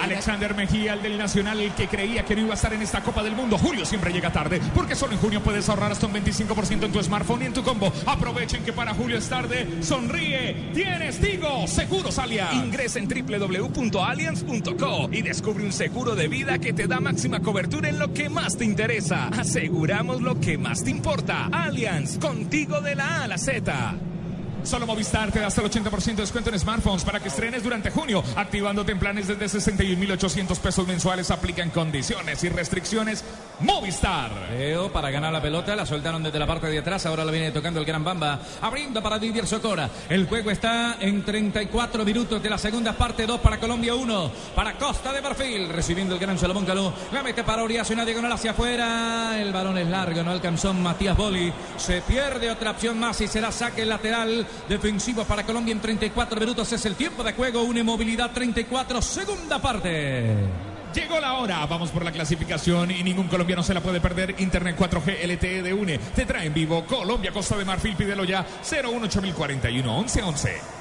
Alexander 0.00 0.54
Mejía, 0.54 0.94
el 0.94 1.02
del 1.02 1.18
Nacional, 1.18 1.60
el 1.60 1.72
que 1.72 1.88
creía 1.88 2.24
que 2.24 2.34
no 2.34 2.42
iba 2.42 2.52
a 2.52 2.54
estar 2.54 2.72
en 2.72 2.82
esta 2.82 3.00
Copa 3.00 3.22
del 3.22 3.34
Mundo. 3.34 3.58
Julio 3.58 3.84
siempre 3.84 4.12
llega 4.12 4.32
tarde, 4.32 4.60
porque 4.74 4.94
solo 4.94 5.12
en 5.12 5.18
junio 5.18 5.42
puedes 5.42 5.68
ahorrar 5.68 5.92
hasta 5.92 6.06
un 6.06 6.14
25% 6.14 6.84
en 6.84 6.92
tu 6.92 7.02
smartphone 7.02 7.42
y 7.42 7.46
en 7.46 7.52
tu 7.52 7.62
combo. 7.62 7.92
Aprovechen 8.06 8.64
que 8.64 8.72
para 8.72 8.94
julio 8.94 9.18
es 9.18 9.28
tarde. 9.28 9.82
Sonríe, 9.82 10.70
tienes 10.72 11.20
Tigo, 11.20 11.66
Seguros 11.66 12.18
Allianz. 12.18 12.54
Ingresa 12.54 12.98
en 12.98 13.08
www.allianz.co 13.08 15.08
y 15.12 15.22
descubre 15.22 15.64
un 15.64 15.72
seguro 15.72 16.14
de 16.14 16.28
vida 16.28 16.58
que 16.58 16.72
te 16.72 16.86
da 16.86 17.00
máxima 17.00 17.40
cobertura 17.40 17.88
en 17.88 17.98
lo 17.98 18.12
que 18.12 18.28
más 18.28 18.56
te 18.56 18.64
interesa. 18.64 19.28
Aseguramos 19.28 20.22
lo 20.22 20.40
que 20.40 20.58
más 20.58 20.84
te 20.84 20.90
importa. 20.90 21.48
Allianz, 21.52 22.18
contigo 22.18 22.80
de 22.80 22.94
la 22.94 23.18
A 23.18 23.24
a 23.24 23.28
la 23.28 23.38
Z. 23.38 23.94
Solo 24.64 24.86
Movistar 24.86 25.30
te 25.30 25.40
da 25.40 25.48
hasta 25.48 25.60
el 25.60 25.70
80% 25.70 26.04
de 26.04 26.22
descuento 26.22 26.50
en 26.50 26.58
smartphones 26.58 27.04
para 27.04 27.20
que 27.20 27.28
estrenes 27.28 27.62
durante 27.62 27.90
junio, 27.90 28.24
activándote 28.34 28.92
en 28.92 28.98
planes 28.98 29.28
desde 29.28 29.44
61.800 29.46 30.58
pesos 30.58 30.86
mensuales. 30.86 31.30
Aplican 31.30 31.70
condiciones 31.70 32.42
y 32.44 32.48
restricciones. 32.48 33.24
Movistar. 33.60 34.30
Leo 34.50 34.90
para 34.90 35.10
ganar 35.10 35.32
la 35.32 35.42
pelota, 35.42 35.76
la 35.76 35.86
soltaron 35.86 36.22
desde 36.22 36.38
la 36.38 36.46
parte 36.46 36.66
de 36.66 36.78
atrás, 36.78 37.06
ahora 37.06 37.24
lo 37.24 37.30
viene 37.30 37.52
tocando 37.52 37.78
el 37.78 37.86
Gran 37.86 38.02
Bamba, 38.02 38.40
abriendo 38.60 39.02
para 39.02 39.18
Didier 39.18 39.46
Socora. 39.46 39.88
El 40.08 40.26
juego 40.26 40.50
está 40.50 40.96
en 40.98 41.24
34 41.24 42.04
minutos 42.04 42.42
de 42.42 42.50
la 42.50 42.58
segunda 42.58 42.94
parte, 42.94 43.26
2 43.26 43.40
para 43.40 43.60
Colombia, 43.60 43.94
1 43.94 44.32
para 44.54 44.76
Costa 44.78 45.12
de 45.12 45.22
Marfil, 45.22 45.68
recibiendo 45.68 46.14
el 46.14 46.20
gran 46.20 46.38
Salomón 46.38 46.64
Calú. 46.64 46.92
La 47.12 47.22
mete 47.22 47.44
para 47.44 47.62
Oriazo, 47.62 47.92
una 47.92 48.04
diagonal 48.04 48.32
hacia 48.32 48.52
afuera, 48.52 49.40
el 49.40 49.52
balón 49.52 49.78
es 49.78 49.88
largo, 49.88 50.22
no 50.22 50.30
alcanzó 50.30 50.72
Matías 50.72 51.16
Boli. 51.16 51.52
Se 51.76 52.00
pierde 52.02 52.50
otra 52.50 52.72
opción 52.72 52.98
más 52.98 53.20
y 53.20 53.28
será 53.28 53.52
saque 53.52 53.84
lateral 53.84 54.46
defensivo 54.68 55.24
para 55.24 55.44
Colombia 55.44 55.72
en 55.72 55.80
34 55.80 56.40
minutos. 56.40 56.72
Es 56.72 56.84
el 56.86 56.94
tiempo 56.94 57.22
de 57.22 57.32
juego, 57.32 57.62
una 57.62 57.82
movilidad 57.84 58.32
34, 58.32 59.02
segunda 59.02 59.60
parte. 59.60 60.34
Llegó 60.94 61.18
la 61.18 61.34
hora, 61.34 61.66
vamos 61.66 61.90
por 61.90 62.04
la 62.04 62.12
clasificación 62.12 62.92
y 62.92 63.02
ningún 63.02 63.26
colombiano 63.26 63.64
se 63.64 63.74
la 63.74 63.80
puede 63.80 64.00
perder. 64.00 64.36
Internet 64.38 64.76
4G 64.78 65.26
LTE 65.26 65.62
de 65.62 65.74
UNE 65.74 65.98
te 65.98 66.24
trae 66.24 66.46
en 66.46 66.54
vivo 66.54 66.84
Colombia, 66.86 67.32
Costa 67.32 67.56
de 67.56 67.64
Marfil, 67.64 67.96
pídelo 67.96 68.22
ya 68.22 68.46
018041 68.62 69.98
1111. 70.02 70.73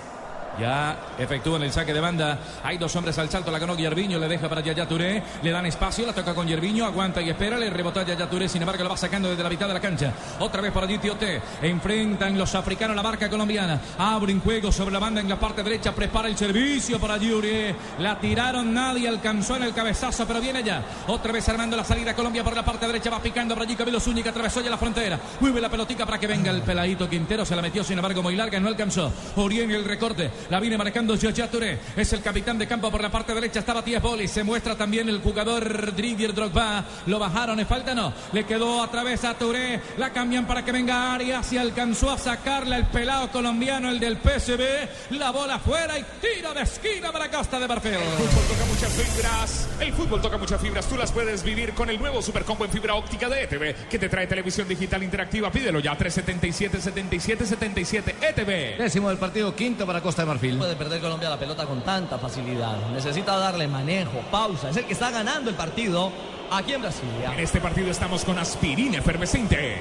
Ya 0.59 0.97
efectúan 1.17 1.63
el 1.63 1.71
saque 1.71 1.93
de 1.93 1.99
banda. 1.99 2.37
Hay 2.63 2.77
dos 2.77 2.95
hombres 2.95 3.17
al 3.17 3.29
salto. 3.29 3.51
La 3.51 3.59
ganó 3.59 3.75
Yerviño. 3.75 4.19
Le 4.19 4.27
deja 4.27 4.47
para 4.47 4.61
Yaya 4.61 4.87
Touré. 4.87 5.23
Le 5.41 5.51
dan 5.51 5.65
espacio. 5.65 6.05
La 6.05 6.13
toca 6.13 6.33
con 6.33 6.47
Yerviño. 6.47 6.85
Aguanta 6.85 7.21
y 7.21 7.29
espera. 7.29 7.57
Le 7.57 7.69
rebotó 7.69 8.01
a 8.01 8.03
Yaya 8.03 8.29
Touré. 8.29 8.47
Sin 8.47 8.61
embargo, 8.61 8.83
lo 8.83 8.89
va 8.89 8.97
sacando 8.97 9.29
desde 9.29 9.43
la 9.43 9.49
mitad 9.49 9.67
de 9.67 9.73
la 9.73 9.79
cancha. 9.79 10.13
Otra 10.39 10.61
vez 10.61 10.71
para 10.71 10.87
Tiote. 10.87 11.41
Enfrentan 11.61 12.37
los 12.37 12.53
africanos 12.53 12.95
la 12.95 13.03
marca 13.03 13.29
colombiana. 13.29 13.79
Abren 13.97 14.41
juego 14.41 14.71
sobre 14.71 14.93
la 14.93 14.99
banda 14.99 15.21
en 15.21 15.29
la 15.29 15.39
parte 15.39 15.63
derecha. 15.63 15.91
Prepara 15.93 16.27
el 16.27 16.37
servicio 16.37 16.99
para 16.99 17.17
Yuri. 17.17 17.73
La 17.99 18.19
tiraron. 18.19 18.73
Nadie 18.73 19.07
alcanzó 19.07 19.55
en 19.55 19.63
el 19.63 19.73
cabezazo. 19.73 20.27
Pero 20.27 20.39
viene 20.39 20.63
ya. 20.63 20.83
Otra 21.07 21.31
vez 21.31 21.49
armando 21.49 21.75
la 21.75 21.83
salida. 21.83 22.15
Colombia 22.15 22.43
por 22.43 22.55
la 22.55 22.63
parte 22.63 22.85
derecha. 22.85 23.09
Va 23.09 23.19
picando 23.19 23.55
por 23.55 23.63
allí 23.63 23.75
Camilo 23.75 23.99
Zúñiga. 23.99 24.29
Atravesó 24.29 24.61
ya 24.61 24.69
la 24.69 24.77
frontera. 24.77 25.19
Mueve 25.39 25.59
la 25.59 25.69
pelotica 25.69 26.05
para 26.05 26.19
que 26.19 26.27
venga 26.27 26.51
el 26.51 26.61
peladito 26.61 27.09
Quintero. 27.09 27.43
Se 27.43 27.55
la 27.55 27.61
metió. 27.63 27.83
Sin 27.83 27.97
embargo, 27.97 28.21
muy 28.21 28.35
larga. 28.35 28.59
No 28.59 28.67
alcanzó. 28.67 29.11
Orien 29.35 29.71
el 29.71 29.83
recorte. 29.83 30.29
La 30.49 30.59
viene 30.59 30.77
marcando 30.77 31.15
Yaya 31.15 31.49
Touré. 31.49 31.79
Es 31.95 32.13
el 32.13 32.21
capitán 32.21 32.57
de 32.57 32.67
campo 32.67 32.91
por 32.91 33.01
la 33.01 33.11
parte 33.11 33.33
derecha. 33.33 33.59
Estaba 33.59 33.83
Tías 33.83 34.01
Boli. 34.01 34.27
Se 34.27 34.43
muestra 34.43 34.75
también 34.75 35.09
el 35.09 35.19
jugador 35.21 35.95
Didier 35.95 36.33
Drogba. 36.33 36.85
Lo 37.07 37.19
bajaron. 37.19 37.57
¿Le 37.57 37.65
falta? 37.65 37.93
No. 37.93 38.13
Le 38.31 38.45
quedó 38.45 38.83
a 38.83 38.89
través 38.89 39.23
a 39.23 39.33
Touré. 39.33 39.79
La 39.97 40.11
cambian 40.11 40.45
para 40.45 40.63
que 40.63 40.71
venga 40.71 41.13
Arias. 41.13 41.51
Y 41.53 41.57
alcanzó 41.57 42.11
a 42.11 42.17
sacarla 42.17 42.77
el 42.77 42.85
pelado 42.85 43.29
colombiano, 43.31 43.89
el 43.89 43.99
del 43.99 44.17
PSB. 44.17 45.17
La 45.17 45.31
bola 45.31 45.59
fuera 45.59 45.97
y 45.97 46.03
tiro 46.21 46.53
de 46.53 46.61
esquina 46.61 47.11
para 47.11 47.29
Costa 47.29 47.59
de 47.59 47.67
Marfil. 47.67 47.93
El 47.93 47.99
fútbol 47.99 48.43
toca 48.47 48.65
muchas 48.65 48.93
fibras. 48.93 49.69
El 49.79 49.93
fútbol 49.93 50.21
toca 50.21 50.37
muchas 50.37 50.61
fibras. 50.61 50.87
Tú 50.87 50.97
las 50.97 51.11
puedes 51.11 51.43
vivir 51.43 51.73
con 51.73 51.89
el 51.89 51.99
nuevo 51.99 52.21
Supercombo 52.21 52.65
en 52.65 52.71
fibra 52.71 52.95
óptica 52.95 53.29
de 53.29 53.43
ETV 53.43 53.89
que 53.89 53.99
te 53.99 54.09
trae 54.09 54.27
televisión 54.27 54.67
digital 54.67 55.03
interactiva. 55.03 55.51
Pídelo 55.51 55.79
ya 55.79 55.97
377 55.97 56.81
77 56.81 57.45
77 57.45 58.15
ETV. 58.21 58.77
Décimo 58.77 59.09
del 59.09 59.17
partido, 59.17 59.55
quinto 59.55 59.85
para 59.85 60.01
Costa 60.01 60.23
de 60.23 60.27
Marfil. 60.27 60.32
Puede 60.39 60.75
perder 60.75 61.01
Colombia 61.01 61.29
la 61.29 61.37
pelota 61.37 61.65
con 61.65 61.81
tanta 61.81 62.17
facilidad. 62.17 62.77
Necesita 62.93 63.37
darle 63.37 63.67
manejo, 63.67 64.19
pausa. 64.31 64.69
Es 64.69 64.77
el 64.77 64.85
que 64.85 64.93
está 64.93 65.11
ganando 65.11 65.49
el 65.49 65.55
partido 65.55 66.11
aquí 66.51 66.73
en 66.73 66.81
Brasilia. 66.81 67.33
En 67.33 67.39
este 67.39 67.59
partido 67.61 67.89
estamos 67.89 68.23
con 68.23 68.37
aspirina 68.37 68.97
efervescente. 68.97 69.77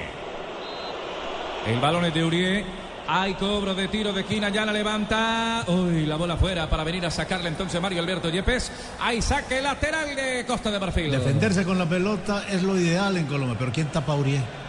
El 1.67 1.79
balón 1.79 2.05
es 2.05 2.13
de 2.13 2.23
Urié. 2.23 2.65
Hay 3.05 3.33
cobro 3.33 3.75
de 3.75 3.89
tiro 3.89 4.13
de 4.13 4.21
esquina, 4.21 4.49
ya 4.49 4.65
la 4.65 4.71
levanta. 4.71 5.65
Uy, 5.67 6.05
la 6.05 6.15
bola 6.15 6.37
fuera 6.37 6.69
para 6.69 6.85
venir 6.85 7.05
a 7.05 7.11
sacarle 7.11 7.49
entonces 7.49 7.81
Mario 7.81 7.99
Alberto 7.99 8.29
Yepes. 8.29 8.71
Hay 9.01 9.21
saque 9.21 9.61
lateral 9.61 10.15
de 10.15 10.45
Costa 10.45 10.71
de 10.71 10.79
Marfil. 10.79 11.11
Defenderse 11.11 11.65
con 11.65 11.77
la 11.77 11.85
pelota 11.87 12.45
es 12.49 12.63
lo 12.63 12.79
ideal 12.79 13.17
en 13.17 13.25
Colombia, 13.25 13.57
pero 13.59 13.71
¿quién 13.73 13.87
tapa 13.87 14.13
a 14.13 14.15
Urié? 14.15 14.62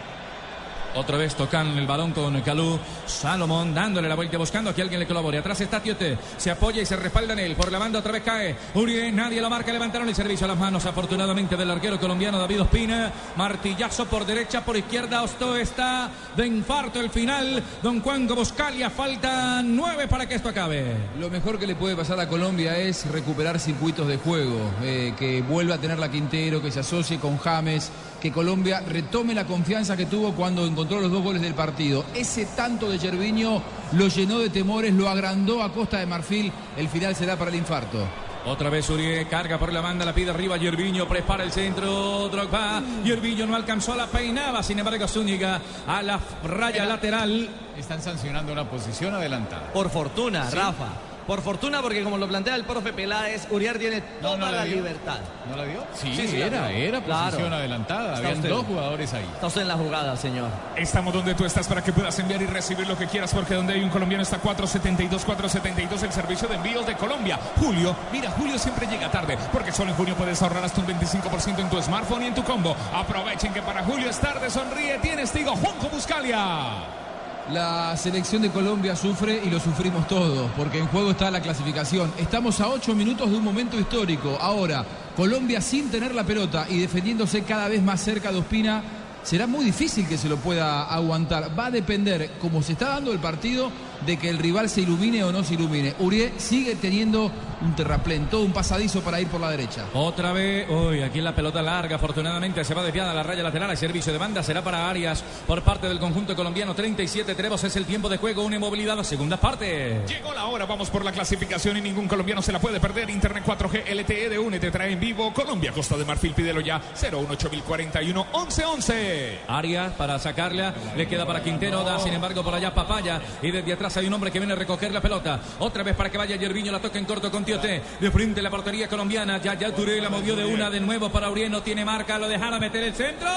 Otra 0.95 1.17
vez 1.17 1.35
tocan 1.35 1.77
el 1.77 1.85
balón 1.85 2.11
con 2.11 2.39
Calú. 2.41 2.79
Salomón 3.05 3.73
dándole 3.73 4.07
la 4.07 4.15
vuelta 4.15 4.37
buscando 4.37 4.73
que 4.73 4.81
alguien 4.81 4.99
le 4.99 5.05
colabore. 5.07 5.37
Atrás 5.37 5.59
está 5.59 5.81
Tiote. 5.81 6.17
Se 6.37 6.49
apoya 6.51 6.81
y 6.81 6.85
se 6.85 6.95
respalda 6.95 7.33
en 7.33 7.39
él. 7.39 7.55
Por 7.55 7.71
la 7.71 7.79
banda 7.79 7.99
otra 7.99 8.13
vez 8.13 8.23
cae. 8.23 8.55
Urié, 8.75 9.11
nadie 9.11 9.41
lo 9.41 9.49
marca. 9.49 9.73
Levantaron 9.73 10.07
el 10.07 10.15
servicio 10.15 10.45
a 10.45 10.49
las 10.49 10.57
manos 10.57 10.85
afortunadamente 10.85 11.57
del 11.57 11.69
arquero 11.69 11.99
colombiano 11.99 12.39
David 12.39 12.61
Ospina. 12.61 13.11
Martillazo 13.35 14.05
por 14.05 14.25
derecha, 14.25 14.63
por 14.63 14.77
izquierda. 14.77 15.21
Osto 15.23 15.57
está 15.57 16.09
de 16.35 16.47
infarto 16.47 17.01
el 17.01 17.09
final. 17.09 17.61
Don 17.83 17.99
Juan 18.01 18.25
Buscalia. 18.27 18.89
Faltan 18.89 19.75
nueve 19.75 20.07
para 20.07 20.27
que 20.27 20.35
esto 20.35 20.49
acabe. 20.49 20.95
Lo 21.19 21.29
mejor 21.29 21.59
que 21.59 21.67
le 21.67 21.75
puede 21.75 21.95
pasar 21.95 22.19
a 22.21 22.29
Colombia 22.29 22.77
es 22.77 23.05
recuperar 23.11 23.59
circuitos 23.59 24.07
de 24.07 24.17
juego. 24.17 24.71
eh, 24.81 25.13
que 25.17 25.41
vuelva 25.41 25.75
a 25.75 25.77
tener 25.77 25.99
la 25.99 26.09
Quintero, 26.09 26.61
que 26.61 26.71
se 26.71 26.79
asocie 26.79 27.19
con 27.19 27.37
James. 27.37 27.91
Que 28.25 28.31
Colombia 28.31 28.79
retome 28.79 29.35
la 29.35 29.45
confianza 29.45 29.95
que 29.95 30.07
tuvo 30.07 30.31
cuando 30.33 30.65
encontró 30.65 30.99
los 30.99 31.11
dos 31.11 31.21
goles 31.21 31.43
del 31.43 31.53
partido. 31.53 32.03
Ese 32.15 32.47
tanto 32.47 32.89
de 32.89 32.97
Gerviño 32.97 33.61
lo 33.91 34.07
llenó 34.07 34.39
de 34.39 34.49
temores, 34.49 34.91
lo 34.95 35.07
agrandó 35.07 35.61
a 35.61 35.71
Costa 35.71 35.99
de 35.99 36.07
Marfil. 36.07 36.51
El 36.75 36.89
final 36.89 37.15
será 37.15 37.37
para 37.37 37.51
el 37.51 37.57
infarto. 37.57 37.99
Otra 38.47 38.71
vez 38.71 38.89
Urié 38.89 39.27
carga 39.27 39.59
por 39.59 39.71
la 39.71 39.79
banda, 39.81 40.05
la 40.05 40.15
pide 40.15 40.31
arriba 40.31 40.57
Yerviño, 40.57 41.07
prepara 41.07 41.43
el 41.43 41.51
centro, 41.51 42.27
Drogba. 42.29 42.81
Yerviño 43.03 43.45
no 43.45 43.55
alcanzó, 43.55 43.95
la 43.95 44.07
peinaba, 44.07 44.63
sin 44.63 44.79
embargo 44.79 45.07
Zúñiga 45.07 45.61
a 45.87 46.01
la 46.01 46.19
raya 46.43 46.83
lateral. 46.85 47.47
Están 47.77 48.01
sancionando 48.01 48.51
una 48.51 48.67
posición 48.67 49.13
adelantada. 49.13 49.71
Por 49.71 49.91
fortuna, 49.91 50.49
Sí. 50.49 50.55
Rafa. 50.55 50.87
Por 51.27 51.41
fortuna, 51.41 51.81
porque 51.81 52.03
como 52.03 52.19
lo 52.19 52.27
plantea 52.27 52.53
el 52.53 52.65
profe 52.65 52.93
Peláez, 52.93 53.47
Uriar 53.49 53.79
tiene 53.79 54.01
toda 54.21 54.37
no 54.37 54.51
la 54.51 54.63
libertad. 54.63 55.17
¿No 55.49 55.55
la 55.55 55.63
vio? 55.63 55.83
Sí, 55.95 56.15
Sí, 56.15 56.27
sí 56.27 56.37
la 56.37 56.45
era, 56.45 56.71
era 56.71 57.01
Claro. 57.01 57.25
posición 57.31 57.51
adelantada. 57.53 58.05
Está 58.13 58.17
Habían 58.19 58.35
usted. 58.35 58.49
dos 58.49 58.65
jugadores 58.67 59.13
ahí. 59.15 59.25
Está 59.33 59.47
usted 59.47 59.61
en 59.61 59.67
la 59.69 59.73
jugada, 59.75 60.15
señor. 60.17 60.49
Estamos 60.75 61.13
donde 61.15 61.33
tú 61.33 61.43
estás 61.43 61.67
para 61.67 61.83
que 61.83 61.91
puedas 61.91 62.17
enviar 62.19 62.41
y 62.43 62.45
recibir 62.45 62.87
lo 62.87 62.95
que 62.95 63.07
quieras, 63.07 63.33
porque 63.33 63.55
donde 63.55 63.73
hay 63.73 63.81
un 63.83 63.89
colombiano 63.89 64.21
está 64.21 64.37
472, 64.37 65.25
472 65.25 66.03
el 66.03 66.11
servicio 66.11 66.47
de 66.47 66.55
envíos 66.55 66.85
de 66.85 66.93
Colombia. 66.95 67.39
Julio, 67.59 67.95
mira, 68.11 68.29
Julio 68.31 68.59
siempre 68.59 68.85
llega 68.85 69.09
tarde, 69.09 69.35
porque 69.51 69.71
solo 69.71 69.89
en 69.91 69.97
junio 69.97 70.13
puedes 70.15 70.39
ahorrar 70.43 70.63
hasta 70.63 70.79
un 70.81 70.87
25% 70.87 71.59
en 71.59 71.69
tu 71.71 71.81
smartphone 71.81 72.21
y 72.23 72.27
en 72.27 72.35
tu 72.35 72.43
combo. 72.43 72.75
Aprovechen 72.93 73.51
que 73.51 73.63
para 73.63 73.83
Julio 73.83 74.11
es 74.11 74.19
tarde, 74.19 74.49
sonríe, 74.51 74.99
tienes 74.99 75.31
Tigo 75.31 75.55
Juanjo 75.55 75.89
Buscalia. 75.89 77.03
La 77.51 77.95
selección 77.95 78.41
de 78.41 78.49
Colombia 78.49 78.95
sufre 78.95 79.39
y 79.45 79.51
lo 79.51 79.59
sufrimos 79.59 80.07
todos, 80.07 80.49
porque 80.57 80.79
en 80.79 80.87
juego 80.87 81.11
está 81.11 81.29
la 81.29 81.41
clasificación. 81.41 82.11
Estamos 82.17 82.59
a 82.59 82.69
ocho 82.69 82.95
minutos 82.95 83.29
de 83.29 83.37
un 83.37 83.43
momento 83.43 83.79
histórico. 83.79 84.35
Ahora, 84.41 84.83
Colombia 85.15 85.61
sin 85.61 85.91
tener 85.91 86.15
la 86.15 86.23
pelota 86.23 86.65
y 86.67 86.79
defendiéndose 86.79 87.43
cada 87.43 87.67
vez 87.67 87.83
más 87.83 88.01
cerca 88.01 88.31
de 88.31 88.39
Ospina, 88.39 88.81
será 89.21 89.45
muy 89.45 89.63
difícil 89.63 90.07
que 90.07 90.17
se 90.17 90.27
lo 90.27 90.37
pueda 90.37 90.85
aguantar. 90.85 91.51
Va 91.57 91.67
a 91.67 91.71
depender, 91.71 92.31
como 92.41 92.63
se 92.63 92.71
está 92.71 92.89
dando 92.89 93.11
el 93.11 93.19
partido, 93.19 93.71
de 94.05 94.17
que 94.17 94.29
el 94.29 94.37
rival 94.37 94.69
se 94.69 94.81
ilumine 94.81 95.23
o 95.23 95.31
no 95.31 95.43
se 95.43 95.55
ilumine. 95.55 95.95
Urié 95.99 96.33
sigue 96.37 96.75
teniendo 96.75 97.31
un 97.61 97.75
terraplén, 97.75 98.27
todo 98.29 98.43
un 98.43 98.51
pasadizo 98.51 99.01
para 99.01 99.19
ir 99.19 99.27
por 99.27 99.41
la 99.41 99.49
derecha. 99.49 99.85
Otra 99.93 100.33
vez, 100.33 100.69
uy, 100.69 101.01
aquí 101.01 101.21
la 101.21 101.35
pelota 101.35 101.61
larga, 101.61 101.95
afortunadamente 101.95 102.63
se 102.63 102.73
va 102.73 102.83
desviada 102.83 103.11
a 103.11 103.13
la 103.13 103.23
raya 103.23 103.43
lateral, 103.43 103.71
el 103.71 103.77
servicio 103.77 104.11
de 104.11 104.19
banda 104.19 104.43
será 104.43 104.63
para 104.63 104.89
Arias 104.89 105.23
por 105.47 105.61
parte 105.63 105.87
del 105.87 105.99
conjunto 105.99 106.35
colombiano, 106.35 106.73
37 106.73 107.33
tenemos, 107.35 107.63
es 107.63 107.75
el 107.75 107.85
tiempo 107.85 108.09
de 108.09 108.17
juego, 108.17 108.43
una 108.43 108.55
inmovilidad, 108.55 109.01
segunda 109.03 109.37
parte. 109.37 110.01
Llegó 110.07 110.33
la 110.33 110.45
hora, 110.45 110.65
vamos 110.65 110.89
por 110.89 111.03
la 111.03 111.11
clasificación 111.11 111.77
y 111.77 111.81
ningún 111.81 112.07
colombiano 112.07 112.41
se 112.41 112.51
la 112.51 112.59
puede 112.59 112.79
perder. 112.79 113.09
Internet 113.09 113.43
4G 113.45 113.93
LTE 113.93 114.29
de 114.29 114.39
UNE 114.39 114.59
te 114.59 114.71
trae 114.71 114.91
en 114.91 114.99
vivo 114.99 115.33
Colombia, 115.33 115.71
Costa 115.71 115.97
de 115.97 116.05
Marfil, 116.05 116.33
pídelo 116.33 116.61
ya 116.61 116.81
018041 116.95 118.27
1111. 118.33 119.39
Arias 119.47 119.93
para 119.93 120.19
sacarla, 120.19 120.73
le 120.95 121.07
queda 121.07 121.25
para 121.25 121.43
Quintero, 121.43 121.83
da 121.83 121.99
sin 121.99 122.13
embargo 122.13 122.43
por 122.43 122.53
allá 122.53 122.73
Papaya 122.73 123.21
y 123.41 123.51
desde 123.51 123.73
atrás 123.73 123.84
hay 123.95 124.07
un 124.07 124.13
hombre 124.13 124.31
que 124.31 124.39
viene 124.39 124.53
a 124.53 124.55
recoger 124.55 124.91
la 124.91 125.01
pelota. 125.01 125.39
Otra 125.59 125.83
vez 125.83 125.95
para 125.95 126.09
que 126.09 126.17
vaya 126.17 126.35
Yerviño, 126.35 126.71
la 126.71 126.79
toca 126.79 126.97
en 126.97 127.05
corto 127.05 127.29
con 127.29 127.45
Tioté. 127.45 127.81
De 127.99 128.11
frente 128.11 128.41
la 128.41 128.49
portería 128.49 128.87
colombiana, 128.87 129.41
ya 129.41 129.53
ya 129.53 129.73
Touré 129.73 130.01
la 130.01 130.09
movió 130.09 130.35
de 130.35 130.45
una 130.45 130.69
de 130.69 130.79
nuevo 130.79 131.09
para 131.09 131.29
Uriel, 131.29 131.51
no 131.51 131.61
tiene 131.61 131.85
marca, 131.85 132.17
lo 132.17 132.27
dejará 132.27 132.59
meter 132.59 132.83
el 132.83 132.95
centro. 132.95 133.29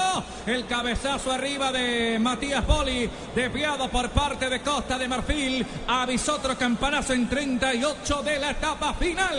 El 0.45 0.65
cabezazo 0.65 1.31
arriba 1.31 1.71
de 1.71 2.17
Matías 2.19 2.63
Poli, 2.65 3.09
desviado 3.35 3.89
por 3.89 4.09
parte 4.09 4.49
de 4.49 4.61
Costa 4.61 4.97
de 4.97 5.07
Marfil. 5.07 5.65
Avisó 5.87 6.35
otro 6.35 6.57
campanazo 6.57 7.13
en 7.13 7.29
38 7.29 8.23
de 8.23 8.39
la 8.39 8.51
etapa 8.51 8.93
final. 8.93 9.37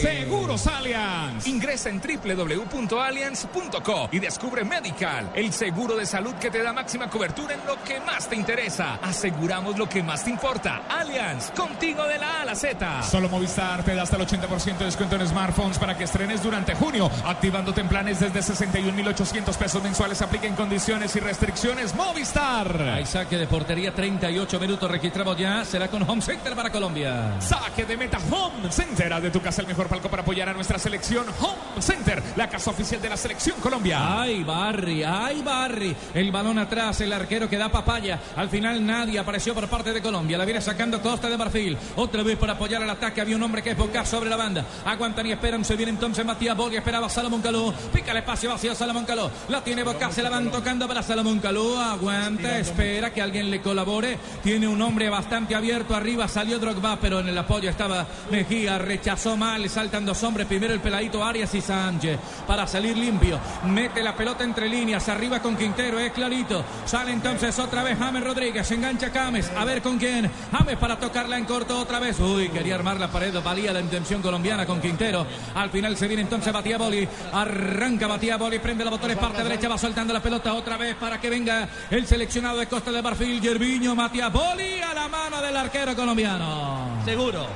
Seguros 0.00 0.66
Allianz. 0.66 1.46
Ingresa 1.46 1.88
en 1.88 2.00
www.allianz.co 2.00 4.08
y 4.10 4.18
descubre 4.18 4.64
Medical, 4.64 5.30
el 5.34 5.52
seguro 5.52 5.96
de 5.96 6.06
salud 6.06 6.34
que 6.34 6.50
te 6.50 6.62
da 6.62 6.72
máxima 6.72 7.08
cobertura 7.08 7.54
en 7.54 7.64
lo 7.66 7.82
que 7.84 8.00
más 8.00 8.28
te 8.28 8.36
interesa. 8.36 8.98
Aseguramos 9.02 9.78
lo 9.78 9.88
que 9.88 10.02
más 10.02 10.24
te 10.24 10.30
importa. 10.42 10.82
Allianz, 10.88 11.52
contigo 11.52 12.02
de 12.08 12.18
la 12.18 12.38
A 12.38 12.42
a 12.42 12.44
la 12.44 12.56
Z. 12.56 13.02
Solo 13.04 13.28
Movistar 13.28 13.84
te 13.84 13.94
da 13.94 14.02
hasta 14.02 14.16
el 14.16 14.26
80% 14.26 14.76
de 14.76 14.86
descuento 14.86 15.14
en 15.14 15.28
smartphones 15.28 15.78
para 15.78 15.96
que 15.96 16.02
estrenes 16.02 16.42
durante 16.42 16.74
junio, 16.74 17.08
activándote 17.24 17.80
en 17.80 17.86
planes 17.86 18.18
desde 18.18 18.40
61.800 18.40 19.56
pesos 19.56 19.80
mensuales. 19.84 20.20
Apliquen 20.20 20.56
condiciones 20.56 21.14
y 21.14 21.20
restricciones. 21.20 21.94
Movistar. 21.94 22.76
Hay 22.82 23.06
saque 23.06 23.38
de 23.38 23.46
portería, 23.46 23.94
38 23.94 24.58
minutos 24.58 24.90
registramos 24.90 25.36
ya. 25.38 25.64
Será 25.64 25.86
con 25.86 26.02
Home 26.10 26.20
Center 26.20 26.56
para 26.56 26.70
Colombia. 26.70 27.40
Saque 27.40 27.84
de 27.84 27.96
meta 27.96 28.18
Home 28.28 28.68
Center. 28.72 29.12
Haz 29.12 29.22
de 29.22 29.30
tu 29.30 29.40
casa 29.40 29.62
el 29.62 29.68
mejor 29.68 29.86
palco 29.86 30.08
para 30.08 30.22
apoyar 30.22 30.48
a 30.48 30.52
nuestra 30.54 30.76
selección. 30.76 31.24
Home 31.40 31.80
Center, 31.80 32.20
la 32.34 32.48
casa 32.48 32.70
oficial 32.70 33.00
de 33.00 33.10
la 33.10 33.16
selección 33.16 33.60
Colombia. 33.60 34.20
Ay, 34.22 34.42
Barry, 34.42 35.04
ay, 35.04 35.40
Barry. 35.40 35.94
El 36.14 36.32
balón 36.32 36.58
atrás, 36.58 37.00
el 37.00 37.12
arquero 37.12 37.48
que 37.48 37.56
da 37.56 37.68
papaya. 37.68 38.18
Al 38.34 38.48
final 38.48 38.84
nadie 38.84 39.20
apareció 39.20 39.54
por 39.54 39.68
parte 39.68 39.92
de 39.92 40.02
Colombia. 40.02 40.31
La 40.38 40.44
viene 40.44 40.60
sacando 40.60 41.00
Costa 41.00 41.28
de 41.28 41.36
Marfil. 41.36 41.76
Otra 41.96 42.22
vez 42.22 42.36
para 42.38 42.54
apoyar 42.54 42.82
al 42.82 42.90
ataque. 42.90 43.20
Había 43.20 43.36
un 43.36 43.42
hombre 43.42 43.62
que 43.62 43.70
es 43.70 43.76
boca 43.76 44.04
sobre 44.04 44.30
la 44.30 44.36
banda. 44.36 44.64
Aguantan 44.84 45.26
y 45.26 45.32
esperan. 45.32 45.64
Se 45.64 45.76
viene 45.76 45.90
entonces 45.90 46.24
Matías 46.24 46.56
Boli. 46.56 46.76
Esperaba 46.76 47.08
Salomón 47.08 47.42
Caló. 47.42 47.72
Pica 47.92 48.12
el 48.12 48.18
espacio 48.18 48.50
vacío 48.50 48.74
Salomón 48.74 49.04
Caló. 49.04 49.30
La 49.48 49.62
tiene 49.62 49.82
boca. 49.82 50.10
Se 50.10 50.22
la 50.22 50.30
van 50.30 50.50
tocando 50.50 50.88
para 50.88 51.02
Salomón 51.02 51.40
Caló. 51.40 51.78
Aguanta, 51.78 52.58
espera 52.58 53.12
que 53.12 53.22
alguien 53.22 53.50
le 53.50 53.60
colabore. 53.60 54.18
Tiene 54.42 54.68
un 54.68 54.80
hombre 54.80 55.08
bastante 55.10 55.54
abierto 55.54 55.94
arriba. 55.94 56.28
Salió 56.28 56.58
Drogba, 56.58 56.98
pero 57.00 57.20
en 57.20 57.28
el 57.28 57.38
apoyo 57.38 57.70
estaba 57.70 58.06
Mejía. 58.30 58.78
Rechazó 58.78 59.36
mal. 59.36 59.68
Saltan 59.68 60.04
dos 60.06 60.22
hombres. 60.22 60.46
Primero 60.46 60.72
el 60.72 60.80
peladito 60.80 61.24
Arias 61.24 61.54
y 61.54 61.60
Sánchez. 61.60 62.18
Para 62.46 62.66
salir 62.66 62.96
limpio. 62.96 63.38
Mete 63.66 64.02
la 64.02 64.16
pelota 64.16 64.44
entre 64.44 64.68
líneas. 64.68 65.08
Arriba 65.08 65.40
con 65.40 65.56
Quintero. 65.56 65.98
Es 65.98 66.12
clarito. 66.12 66.64
Sale 66.86 67.12
entonces 67.12 67.58
otra 67.58 67.82
vez 67.82 67.98
James 67.98 68.24
Rodríguez. 68.24 68.70
Engancha 68.70 69.10
Cames. 69.10 69.50
A 69.56 69.64
ver 69.64 69.82
con 69.82 69.98
quién. 69.98 70.21
James 70.52 70.76
para 70.76 70.98
tocarla 70.98 71.36
en 71.38 71.44
corto 71.44 71.78
otra 71.78 71.98
vez. 71.98 72.18
Uy, 72.20 72.48
quería 72.48 72.74
armar 72.74 72.98
la 72.98 73.08
pared. 73.08 73.34
Valía 73.42 73.72
la 73.72 73.80
intención 73.80 74.22
colombiana 74.22 74.66
con 74.66 74.80
Quintero. 74.80 75.26
Al 75.54 75.70
final 75.70 75.96
se 75.96 76.06
viene 76.06 76.22
entonces 76.22 76.52
Batía 76.52 76.78
Boli. 76.78 77.08
Arranca 77.32 78.06
Batía 78.06 78.36
Boli. 78.36 78.58
Prende 78.58 78.84
la 78.84 78.90
botones 78.90 79.16
parte 79.16 79.42
derecha. 79.42 79.68
Va 79.68 79.78
soltando 79.78 80.12
la 80.12 80.20
pelota 80.20 80.54
otra 80.54 80.76
vez 80.76 80.96
para 80.96 81.20
que 81.20 81.30
venga 81.30 81.68
el 81.90 82.06
seleccionado 82.06 82.58
de 82.58 82.66
Costa 82.66 82.90
de 82.90 83.02
Marfil. 83.02 83.40
Yerviño 83.40 83.94
Matías 83.94 84.32
Boli 84.32 84.80
a 84.80 84.94
la 84.94 85.08
mano 85.08 85.40
del 85.40 85.56
arquero 85.56 85.94
colombiano. 85.94 87.02
Seguro. 87.04 87.46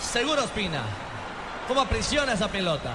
Seguro 0.00 0.42
Espina. 0.42 0.82
¿Cómo 1.68 1.80
aprisiona 1.80 2.32
esa 2.32 2.48
pelota? 2.48 2.92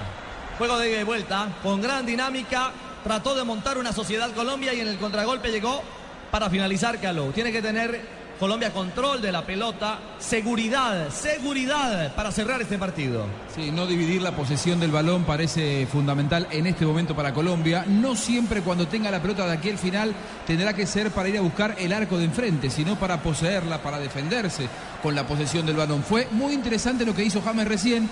Juego 0.58 0.78
de 0.78 0.90
ida 0.90 1.00
y 1.00 1.04
vuelta. 1.04 1.48
Con 1.62 1.80
gran 1.80 2.04
dinámica. 2.06 2.72
Trató 3.04 3.34
de 3.34 3.44
montar 3.44 3.78
una 3.78 3.92
sociedad 3.92 4.30
Colombia 4.32 4.74
y 4.74 4.80
en 4.80 4.88
el 4.88 4.98
contragolpe 4.98 5.50
llegó 5.50 5.82
para 6.30 6.50
finalizar 6.50 7.00
Calou. 7.00 7.32
Tiene 7.32 7.52
que 7.52 7.62
tener 7.62 8.17
Colombia 8.38 8.72
control 8.72 9.20
de 9.20 9.32
la 9.32 9.44
pelota, 9.44 9.98
seguridad, 10.18 11.10
seguridad 11.10 12.14
para 12.14 12.30
cerrar 12.30 12.62
este 12.62 12.78
partido. 12.78 13.26
Sí, 13.52 13.72
no 13.72 13.84
dividir 13.84 14.22
la 14.22 14.36
posesión 14.36 14.78
del 14.78 14.92
balón 14.92 15.24
parece 15.24 15.86
fundamental 15.86 16.46
en 16.52 16.68
este 16.68 16.86
momento 16.86 17.16
para 17.16 17.34
Colombia. 17.34 17.84
No 17.88 18.14
siempre 18.14 18.62
cuando 18.62 18.86
tenga 18.86 19.10
la 19.10 19.20
pelota 19.20 19.44
de 19.44 19.54
aquí 19.54 19.70
al 19.70 19.78
final 19.78 20.14
tendrá 20.46 20.72
que 20.72 20.86
ser 20.86 21.10
para 21.10 21.28
ir 21.28 21.38
a 21.38 21.40
buscar 21.40 21.74
el 21.78 21.92
arco 21.92 22.16
de 22.16 22.26
enfrente, 22.26 22.70
sino 22.70 22.96
para 22.96 23.20
poseerla, 23.22 23.82
para 23.82 23.98
defenderse 23.98 24.68
con 25.02 25.16
la 25.16 25.26
posesión 25.26 25.66
del 25.66 25.76
balón. 25.76 26.04
Fue 26.04 26.28
muy 26.30 26.52
interesante 26.54 27.04
lo 27.04 27.16
que 27.16 27.24
hizo 27.24 27.42
James 27.42 27.66
recién 27.66 28.08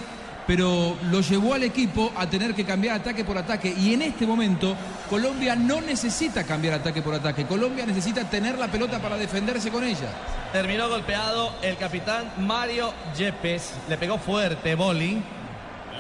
pero 0.47 0.97
lo 1.11 1.21
llevó 1.21 1.55
al 1.55 1.65
equipo 1.65 2.13
a 2.17 2.29
tener 2.29 2.55
que 2.55 2.65
cambiar 2.65 2.97
ataque 2.97 3.25
por 3.25 3.37
ataque. 3.37 3.75
Y 3.77 3.95
en 3.95 4.03
este 4.03 4.27
momento 4.27 4.77
Colombia 5.11 5.57
no 5.57 5.81
necesita 5.81 6.45
cambiar 6.45 6.75
ataque 6.75 7.03
por 7.03 7.15
ataque. 7.15 7.47
Colombia 7.47 7.85
necesita 7.85 8.29
tener 8.29 8.59
la 8.59 8.69
pelota 8.69 9.01
para 9.01 9.17
defenderse 9.17 9.71
con 9.71 9.85
ella. 9.85 10.09
Terminó 10.53 10.89
golpeado 10.89 11.53
el 11.63 11.77
capitán 11.77 12.33
Mario 12.39 12.93
Yepes. 13.17 13.75
Le 13.89 13.97
pegó 13.97 14.19
fuerte 14.19 14.75
Boli. 14.75 15.23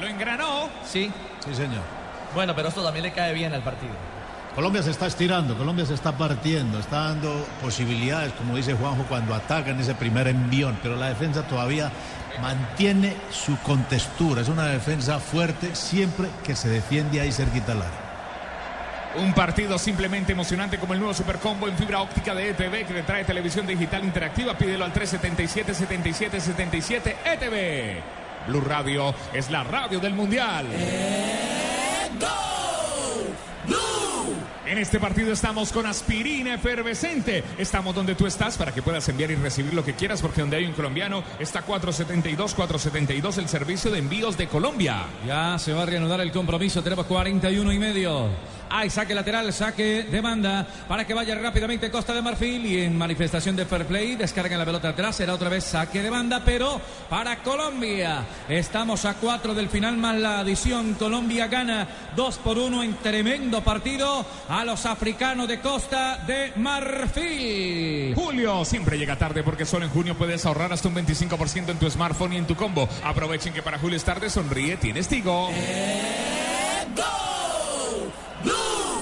Lo 0.00 0.06
engranó. 0.06 0.68
Sí. 0.84 1.10
Sí, 1.44 1.54
señor. 1.54 1.82
Bueno, 2.34 2.54
pero 2.54 2.68
esto 2.68 2.82
también 2.82 3.04
le 3.04 3.12
cae 3.12 3.32
bien 3.32 3.52
al 3.52 3.62
partido. 3.62 4.15
Colombia 4.56 4.82
se 4.82 4.90
está 4.90 5.06
estirando, 5.06 5.54
Colombia 5.54 5.84
se 5.84 5.92
está 5.92 6.16
partiendo, 6.16 6.78
está 6.78 7.08
dando 7.08 7.46
posibilidades, 7.60 8.32
como 8.32 8.56
dice 8.56 8.72
Juanjo, 8.72 9.04
cuando 9.06 9.34
atacan 9.34 9.78
ese 9.78 9.94
primer 9.94 10.28
envión, 10.28 10.78
pero 10.82 10.96
la 10.96 11.10
defensa 11.10 11.46
todavía 11.46 11.92
mantiene 12.40 13.14
su 13.30 13.58
contextura. 13.58 14.40
Es 14.40 14.48
una 14.48 14.64
defensa 14.64 15.20
fuerte 15.20 15.74
siempre 15.74 16.28
que 16.42 16.56
se 16.56 16.70
defiende 16.70 17.20
ahí 17.20 17.32
cerquita 17.32 17.72
al 17.72 17.82
área. 17.82 18.06
Un 19.16 19.34
partido 19.34 19.78
simplemente 19.78 20.32
emocionante 20.32 20.78
como 20.78 20.94
el 20.94 21.00
nuevo 21.00 21.12
Supercombo 21.12 21.68
en 21.68 21.76
fibra 21.76 22.00
óptica 22.00 22.34
de 22.34 22.48
ETV 22.48 22.86
que 22.86 22.94
le 22.94 23.02
trae 23.02 23.24
televisión 23.24 23.66
digital 23.66 24.04
interactiva. 24.04 24.56
Pídelo 24.56 24.86
al 24.86 24.92
377 24.92 25.74
77 25.74 26.40
77 26.40 27.16
ETV. 27.26 28.48
Blue 28.48 28.62
Radio 28.62 29.14
es 29.34 29.50
la 29.50 29.64
radio 29.64 30.00
del 30.00 30.14
Mundial. 30.14 30.66
En 34.66 34.78
este 34.78 34.98
partido 34.98 35.32
estamos 35.32 35.70
con 35.70 35.86
aspirina 35.86 36.54
efervescente. 36.54 37.44
Estamos 37.56 37.94
donde 37.94 38.16
tú 38.16 38.26
estás 38.26 38.58
para 38.58 38.74
que 38.74 38.82
puedas 38.82 39.08
enviar 39.08 39.30
y 39.30 39.36
recibir 39.36 39.72
lo 39.72 39.84
que 39.84 39.94
quieras, 39.94 40.20
porque 40.20 40.40
donde 40.40 40.56
hay 40.56 40.64
un 40.64 40.72
colombiano 40.72 41.22
está 41.38 41.62
472, 41.62 42.52
472 42.54 43.38
el 43.38 43.48
servicio 43.48 43.92
de 43.92 44.00
envíos 44.00 44.36
de 44.36 44.48
Colombia. 44.48 45.04
Ya 45.24 45.56
se 45.60 45.72
va 45.72 45.84
a 45.84 45.86
reanudar 45.86 46.20
el 46.20 46.32
compromiso. 46.32 46.82
Tenemos 46.82 47.06
41 47.06 47.72
y 47.72 47.78
medio. 47.78 48.28
Hay 48.70 48.90
saque 48.90 49.14
lateral, 49.14 49.52
saque 49.52 50.02
de 50.04 50.20
banda 50.20 50.66
para 50.88 51.06
que 51.06 51.14
vaya 51.14 51.34
rápidamente 51.34 51.90
Costa 51.90 52.14
de 52.14 52.22
Marfil 52.22 52.66
y 52.66 52.82
en 52.82 52.96
manifestación 52.96 53.56
de 53.56 53.64
fair 53.64 53.86
play 53.86 54.16
descargan 54.16 54.58
la 54.58 54.64
pelota 54.64 54.90
atrás. 54.90 55.16
Será 55.16 55.34
otra 55.34 55.48
vez 55.48 55.64
saque 55.64 56.02
de 56.02 56.10
banda, 56.10 56.42
pero 56.44 56.80
para 57.08 57.36
Colombia. 57.42 58.24
Estamos 58.48 59.04
a 59.04 59.14
cuatro 59.14 59.54
del 59.54 59.68
final 59.68 59.96
más 59.96 60.16
la 60.16 60.40
adición. 60.40 60.94
Colombia 60.94 61.46
gana 61.46 61.86
2 62.16 62.38
por 62.38 62.58
1 62.58 62.82
en 62.82 62.94
tremendo 62.96 63.62
partido 63.62 64.24
a 64.48 64.64
los 64.64 64.86
africanos 64.86 65.48
de 65.48 65.60
Costa 65.60 66.18
de 66.26 66.52
Marfil. 66.56 68.14
Julio 68.14 68.64
siempre 68.64 68.98
llega 68.98 69.16
tarde 69.16 69.42
porque 69.42 69.64
solo 69.64 69.84
en 69.84 69.90
junio 69.90 70.16
puedes 70.16 70.44
ahorrar 70.44 70.72
hasta 70.72 70.88
un 70.88 70.94
25% 70.94 71.70
en 71.70 71.78
tu 71.78 71.90
smartphone 71.90 72.34
y 72.34 72.36
en 72.36 72.46
tu 72.46 72.56
combo. 72.56 72.88
Aprovechen 73.04 73.52
que 73.52 73.62
para 73.62 73.78
Julio 73.78 73.96
es 73.96 74.04
tarde, 74.04 74.30
sonríe, 74.30 74.76
tienes 74.76 75.08
Tigo. 75.08 75.50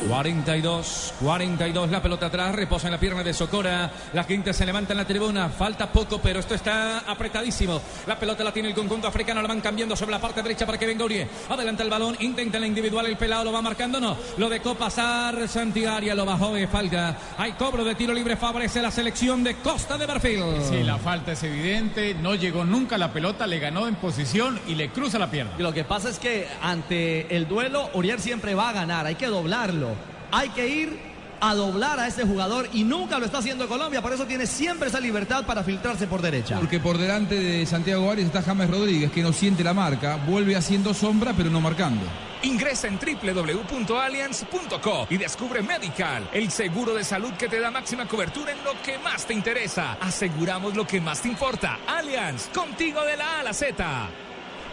42, 0.09 1.15
42, 1.21 1.91
la 1.91 2.03
pelota 2.03 2.27
atrás, 2.27 2.55
reposa 2.55 2.89
en 2.89 2.93
la 2.93 3.01
pierna 3.01 3.23
de 3.23 3.33
Socora. 3.33 3.91
La 4.13 4.27
quinta 4.27 4.53
se 4.53 4.67
levanta 4.67 4.93
en 4.93 4.99
la 4.99 5.07
tribuna, 5.07 5.49
falta 5.49 5.91
poco, 5.91 6.21
pero 6.21 6.41
esto 6.41 6.55
está 6.55 7.01
apretadísimo. 7.11 7.81
La 8.07 8.19
pelota 8.19 8.45
la 8.45 8.53
tiene 8.53 8.69
el 8.69 8.75
conjunto 8.75 9.09
africano, 9.09 9.41
la 9.41 9.49
van 9.49 9.63
cambiando 9.63 9.97
sobre 9.97 10.13
la 10.13 10.21
parte 10.21 10.43
derecha 10.43 10.67
para 10.67 10.79
que 10.79 10.87
venga 10.87 11.05
Urié. 11.05 11.27
Adelanta 11.49 11.83
el 11.83 11.91
balón, 11.91 12.17
intenta 12.21 12.59
la 12.59 12.67
individual, 12.67 13.07
el 13.07 13.17
pelado 13.17 13.45
lo 13.45 13.53
va 13.53 13.63
marcando, 13.63 13.99
no. 13.99 14.17
Lo 14.37 14.49
dejó 14.51 14.75
pasar 14.75 15.49
Santiaria, 15.49 16.15
lo 16.15 16.27
bajó 16.27 16.53
de 16.53 16.69
falta. 16.69 17.17
Hay 17.39 17.53
cobro 17.53 17.83
de 17.83 17.95
tiro 17.95 18.13
libre, 18.13 18.37
favorece 18.37 18.83
la 18.83 18.91
selección 18.91 19.43
de 19.43 19.57
Costa 19.57 19.97
de 19.97 20.07
Marfil. 20.07 20.43
Sí, 20.69 20.83
la 20.83 20.99
falta 20.99 21.33
es 21.33 21.43
evidente, 21.45 22.15
no 22.15 22.35
llegó 22.35 22.65
nunca 22.65 22.99
la 22.99 23.13
pelota, 23.13 23.47
le 23.47 23.59
ganó 23.59 23.89
en 23.89 23.95
posición 23.95 24.61
y 24.67 24.75
le 24.75 24.91
cruza 24.91 25.19
la 25.19 25.31
pierna. 25.31 25.53
Y 25.59 25.63
lo 25.63 25.73
que 25.73 25.85
pasa 25.85 26.11
es 26.11 26.19
que 26.19 26.47
ante 26.61 27.35
el 27.35 27.49
duelo, 27.49 27.89
Uriel 27.95 28.21
siempre 28.21 28.55
va 28.55 28.69
a 28.69 28.73
ganar, 28.73 29.07
hay 29.07 29.15
que 29.15 29.29
doblarlo. 29.29 29.95
Hay 30.37 30.49
que 30.49 30.67
ir 30.67 30.99
a 31.41 31.55
doblar 31.55 32.01
a 32.01 32.09
ese 32.09 32.25
jugador 32.25 32.69
y 32.73 32.83
nunca 32.83 33.21
lo 33.21 33.27
está 33.27 33.39
haciendo 33.39 33.69
Colombia, 33.69 34.03
por 34.03 34.13
eso 34.13 34.27
tiene 34.27 34.49
siempre 34.49 34.89
esa 34.89 34.99
libertad 34.99 35.47
para 35.47 35.63
filtrarse 35.63 36.09
por 36.09 36.23
derecha. 36.23 36.59
Porque 36.59 36.81
por 36.81 36.99
delante 36.99 37.37
de 37.37 37.65
Santiago 37.67 38.11
Arias 38.11 38.27
está 38.27 38.43
James 38.43 38.69
Rodríguez, 38.69 39.13
que 39.13 39.23
no 39.23 39.33
siente 39.33 39.63
la 39.63 39.75
marca, 39.75 40.17
vuelve 40.27 40.57
haciendo 40.57 40.93
sombra, 40.93 41.35
pero 41.37 41.51
no 41.51 41.61
marcando. 41.61 42.05
Ingresa 42.43 42.89
en 42.89 42.99
www.allianz.co 42.99 45.07
y 45.09 45.19
descubre 45.19 45.63
Medical, 45.63 46.29
el 46.33 46.51
seguro 46.51 46.95
de 46.95 47.05
salud 47.05 47.33
que 47.35 47.49
te 47.49 47.61
da 47.61 47.71
máxima 47.71 48.09
cobertura 48.09 48.51
en 48.51 48.65
lo 48.65 48.73
que 48.83 48.99
más 48.99 49.25
te 49.25 49.35
interesa. 49.35 49.99
Aseguramos 50.01 50.75
lo 50.75 50.85
que 50.85 51.01
más 51.01 51.23
te 51.23 51.29
importa. 51.29 51.79
Allianz, 51.87 52.49
contigo 52.49 53.03
de 53.03 53.17
la 53.17 53.37
A 53.37 53.41
a 53.41 53.45
la 53.45 53.55
Z. 53.55 54.11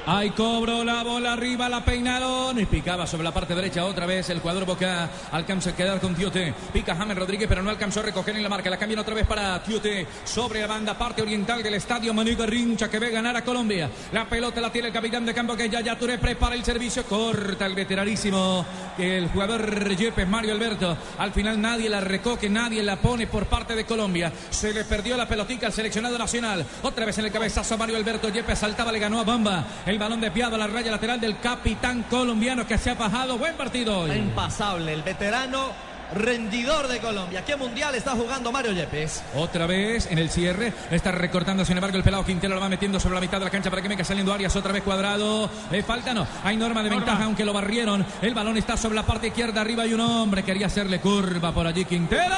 Hay 0.03 0.31
cobro, 0.31 0.83
la 0.83 1.03
bola 1.03 1.33
arriba, 1.33 1.69
la 1.69 1.85
peinaron 1.85 2.59
y 2.59 2.65
picaba 2.65 3.05
sobre 3.05 3.23
la 3.23 3.31
parte 3.31 3.53
derecha 3.53 3.85
otra 3.85 4.07
vez 4.07 4.31
el 4.31 4.39
jugador 4.39 4.65
Boca. 4.65 5.07
Alcanza 5.31 5.69
a 5.69 5.75
quedar 5.75 5.99
con 5.99 6.15
Tiote. 6.15 6.55
Pica 6.73 6.95
James 6.95 7.15
Rodríguez, 7.15 7.47
pero 7.47 7.61
no 7.61 7.69
alcanzó 7.69 7.99
a 7.99 8.03
recoger 8.03 8.35
en 8.35 8.41
la 8.41 8.49
marca. 8.49 8.71
La 8.71 8.77
cambian 8.77 8.99
otra 8.99 9.13
vez 9.13 9.27
para 9.27 9.61
Tiote 9.61 10.07
sobre 10.23 10.61
la 10.61 10.67
banda, 10.67 10.97
parte 10.97 11.21
oriental 11.21 11.61
del 11.61 11.75
estadio 11.75 12.15
Manuel 12.15 12.47
Rincha 12.47 12.89
que 12.89 12.97
ve 12.97 13.11
ganar 13.11 13.37
a 13.37 13.43
Colombia. 13.43 13.91
La 14.11 14.27
pelota 14.27 14.59
la 14.59 14.71
tiene 14.71 14.87
el 14.87 14.93
capitán 14.93 15.23
de 15.23 15.35
campo 15.35 15.55
que 15.55 15.65
es 15.65 15.71
Yaya 15.71 15.97
Touré. 15.97 16.17
Prepara 16.17 16.55
el 16.55 16.63
servicio, 16.63 17.03
corta 17.03 17.67
el 17.67 17.75
veteranísimo. 17.75 18.65
El 18.97 19.29
jugador 19.29 19.95
Yepes, 19.95 20.27
Mario 20.27 20.53
Alberto. 20.53 20.97
Al 21.19 21.31
final 21.31 21.61
nadie 21.61 21.89
la 21.89 22.01
recoge, 22.01 22.49
nadie 22.49 22.81
la 22.81 22.95
pone 22.95 23.27
por 23.27 23.45
parte 23.45 23.75
de 23.75 23.85
Colombia. 23.85 24.33
Se 24.49 24.73
le 24.73 24.83
perdió 24.83 25.15
la 25.15 25.27
pelotica 25.27 25.67
al 25.67 25.73
seleccionado 25.73 26.17
nacional. 26.17 26.65
Otra 26.81 27.05
vez 27.05 27.19
en 27.19 27.25
el 27.25 27.31
cabezazo 27.31 27.77
Mario 27.77 27.97
Alberto. 27.97 28.29
Yepes 28.29 28.57
saltaba, 28.57 28.91
le 28.91 28.97
ganó 28.97 29.19
a 29.19 29.23
Bamba. 29.23 29.65
El 29.91 29.99
balón 29.99 30.21
desviado 30.21 30.55
a 30.55 30.57
la 30.57 30.67
raya 30.67 30.89
lateral 30.89 31.19
del 31.19 31.37
capitán 31.41 32.03
colombiano 32.03 32.65
que 32.65 32.77
se 32.77 32.91
ha 32.91 32.93
bajado. 32.93 33.37
Buen 33.37 33.55
partido 33.55 33.99
hoy. 33.99 34.11
Impasable, 34.11 34.93
el 34.93 35.03
veterano 35.03 35.90
rendidor 36.13 36.87
de 36.87 36.99
Colombia. 36.99 37.43
¿Qué 37.45 37.55
mundial 37.55 37.95
está 37.95 38.11
jugando 38.11 38.51
Mario 38.51 38.73
Yepes? 38.73 39.23
Otra 39.35 39.65
vez 39.65 40.07
en 40.11 40.17
el 40.17 40.29
cierre. 40.29 40.73
Está 40.89 41.11
recortando, 41.11 41.65
sin 41.65 41.77
embargo, 41.77 41.97
el 41.97 42.03
pelado 42.03 42.25
Quintero 42.25 42.55
lo 42.55 42.61
va 42.61 42.69
metiendo 42.69 42.99
sobre 42.99 43.15
la 43.15 43.21
mitad 43.21 43.39
de 43.39 43.45
la 43.45 43.51
cancha 43.51 43.69
para 43.69 43.81
que 43.81 43.87
venga 43.87 44.03
saliendo 44.03 44.33
Arias. 44.33 44.55
Otra 44.55 44.71
vez 44.71 44.83
cuadrado. 44.83 45.49
Eh, 45.71 45.83
falta, 45.83 46.13
no. 46.13 46.27
Hay 46.43 46.57
norma 46.57 46.83
de 46.83 46.89
ventaja, 46.89 47.25
aunque 47.25 47.45
lo 47.45 47.53
barrieron. 47.53 48.05
El 48.21 48.33
balón 48.33 48.57
está 48.57 48.77
sobre 48.77 48.95
la 48.95 49.03
parte 49.03 49.27
izquierda. 49.27 49.61
Arriba 49.61 49.83
hay 49.83 49.93
un 49.93 50.01
hombre. 50.01 50.43
Quería 50.43 50.67
hacerle 50.67 50.99
curva 50.99 51.53
por 51.53 51.67
allí 51.67 51.85
Quintero. 51.85 52.35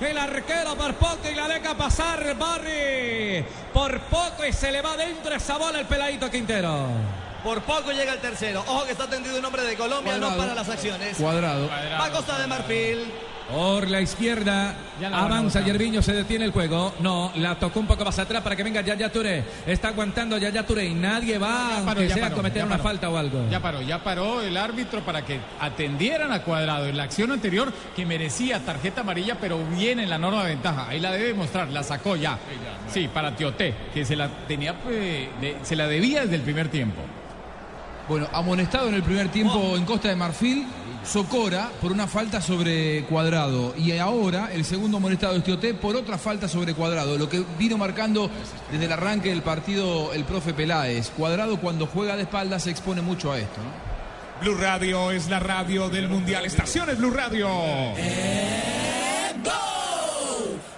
El 0.00 0.18
arquero 0.18 0.76
por 0.76 0.94
poco 0.94 1.30
y 1.30 1.34
la 1.34 1.48
deja 1.48 1.76
pasar 1.76 2.36
Barry. 2.36 3.44
Por 3.72 4.00
poco 4.02 4.44
y 4.48 4.52
se 4.52 4.70
le 4.70 4.82
va 4.82 4.96
dentro 4.96 5.34
esa 5.34 5.58
bola 5.58 5.80
el 5.80 5.86
peladito 5.86 6.30
Quintero. 6.30 6.88
Por 7.44 7.60
poco 7.62 7.92
llega 7.92 8.14
el 8.14 8.20
tercero. 8.20 8.60
Ojo 8.66 8.84
que 8.86 8.92
está 8.92 9.06
tendido 9.08 9.38
un 9.38 9.44
hombre 9.44 9.62
de 9.62 9.76
Colombia, 9.76 10.16
no 10.18 10.34
para 10.36 10.54
las 10.54 10.68
acciones. 10.68 11.16
Cuadrado. 11.18 11.68
Va 11.68 12.06
a 12.06 12.10
Costa 12.10 12.38
de 12.38 12.46
Marfil. 12.46 12.98
Por 13.52 13.88
la 13.90 14.00
izquierda 14.00 14.74
avanza 15.12 15.60
Yerviño, 15.60 16.00
se 16.00 16.14
detiene 16.14 16.46
el 16.46 16.50
juego. 16.50 16.94
No, 17.00 17.30
la 17.36 17.56
tocó 17.58 17.78
un 17.78 17.86
poco 17.86 18.02
más 18.02 18.18
atrás 18.18 18.42
para 18.42 18.56
que 18.56 18.62
venga 18.62 18.80
Yaya 18.80 19.12
Touré. 19.12 19.44
Está 19.66 19.88
aguantando 19.88 20.38
Yaya 20.38 20.64
Touré 20.66 20.86
y 20.86 20.94
nadie 20.94 21.36
va 21.36 21.48
Ya 21.48 21.68
paró, 21.84 21.88
aunque 21.90 22.08
ya 22.08 22.14
sea 22.14 22.26
a 22.28 22.30
cometer 22.30 22.58
ya 22.60 22.64
una 22.64 22.76
paró. 22.78 22.82
falta 22.88 23.10
o 23.10 23.18
algo. 23.18 23.46
Ya 23.50 23.60
paró, 23.60 23.82
ya 23.82 24.02
paró 24.02 24.40
el 24.40 24.56
árbitro 24.56 25.02
para 25.02 25.26
que 25.26 25.38
atendieran 25.60 26.32
a 26.32 26.42
Cuadrado 26.42 26.86
en 26.86 26.96
la 26.96 27.02
acción 27.02 27.32
anterior 27.32 27.70
que 27.94 28.06
merecía 28.06 28.60
tarjeta 28.60 29.02
amarilla, 29.02 29.36
pero 29.38 29.58
bien 29.76 30.00
en 30.00 30.08
la 30.08 30.16
norma 30.16 30.42
de 30.44 30.48
ventaja. 30.54 30.88
Ahí 30.88 30.98
la 30.98 31.12
debe 31.12 31.34
mostrar, 31.34 31.68
la 31.68 31.82
sacó 31.82 32.16
ya. 32.16 32.38
Sí, 32.90 33.08
para 33.12 33.36
Tioté, 33.36 33.74
que 33.92 34.06
se 34.06 34.16
la 34.16 34.28
tenía, 34.48 34.72
pues, 34.80 35.28
de- 35.42 35.56
se 35.62 35.76
la 35.76 35.86
debía 35.86 36.22
desde 36.22 36.36
el 36.36 36.42
primer 36.42 36.68
tiempo. 36.68 37.02
Bueno, 38.08 38.28
amonestado 38.32 38.88
en 38.88 38.94
el 38.94 39.02
primer 39.02 39.28
tiempo 39.28 39.76
en 39.76 39.84
Costa 39.84 40.08
de 40.08 40.16
Marfil 40.16 40.66
Socora 41.04 41.70
por 41.80 41.92
una 41.92 42.06
falta 42.06 42.40
sobre 42.40 43.04
Cuadrado 43.04 43.74
y 43.76 43.92
ahora 43.98 44.50
el 44.52 44.64
segundo 44.64 45.00
molestado 45.00 45.36
es 45.36 45.44
Tioté 45.44 45.74
por 45.74 45.96
otra 45.96 46.16
falta 46.16 46.48
sobre 46.48 46.74
Cuadrado, 46.74 47.18
lo 47.18 47.28
que 47.28 47.44
vino 47.58 47.76
marcando 47.76 48.30
desde 48.70 48.86
el 48.86 48.92
arranque 48.92 49.28
del 49.28 49.42
partido 49.42 50.12
el 50.14 50.24
profe 50.24 50.54
Peláez. 50.54 51.10
Cuadrado 51.10 51.60
cuando 51.60 51.86
juega 51.86 52.16
de 52.16 52.22
espaldas 52.22 52.64
se 52.64 52.70
expone 52.70 53.02
mucho 53.02 53.32
a 53.32 53.38
esto. 53.38 53.60
¿no? 53.60 54.40
Blue 54.40 54.58
Radio 54.60 55.10
es 55.10 55.28
la 55.28 55.40
radio 55.40 55.88
del 55.88 56.08
Mundial. 56.08 56.44
Estaciones 56.44 56.98
Blue 56.98 57.10
Radio. 57.10 57.48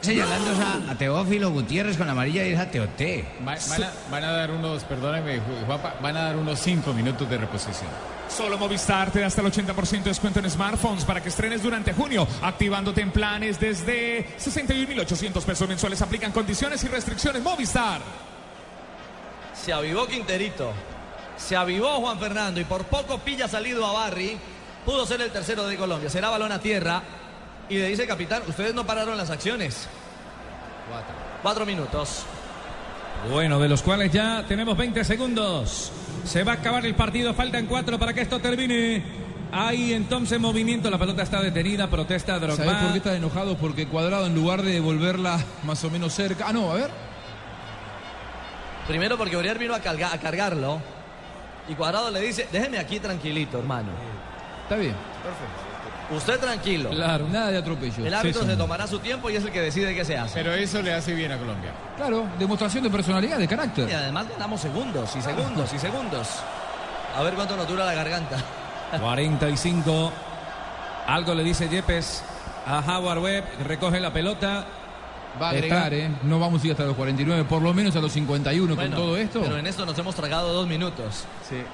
Señalando 0.07 0.51
a, 0.89 0.93
a 0.93 0.95
Teófilo 0.95 1.51
Gutiérrez 1.51 1.97
con 1.97 2.07
la 2.07 2.13
amarilla 2.13 2.47
y 2.47 2.53
es 2.53 2.59
a 2.61 2.71
Teoté. 2.71 3.25
Va- 3.47 3.57
van, 3.69 3.83
a, 3.83 3.91
van 4.11 4.25
a 4.25 4.31
dar 4.33 4.51
unos, 4.51 4.85
perdóneme, 4.85 5.37
Ju- 5.39 5.67
Juanpa, 5.67 5.95
van 6.01 6.17
a 6.17 6.23
dar 6.23 6.37
unos 6.37 6.59
cinco 6.61 6.93
minutos 6.93 7.29
de 7.29 7.39
reposición. 7.39 7.91
Solo 8.29 8.59
Movistar 8.59 9.11
te 9.11 9.21
da 9.21 9.27
hasta 9.27 9.41
el 9.41 9.47
80% 9.53 9.91
de 10.03 10.11
descuento 10.11 10.39
en 10.41 10.51
smartphones 10.51 11.05
para 11.05 11.23
que 11.23 11.29
estrenes 11.29 11.63
durante 11.63 11.93
junio, 11.93 12.27
activándote 12.43 13.01
en 13.01 13.11
planes 13.11 13.59
desde 13.61 14.37
61.800 14.39 15.43
pesos 15.45 15.69
mensuales. 15.69 16.03
Aplican 16.03 16.33
condiciones 16.33 16.83
y 16.85 16.89
restricciones. 16.89 17.43
Movistar. 17.43 18.01
Se 19.55 19.73
avivó 19.73 20.07
Quinterito. 20.07 20.73
Se 21.37 21.55
avivó 21.57 22.01
Juan 22.01 22.19
Fernando 22.19 22.61
y 22.61 22.65
por 22.65 22.85
poco 22.85 23.19
pilla 23.19 23.47
salido 23.49 23.87
a 23.87 23.93
Barry. 23.93 24.39
Pudo 24.85 25.05
ser 25.07 25.21
el 25.21 25.31
tercero 25.31 25.67
de 25.67 25.77
Colombia. 25.77 26.09
Será 26.11 26.29
balón 26.31 26.53
a 26.53 26.59
tierra. 26.61 27.03
Y 27.69 27.79
le 27.79 27.89
dice 27.89 28.03
el 28.03 28.09
capitán, 28.09 28.43
ustedes 28.47 28.75
no 28.75 28.85
pararon 28.87 29.17
las 29.17 29.31
acciones. 29.31 29.89
Cuatro 31.43 31.67
minutos. 31.67 32.25
Bueno, 33.31 33.59
de 33.59 33.69
los 33.69 33.83
cuales 33.83 34.13
ya 34.13 34.45
tenemos 34.47 34.77
20 34.77 35.03
segundos. 35.05 35.91
Se 36.25 36.45
va 36.45 36.53
a 36.53 36.55
acabar 36.57 36.85
el 36.87 36.95
partido, 36.95 37.35
faltan 37.35 37.67
cuatro 37.67 37.99
para 37.99 38.13
que 38.15 38.21
esto 38.21 38.39
termine. 38.39 39.03
Hay 39.53 39.95
entonces 39.95 40.39
movimiento, 40.41 40.91
la 40.91 40.99
pelota 40.99 41.23
está 41.23 41.41
detenida, 41.41 41.89
protesta 41.89 42.39
¿Sabés 42.39 42.57
Drogba. 42.57 42.81
por 42.81 42.93
qué 42.93 42.99
están 42.99 43.15
enojados? 43.15 43.57
Porque 43.61 43.87
Cuadrado 43.87 44.27
en 44.27 44.35
lugar 44.35 44.63
de 44.63 44.73
devolverla 44.73 45.39
más 45.65 45.83
o 45.85 45.91
menos 45.91 46.13
cerca... 46.13 46.47
Ah, 46.49 46.53
no, 46.53 46.71
a 46.71 46.75
ver. 46.75 46.91
Primero 48.87 49.17
porque 49.17 49.37
Uriel 49.37 49.59
vino 49.59 49.75
a, 49.75 49.81
carga- 49.81 50.13
a 50.13 50.19
cargarlo. 50.19 50.81
Y 51.69 51.75
Cuadrado 51.75 52.11
le 52.11 52.21
dice, 52.21 52.47
déjeme 52.53 52.79
aquí 52.79 53.01
tranquilito, 53.01 53.59
hermano. 53.59 53.89
Está 54.65 54.77
bien. 54.77 54.95
Usted 56.11 56.39
tranquilo. 56.39 56.91
Claro, 56.91 57.27
nada 57.29 57.51
de 57.51 57.59
atropello. 57.59 58.07
El 58.07 58.15
árbitro 58.15 58.43
Sí, 58.43 58.49
se 58.49 58.57
tomará 58.57 58.87
su 58.87 58.99
tiempo 59.01 59.29
y 59.29 59.37
es 59.37 59.45
el 59.45 59.51
que 59.51 59.61
decide 59.61 59.95
qué 59.95 60.05
se 60.05 60.17
hace. 60.17 60.35
Pero 60.35 60.55
eso 60.55 60.81
le 60.83 60.93
hace 60.95 61.15
bien 61.15 61.33
a 61.33 61.39
Colombia. 61.39 61.73
Claro, 61.97 62.27
demostración 62.39 62.85
de 62.85 62.91
personalidad, 62.91 63.39
de 63.39 63.49
carácter. 63.49 63.89
Y 63.89 63.93
además 63.93 64.27
ganamos 64.29 64.61
segundos 64.61 65.15
y 65.17 65.21
segundos 65.21 65.73
y 65.73 65.79
segundos. 65.79 66.29
A 67.17 67.23
ver 67.23 67.35
cuánto 67.35 67.57
nos 67.57 67.67
dura 67.67 67.85
la 67.85 67.95
garganta. 67.95 68.37
45. 69.01 70.13
Algo 71.09 71.35
le 71.35 71.43
dice 71.45 71.69
Yepes 71.69 72.23
a 72.67 72.81
Howard 72.81 73.19
Webb, 73.19 73.45
recoge 73.65 74.01
la 74.01 74.13
pelota. 74.13 74.65
Va 75.41 75.49
a 75.49 75.51
agregar, 75.51 75.93
¿eh? 75.93 76.11
No 76.23 76.39
vamos 76.39 76.63
a 76.63 76.67
ir 76.67 76.73
hasta 76.73 76.85
los 76.85 76.97
49, 76.97 77.45
por 77.45 77.61
lo 77.61 77.75
menos 77.75 77.95
a 77.95 78.01
los 78.01 78.11
51 78.13 78.75
Bueno, 78.75 78.97
con 78.97 79.05
todo 79.05 79.17
esto. 79.19 79.41
Pero 79.43 79.59
en 79.59 79.67
esto 79.67 79.85
nos 79.85 79.99
hemos 79.99 80.15
tragado 80.15 80.53
dos 80.53 80.67
minutos. 80.67 81.25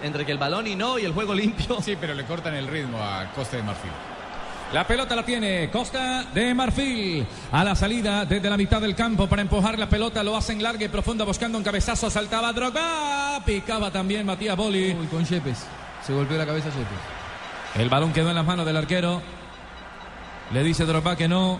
Entre 0.03 0.27
que 0.27 0.33
el 0.33 0.39
balón 0.39 0.67
y 0.67 0.75
no 0.75 0.99
y 0.99 1.05
el 1.05 1.13
juego 1.13 1.33
limpio. 1.35 1.81
Sí, 1.81 1.97
pero 2.01 2.13
le 2.15 2.25
cortan 2.25 2.55
el 2.55 2.67
ritmo 2.67 2.99
a 2.99 3.27
Costa 3.35 3.57
de 3.57 3.63
Marfil. 3.63 3.91
La 4.73 4.87
pelota 4.87 5.15
la 5.15 5.23
tiene 5.23 5.69
Costa 5.71 6.25
de 6.33 6.55
Marfil. 6.55 7.27
A 7.51 7.63
la 7.63 7.77
salida 7.77 8.25
desde 8.25 8.49
la 8.49 8.57
mitad 8.57 8.81
del 8.81 8.95
campo 8.95 9.27
para 9.27 9.43
empujar 9.43 9.79
la 9.79 9.87
pelota. 9.87 10.25
Lo 10.25 10.35
hacen 10.35 10.63
larga 10.63 10.87
y 10.87 10.89
profunda 10.89 11.27
buscando 11.27 11.59
un 11.59 11.65
cabezazo. 11.65 12.09
Saltaba 12.09 12.55
Drogba. 12.55 13.43
Picaba 13.45 13.91
también 13.91 14.25
Matías 14.25 14.57
Boli. 14.57 14.97
Uy, 14.99 15.07
con 15.09 15.27
Yepes. 15.27 15.67
Se 16.07 16.15
golpeó 16.15 16.39
la 16.39 16.47
cabeza 16.47 16.71
Yepes. 16.71 17.83
El 17.83 17.91
balón 17.91 18.15
quedó 18.15 18.31
en 18.31 18.35
las 18.35 18.47
manos 18.47 18.65
del 18.65 18.79
arquero. 18.79 19.21
Le 20.55 20.63
dice 20.63 20.87
Drogba 20.87 21.17
que 21.17 21.29
no. 21.29 21.59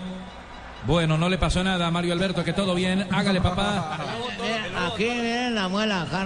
Bueno, 0.87 1.17
no 1.17 1.29
le 1.29 1.39
pasó 1.39 1.63
nada 1.63 1.87
a 1.87 1.91
Mario 1.91 2.13
Alberto, 2.13 2.43
que 2.43 2.53
todo 2.53 2.75
bien. 2.75 3.07
Hágale, 3.11 3.41
papá. 3.41 3.99
Aquí 4.93 5.05
viene 5.05 5.51
la 5.51 5.69
muela, 5.69 6.03
ajá. 6.03 6.23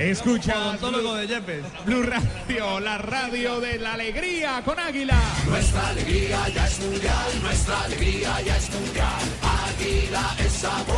Escucha 0.00 0.58
Odontólogo 0.58 1.14
de 1.14 1.26
Yepes. 1.28 1.64
Blue 1.84 2.02
Radio, 2.02 2.80
la 2.80 2.98
radio 2.98 3.60
de 3.60 3.78
la 3.78 3.94
alegría 3.94 4.62
con 4.64 4.78
Águila. 4.78 5.20
Nuestra 5.46 5.88
alegría 5.88 6.48
ya 6.48 6.66
es 6.66 6.80
mundial, 6.80 7.42
nuestra 7.42 7.80
alegría 7.82 8.40
ya 8.42 8.56
es 8.56 8.70
mundial. 8.70 9.20
Águila 9.68 10.34
es 10.38 10.52
sabor 10.52 10.96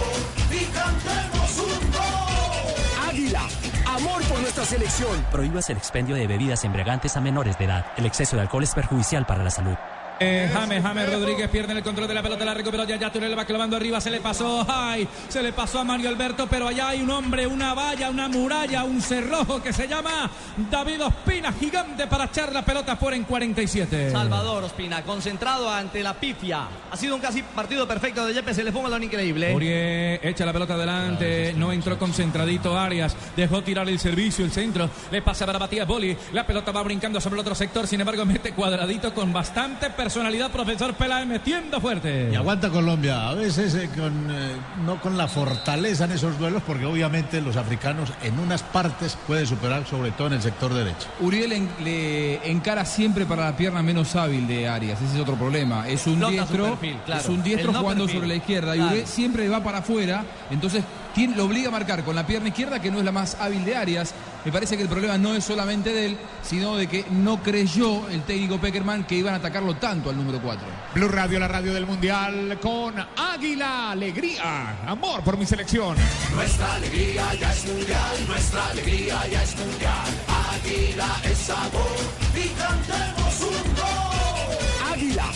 y 0.50 0.64
cantemos 0.64 1.58
un 1.58 1.90
gol. 1.92 3.08
Águila, 3.10 3.42
amor 3.86 4.22
por 4.22 4.40
nuestra 4.40 4.64
selección. 4.64 5.22
Prohíbas 5.30 5.68
el 5.70 5.76
expendio 5.76 6.16
de 6.16 6.26
bebidas 6.26 6.64
embriagantes 6.64 7.16
a 7.16 7.20
menores 7.20 7.58
de 7.58 7.66
edad. 7.66 7.86
El 7.96 8.06
exceso 8.06 8.36
de 8.36 8.42
alcohol 8.42 8.62
es 8.62 8.74
perjudicial 8.74 9.26
para 9.26 9.44
la 9.44 9.50
salud. 9.50 9.76
Eh, 10.22 10.48
James, 10.52 10.82
James 10.82 11.12
Rodríguez 11.12 11.48
pierde 11.48 11.72
el 11.72 11.82
control 11.82 12.06
de 12.06 12.14
la 12.14 12.22
pelota, 12.22 12.44
la 12.44 12.54
recuperó 12.54 12.84
ya, 12.84 12.96
ya 12.96 13.10
Turel 13.10 13.36
va 13.36 13.44
clavando 13.44 13.76
arriba, 13.76 14.00
se 14.00 14.10
le 14.10 14.20
pasó, 14.20 14.64
ay, 14.68 15.08
se 15.28 15.42
le 15.42 15.52
pasó 15.52 15.80
a 15.80 15.84
Mario 15.84 16.08
Alberto, 16.08 16.46
pero 16.48 16.68
allá 16.68 16.88
hay 16.88 17.02
un 17.02 17.10
hombre, 17.10 17.46
una 17.46 17.74
valla, 17.74 18.08
una 18.08 18.28
muralla, 18.28 18.84
un 18.84 19.02
cerrojo 19.02 19.60
que 19.60 19.72
se 19.72 19.88
llama 19.88 20.30
David 20.70 21.04
Ospina, 21.04 21.52
gigante 21.52 22.06
para 22.06 22.26
echar 22.26 22.52
la 22.52 22.64
pelota 22.64 22.96
fuera 22.96 23.16
en 23.16 23.24
47. 23.24 24.12
Salvador 24.12 24.62
Ospina, 24.64 25.02
concentrado 25.02 25.68
ante 25.68 26.02
la 26.02 26.14
pifia. 26.14 26.68
Ha 26.90 26.96
sido 26.96 27.16
un 27.16 27.20
casi 27.20 27.42
partido 27.42 27.88
perfecto 27.88 28.24
de 28.24 28.34
Yepes. 28.34 28.56
Se 28.56 28.62
le 28.62 28.70
fue 28.70 28.80
un 28.80 28.84
balón 28.84 29.02
increíble. 29.02 29.54
Urié 29.54 30.20
echa 30.28 30.46
la 30.46 30.52
pelota 30.52 30.74
adelante, 30.74 31.54
no 31.56 31.72
entró 31.72 31.98
concentradito 31.98 32.78
Arias, 32.78 33.16
dejó 33.36 33.62
tirar 33.62 33.88
el 33.88 33.98
servicio, 33.98 34.44
el 34.44 34.52
centro, 34.52 34.88
le 35.10 35.22
pasa 35.22 35.46
para 35.46 35.58
Matías 35.58 35.86
Boli, 35.86 36.16
la 36.32 36.46
pelota 36.46 36.70
va 36.70 36.82
brincando 36.82 37.20
sobre 37.20 37.36
el 37.36 37.40
otro 37.40 37.54
sector, 37.54 37.86
sin 37.86 38.00
embargo 38.00 38.24
mete 38.24 38.52
cuadradito 38.52 39.12
con 39.14 39.32
bastante 39.32 39.90
personalidad, 39.90 40.11
profesor 40.52 40.94
Peláez 40.94 41.26
metiendo 41.26 41.80
fuerte. 41.80 42.28
Y 42.32 42.34
aguanta 42.36 42.68
Colombia, 42.68 43.28
a 43.28 43.34
veces 43.34 43.74
eh, 43.74 43.88
con, 43.96 44.30
eh, 44.30 44.56
no 44.84 45.00
con 45.00 45.16
la 45.16 45.26
fortaleza 45.28 46.04
en 46.04 46.12
esos 46.12 46.38
duelos, 46.38 46.62
porque 46.66 46.84
obviamente 46.84 47.40
los 47.40 47.56
africanos 47.56 48.12
en 48.22 48.38
unas 48.38 48.62
partes 48.62 49.16
pueden 49.26 49.46
superar, 49.46 49.86
sobre 49.86 50.10
todo 50.12 50.28
en 50.28 50.34
el 50.34 50.42
sector 50.42 50.72
derecho. 50.74 51.08
Uriel 51.20 51.52
en- 51.52 51.68
le 51.82 52.50
encara 52.50 52.84
siempre 52.84 53.24
para 53.26 53.46
la 53.46 53.56
pierna 53.56 53.82
menos 53.82 54.14
hábil 54.16 54.46
de 54.46 54.68
Arias. 54.68 55.00
Ese 55.00 55.14
es 55.16 55.20
otro 55.20 55.36
problema. 55.36 55.88
Es 55.88 56.06
un 56.06 56.14
Explota 56.14 56.32
diestro, 56.32 56.64
perfil, 56.70 56.96
claro. 57.06 57.20
es 57.22 57.28
un 57.28 57.42
diestro 57.42 57.72
no 57.72 57.80
jugando 57.80 58.04
perfil. 58.04 58.16
sobre 58.20 58.28
la 58.28 58.34
izquierda. 58.36 58.72
Claro. 58.74 58.88
Y 58.90 58.92
Uriel 58.92 59.06
siempre 59.06 59.48
va 59.48 59.62
para 59.62 59.78
afuera. 59.78 60.24
Entonces 60.50 60.84
tiene- 61.14 61.36
lo 61.36 61.44
obliga 61.44 61.68
a 61.68 61.70
marcar 61.72 62.04
con 62.04 62.14
la 62.14 62.26
pierna 62.26 62.48
izquierda, 62.48 62.80
que 62.80 62.90
no 62.90 62.98
es 62.98 63.04
la 63.04 63.12
más 63.12 63.36
hábil 63.40 63.64
de 63.64 63.76
Arias. 63.76 64.14
Me 64.44 64.50
parece 64.50 64.76
que 64.76 64.82
el 64.82 64.88
problema 64.88 65.16
no 65.18 65.34
es 65.36 65.44
solamente 65.44 65.92
de 65.92 66.06
él, 66.06 66.18
sino 66.42 66.76
de 66.76 66.88
que 66.88 67.04
no 67.10 67.40
creyó 67.42 68.08
el 68.08 68.22
técnico 68.22 68.58
Peckerman 68.58 69.04
que 69.04 69.14
iban 69.14 69.34
a 69.34 69.36
atacarlo 69.36 69.76
tanto 69.76 70.10
al 70.10 70.16
número 70.16 70.40
4. 70.42 70.66
Blue 70.94 71.08
Radio, 71.08 71.38
la 71.38 71.46
radio 71.48 71.72
del 71.72 71.86
mundial 71.86 72.58
con 72.60 72.94
Águila, 73.16 73.92
alegría, 73.92 74.80
amor 74.86 75.22
por 75.22 75.36
mi 75.36 75.46
selección. 75.46 75.96
Nuestra 76.34 76.74
alegría 76.74 77.34
ya 77.40 77.52
es 77.52 77.66
mundial, 77.66 78.26
nuestra 78.26 78.66
alegría 78.68 79.26
ya 79.30 79.42
es 79.42 79.56
mundial. 79.56 80.10
Águila 80.54 81.16
es 81.24 81.38
sabor 81.38 81.96
y 82.34 82.48
cantemos 82.48 83.40
un 83.42 83.74
gol. 83.74 84.92
Águila, 84.92 85.26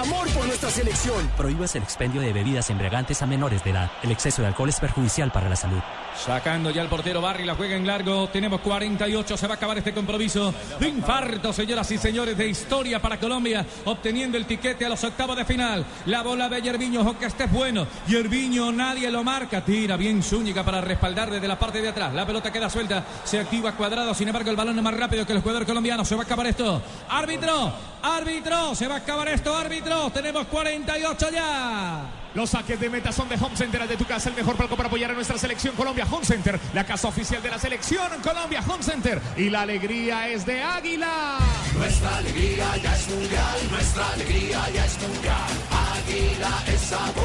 amor 0.00 0.28
por 0.30 0.46
nuestra 0.46 0.70
selección. 0.70 1.30
Prohíbas 1.36 1.74
el 1.76 1.82
expendio 1.82 2.20
de 2.20 2.32
bebidas 2.32 2.70
embriagantes 2.70 3.22
a 3.22 3.26
menores 3.26 3.62
de 3.64 3.70
edad. 3.70 3.90
El 4.02 4.10
exceso 4.10 4.42
de 4.42 4.48
alcohol 4.48 4.68
es 4.68 4.80
perjudicial 4.80 5.30
para 5.30 5.48
la 5.48 5.56
salud. 5.56 5.80
Sacando 6.16 6.70
ya 6.70 6.82
el 6.82 6.88
portero 6.88 7.20
Barry, 7.20 7.44
la 7.44 7.54
juega 7.54 7.76
en 7.76 7.86
largo. 7.86 8.28
Tenemos 8.28 8.60
48, 8.60 9.36
se 9.36 9.46
va 9.46 9.54
a 9.54 9.56
acabar 9.56 9.78
este 9.78 9.92
compromiso. 9.92 10.54
De 10.78 10.88
infarto, 10.88 11.52
señoras 11.52 11.90
y 11.90 11.98
señores, 11.98 12.36
de 12.36 12.48
historia 12.48 13.00
para 13.00 13.18
Colombia, 13.18 13.66
obteniendo 13.84 14.38
el 14.38 14.46
tiquete 14.46 14.86
a 14.86 14.88
los 14.88 15.02
octavos 15.02 15.36
de 15.36 15.44
final. 15.44 15.84
La 16.06 16.22
bola 16.22 16.48
de 16.48 16.62
Yerviño, 16.62 17.00
ojo 17.00 17.18
que 17.18 17.26
este 17.26 17.44
es 17.44 17.52
bueno. 17.52 17.86
Yerviño, 18.06 18.72
nadie 18.72 19.10
lo 19.10 19.24
marca. 19.24 19.64
Tira 19.64 19.96
bien 19.96 20.22
Zúñiga 20.22 20.64
para 20.64 20.80
respaldar 20.80 21.30
desde 21.30 21.48
la 21.48 21.58
parte 21.58 21.80
de 21.80 21.88
atrás. 21.88 22.12
La 22.14 22.26
pelota 22.26 22.52
queda 22.52 22.70
suelta, 22.70 23.04
se 23.24 23.40
activa 23.40 23.72
cuadrado. 23.72 24.14
Sin 24.14 24.28
embargo, 24.28 24.50
el 24.50 24.56
balón 24.56 24.76
es 24.76 24.84
más 24.84 24.96
rápido 24.96 25.26
que 25.26 25.32
el 25.32 25.40
jugador 25.40 25.66
colombiano. 25.66 26.04
Se 26.04 26.14
va 26.14 26.22
a 26.22 26.24
acabar 26.24 26.46
esto. 26.46 26.80
Árbitro, 27.08 27.72
árbitro, 28.04 28.74
se 28.74 28.86
va 28.86 28.96
a 28.96 28.98
acabar 28.98 29.28
esto, 29.28 29.56
árbitro. 29.56 30.10
Tenemos 30.10 30.46
48 30.46 31.30
ya. 31.30 32.02
Los 32.34 32.50
saques 32.50 32.78
de 32.80 32.90
meta 32.90 33.12
son 33.12 33.28
de 33.28 33.36
Home 33.36 33.56
Center, 33.56 33.82
el 33.82 33.88
de 33.88 33.96
tu 33.96 34.04
casa, 34.04 34.28
el 34.28 34.34
mejor 34.34 34.56
palco 34.56 34.76
para 34.76 34.88
apoyar 34.88 35.10
a 35.10 35.14
nuestra 35.14 35.38
selección 35.38 35.74
Colombia. 35.76 36.06
Home 36.10 36.24
Center, 36.24 36.58
la 36.72 36.84
casa 36.84 37.08
oficial 37.08 37.40
de 37.42 37.50
la 37.50 37.58
selección 37.58 38.06
Colombia. 38.22 38.62
Home 38.68 38.82
Center. 38.82 39.20
Y 39.36 39.50
la 39.50 39.62
alegría 39.62 40.28
es 40.28 40.44
de 40.44 40.60
Águila. 40.60 41.38
Nuestra 41.76 42.16
alegría 42.16 42.76
ya 42.82 42.96
es 42.96 43.08
mundial, 43.08 43.58
nuestra 43.70 44.08
alegría 44.10 44.70
ya 44.74 44.84
es 44.84 45.00
mundial. 45.00 45.52
Águila 45.96 46.62
es 46.66 46.80
sabor 46.80 47.24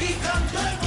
y 0.00 0.12
cantemos 0.14 0.85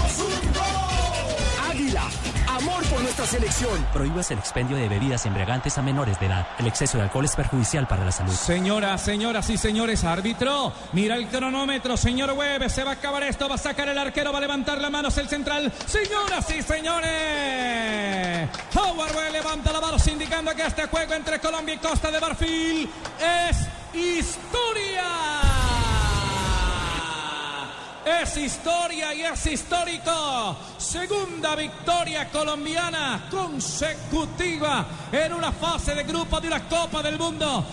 por 2.90 3.02
nuestra 3.02 3.26
selección. 3.26 3.86
Prohíbas 3.94 4.32
el 4.32 4.40
expendio 4.40 4.78
de 4.78 4.90
bebidas 4.90 5.26
embriagantes 5.26 5.78
a 5.78 5.82
menores 5.82 6.20
de 6.20 6.26
edad. 6.26 6.48
El 6.58 6.68
exceso 6.68 6.98
de 6.98 7.04
alcohol 7.04 7.26
es 7.26 7.36
perjudicial 7.36 7.88
para 7.88 8.06
la 8.06 8.12
salud. 8.12 8.34
Señoras, 8.34 9.02
señoras 9.02 9.50
y 9.50 9.58
señores, 9.58 10.04
árbitro, 10.04 10.74
mira 10.94 11.16
el 11.16 11.28
cronómetro, 11.28 11.98
señor 11.98 12.32
Webb, 12.32 12.70
se 12.70 12.84
va 12.84 12.92
a 12.92 12.94
acabar 12.96 13.24
esto, 13.24 13.48
va 13.48 13.56
a 13.56 13.60
sacar 13.60 13.90
el 13.90 13.98
arquero, 13.98 14.32
va 14.32 14.40
a 14.40 14.42
levantar 14.42 14.80
la 14.80 14.90
mano, 14.90 15.10
es 15.10 15.18
el 15.18 15.30
central. 15.30 15.72
Señoras 15.86 16.50
y 16.50 16.62
señores, 16.62 18.50
Howard 18.76 19.16
Webb 19.16 19.34
levanta 19.34 19.72
la 19.72 19.82
mano 19.82 19.98
indicando 20.08 20.56
que 20.56 20.66
este 20.66 20.88
juego 20.88 21.14
entre 21.14 21.40
Colombia 21.40 21.76
y 21.76 21.78
Costa 21.78 22.10
de 22.12 22.20
Marfil 22.20 22.90
es 23.20 23.58
historia. 23.94 25.69
Es 28.10 28.38
historia 28.38 29.14
y 29.14 29.22
es 29.22 29.46
histórico. 29.46 30.58
Segunda 30.80 31.56
victoria 31.56 32.28
colombiana 32.32 33.28
consecutiva 33.30 34.84
en 35.12 35.32
una 35.32 35.52
fase 35.52 35.94
de 35.94 36.04
grupo 36.06 36.42
de 36.42 36.48
una 36.48 36.68
Copa 36.68 37.04
del 37.04 37.20
Mundo. 37.20 37.64